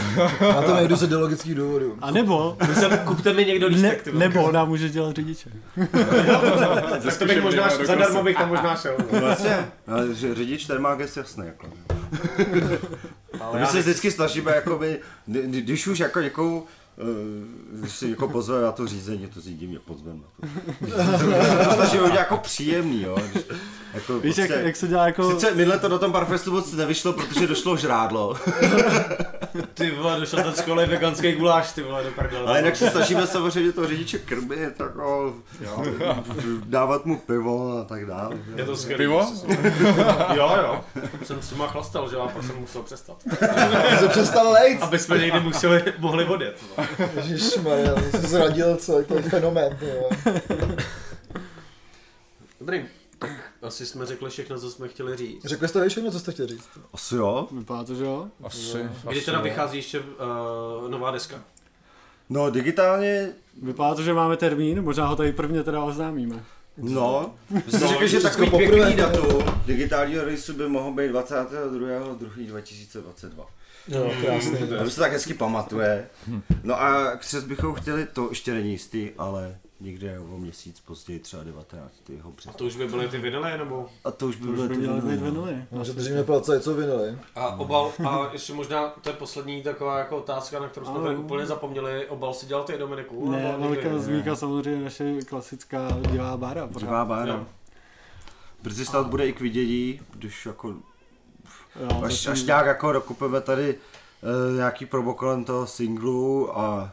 [0.40, 1.96] Na to nejdu z ideologických důvodů.
[2.00, 2.56] A nebo,
[3.04, 4.28] Kupte mi někdo ne, lístek, ty vole.
[4.28, 5.50] nebo nám může dělat řidiče.
[7.02, 8.96] tak to bych možná, zadarmo bych tam možná šel.
[9.12, 9.20] no.
[9.20, 11.66] Vlastně, ale že řidič ten má gest jasný, jako.
[13.40, 16.77] Ale My já se vždycky snažíme, jakoby, kdy- když už jako někou eh,
[17.72, 21.86] když si jako pozve na to řízení, to řídí mě pozvem na to.
[21.86, 23.16] to udělat jako příjemný, jo.
[23.32, 23.44] Když,
[23.94, 25.30] jako Víš, jak, prostě- jak se dělá jako...
[25.30, 28.36] Sice minule to na tom Barfestu moc nevyšlo, protože došlo žrádlo,
[29.74, 32.46] Ty vole, došel ten školy veganský guláš, ty vole, do prdele.
[32.46, 35.34] ale jinak se snažíme samozřejmě toho řidiče krmit, jako,
[36.64, 38.36] dávat mu pivo a tak dále.
[38.56, 38.98] Je to skvělý.
[38.98, 39.26] Pivo?
[40.34, 40.84] Jo, jo.
[41.22, 43.16] Jsem s těma chlastal, že jo, a pak jsem musel přestat.
[43.98, 44.82] Jsi přestal lejt.
[44.82, 46.62] Aby jsme někdy museli, mohli odjet.
[46.78, 46.84] No.
[47.16, 49.78] Ježišmarja, jsi zradil celý ten fenomén.
[52.60, 52.84] Dobrý,
[53.62, 55.44] asi jsme řekli všechno, co jsme chtěli říct.
[55.44, 56.68] Řekli jste všechno, co jste chtěli říct?
[56.92, 57.48] Asi jo.
[57.52, 58.28] Vypadá to, že jo?
[58.44, 59.44] Asi, Kdy asi teda jo.
[59.44, 60.06] vychází ještě uh,
[60.90, 61.40] nová deska?
[62.30, 63.32] No digitálně,
[63.62, 66.44] Vypadá to, že máme termín, možná ho tady prvně teda oznámíme.
[66.76, 67.34] no,
[67.68, 68.92] jste No, řekli, že takový poprvé.
[68.92, 73.44] datum digitálního rejsu by mohl být 22.2.2022.
[73.88, 74.58] Jo, krásný.
[74.80, 76.06] A to se tak hezky pamatuje.
[76.64, 81.44] No a křes bychom chtěli, to ještě není jistý, ale někde o měsíc později, třeba
[81.44, 81.92] 19.
[82.24, 82.56] A přes.
[82.56, 83.86] to už by byly ty vinily, nebo?
[84.04, 85.16] A to už by To už bylo by ty být vinily.
[85.16, 85.64] vinily.
[85.72, 87.18] No, že držíme palce, co vinili.
[87.34, 91.18] A obal, a ještě možná, to je poslední taková jako otázka, na kterou jsme tak
[91.18, 93.30] úplně zapomněli, obal si dělal ty Dominiku?
[93.30, 96.68] Ne, velká zmínka samozřejmě naše klasická divá bára.
[96.80, 97.04] Jo.
[97.04, 97.46] bára.
[98.62, 100.74] Brzy snad bude i k vidění, když jako,
[101.80, 106.90] Jo, až, zatím- až nějak jako dokupeme tady uh, nějaký promo kolem toho singlu a,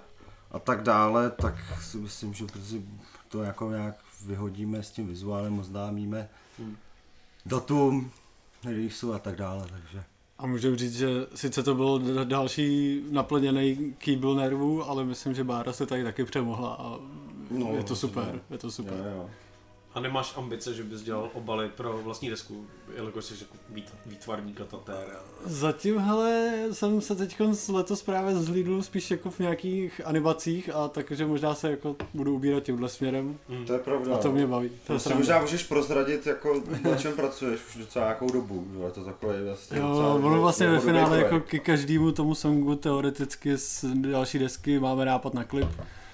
[0.51, 2.81] a tak dále, tak si myslím, že brzy
[3.29, 3.95] to jako nějak
[4.25, 6.29] vyhodíme s tím vizuálem, oznámíme
[6.59, 6.77] Hmm.
[7.45, 8.11] datum,
[8.65, 10.03] releaseu a tak dále, takže
[10.39, 15.73] A můžu říct, že sice to byl další naplněný kýbl nervů, ale myslím, že Bára
[15.73, 16.97] se tady taky přemohla a
[17.51, 18.93] No, je to super, je to super.
[18.93, 19.29] Jo, jo.
[19.95, 22.65] A nemáš ambice, že bys dělal obaly pro vlastní desku,
[22.95, 23.55] jelikož jsi jako
[24.05, 25.05] výtvarník a tatér.
[25.45, 27.37] Zatím, hele, jsem se teď
[27.69, 32.63] letos právě zhlídl spíš jako v nějakých animacích a takže možná se jako budu ubírat
[32.63, 34.15] tímhle směrem To je pravda.
[34.15, 34.69] a to mě baví.
[34.87, 35.19] To je sranda.
[35.19, 38.83] možná můžeš prozradit, jako, na čem pracuješ už docela nějakou dobu, že?
[38.85, 42.35] je to takové vlastně Jo, docela ono vlastně ve dlouhodobý finále jako ke každému tomu
[42.35, 45.69] songu teoreticky z další desky máme nápad na klip,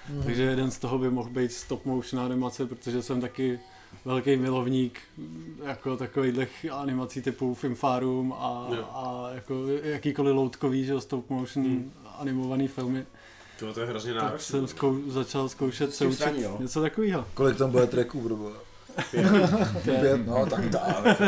[0.08, 0.22] Mhm.
[0.22, 3.60] takže jeden z toho by mohl být stop motion animace, protože jsem taky
[4.04, 5.00] velký milovník
[5.64, 8.84] jako takových animací typu Filmfarum a, Jo.
[8.92, 11.92] a jako jakýkoliv loutkový, že stop motion Hmm.
[12.18, 13.06] animovaný filmy,
[13.58, 14.44] To, to je hrozně tak náročné.
[14.58, 16.24] jsem zkou, začal zkoušet se učit
[16.60, 17.24] něco takového.
[17.34, 18.52] Kolik tam bude tracků, bro?
[19.84, 21.20] Pět, no tak tak.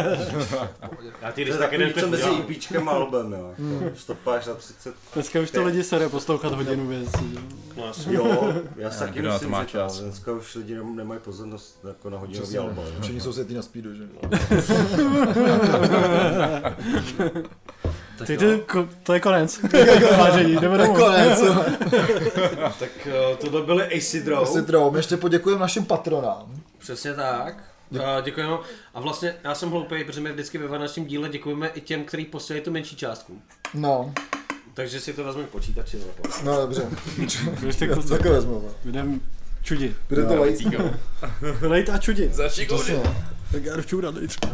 [1.22, 2.40] Já ti To když je tak jeden co mezi udělám.
[2.50, 3.54] EPčkem a albem, jo.
[3.82, 4.94] Jako, stopáš na 30.
[5.14, 7.08] Dneska už to lidi sere poslouchat hodinu věc.
[8.00, 8.24] že jo.
[8.24, 8.48] No.
[8.48, 10.00] Jo, já si taky myslím, má že čas?
[10.00, 12.84] dneska už lidi nem- nemají pozornost jako na hodinový album.
[13.00, 14.04] všichni jsou světý na speedu, že?
[18.26, 19.60] Ty, ty, ko, to je konec.
[20.18, 20.98] Vážení, jdeme Tak domů.
[20.98, 21.40] konec.
[22.78, 24.42] Tak uh, tohle byly Acidro.
[24.42, 26.62] Asi trou, ještě poděkujeme našim patronám.
[26.78, 27.56] Přesně tak.
[27.90, 28.56] Uh, děkujeme.
[28.94, 32.24] A vlastně já jsem hloupý, protože my vždycky ve našem díle děkujeme i těm, kteří
[32.24, 33.42] posílají tu menší částku.
[33.74, 34.12] No,
[34.74, 35.98] Takže si to vezmeme k počítači.
[36.44, 36.88] no dobře.
[37.80, 38.70] Já to vezmu.
[38.84, 39.20] jdem
[39.62, 39.96] čudit.
[40.08, 40.58] Bude to lejt.
[41.60, 42.32] Lejt a čudit.
[42.48, 43.00] Přesně.
[43.52, 44.48] Tak já jdu čůrat, dejte.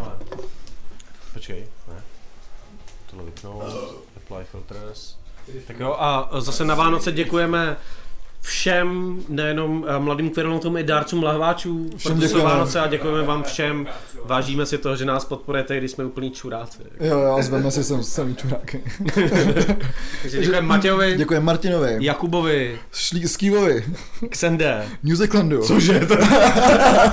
[1.34, 2.02] Počkej, ne.
[3.10, 3.62] Tohle vypnout.
[4.16, 5.16] Apply filters.
[5.66, 7.76] Tak jo, a zase na Vánoce děkujeme
[8.40, 12.50] všem, nejenom eh, mladým kvěrnotům i dárcům lahváčů, protože jsou děkujeme.
[12.50, 13.86] Vánoce a děkujeme vám všem.
[14.24, 16.78] Vážíme si toho, že nás podporujete, když jsme úplný čuráci.
[17.00, 18.82] Jo, jo, zveme si sem samý čuráky.
[20.22, 23.84] Takže děkujeme Matějovi, Děkujeme Martinovi, Jakubovi, Šlí- Skývovi,
[24.28, 24.86] Ksende.
[25.02, 25.62] Musiclandu.
[25.62, 26.00] Cože?
[26.10, 26.16] To,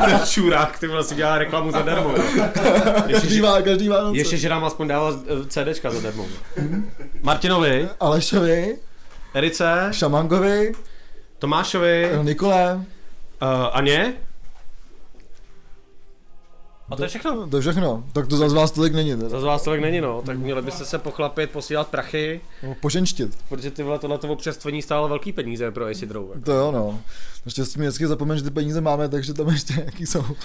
[0.06, 2.14] ten čurák, ty vlastně dělá reklamu zadarmo.
[3.12, 4.16] Každý má, každý má noc.
[4.16, 6.26] Ještě, že nám aspoň dával eh, CDčka zadarmo.
[7.22, 8.78] Martinovi, Alešovi,
[9.34, 10.72] Erice, Šamankovi,
[11.40, 12.76] Tomášovi, Nikole.
[12.76, 14.14] uh, Aně.
[16.90, 17.48] A to je všechno.
[17.48, 18.04] To je všechno.
[18.14, 19.16] Tak to za vás tolik není.
[19.18, 19.30] Teda.
[19.30, 20.22] Za vás tolik není, no.
[20.26, 23.38] Tak měli byste se pochlapit, posílat prachy, No, Poženštit.
[23.50, 26.34] protože ty vole, tohleto občerstvení stálo velký peníze pro Acidrou.
[26.44, 27.00] To jo, no.
[27.46, 30.24] Naštěstí mi vždycky zapomeň, že ty peníze máme, takže tam ještě nějaký jsou.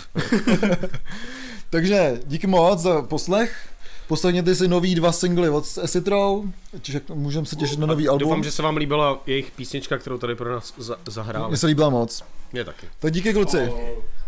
[1.70, 3.68] takže díky moc za poslech.
[4.12, 6.44] Poslechněte si nový dva singly od Esitrou,
[6.82, 8.28] čiže můžeme se těšit na nový album.
[8.28, 11.48] Doufám, že se vám líbila jejich písnička, kterou tady pro nás za- zahráli.
[11.48, 12.22] Mně se líbila moc.
[12.52, 12.86] Mě taky.
[12.98, 13.72] Tak díky kluci.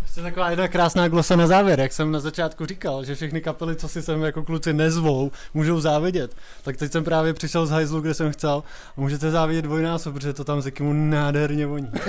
[0.03, 3.77] Ještě taková jedna krásná glosa na závěr, jak jsem na začátku říkal, že všechny kapely,
[3.77, 6.37] co si sem jako kluci nezvou, můžou závidět.
[6.63, 8.63] Tak teď jsem právě přišel z hajzlu, kde jsem chcel
[8.97, 11.91] a můžete závidět dvojnásob, protože to tam Zikimu nádherně voní.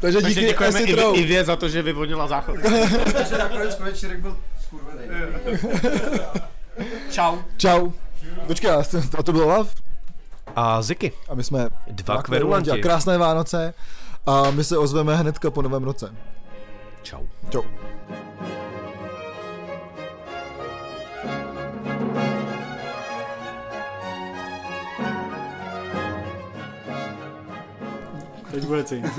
[0.00, 1.14] Takže Takže díky děkujeme i, Esitrou.
[1.14, 2.56] Ivě za to, že vyvodila záchod.
[3.12, 4.36] Takže nakonec večírek byl
[4.78, 5.58] skurvený.
[7.10, 7.38] Čau.
[7.56, 7.90] Čau.
[8.46, 8.82] Počkej, a
[9.22, 9.74] to- bylo lav?
[10.56, 11.12] A Ziky.
[11.28, 12.70] A my jsme Dva kverulanti.
[12.70, 13.74] A krásné Vánoce.
[14.26, 16.14] A my se ozveme hnedka po novém roce.
[17.02, 17.22] Čau.
[17.50, 17.62] Čau.
[28.50, 29.04] Teď bude cín.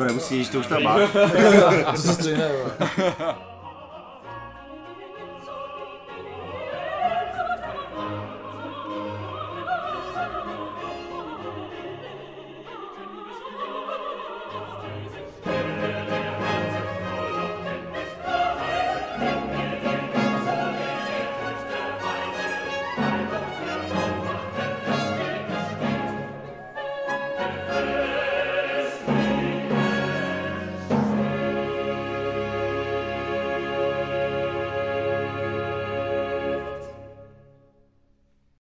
[0.00, 1.10] To nemusíš, to už tam máš.
[1.92, 2.70] To se jo.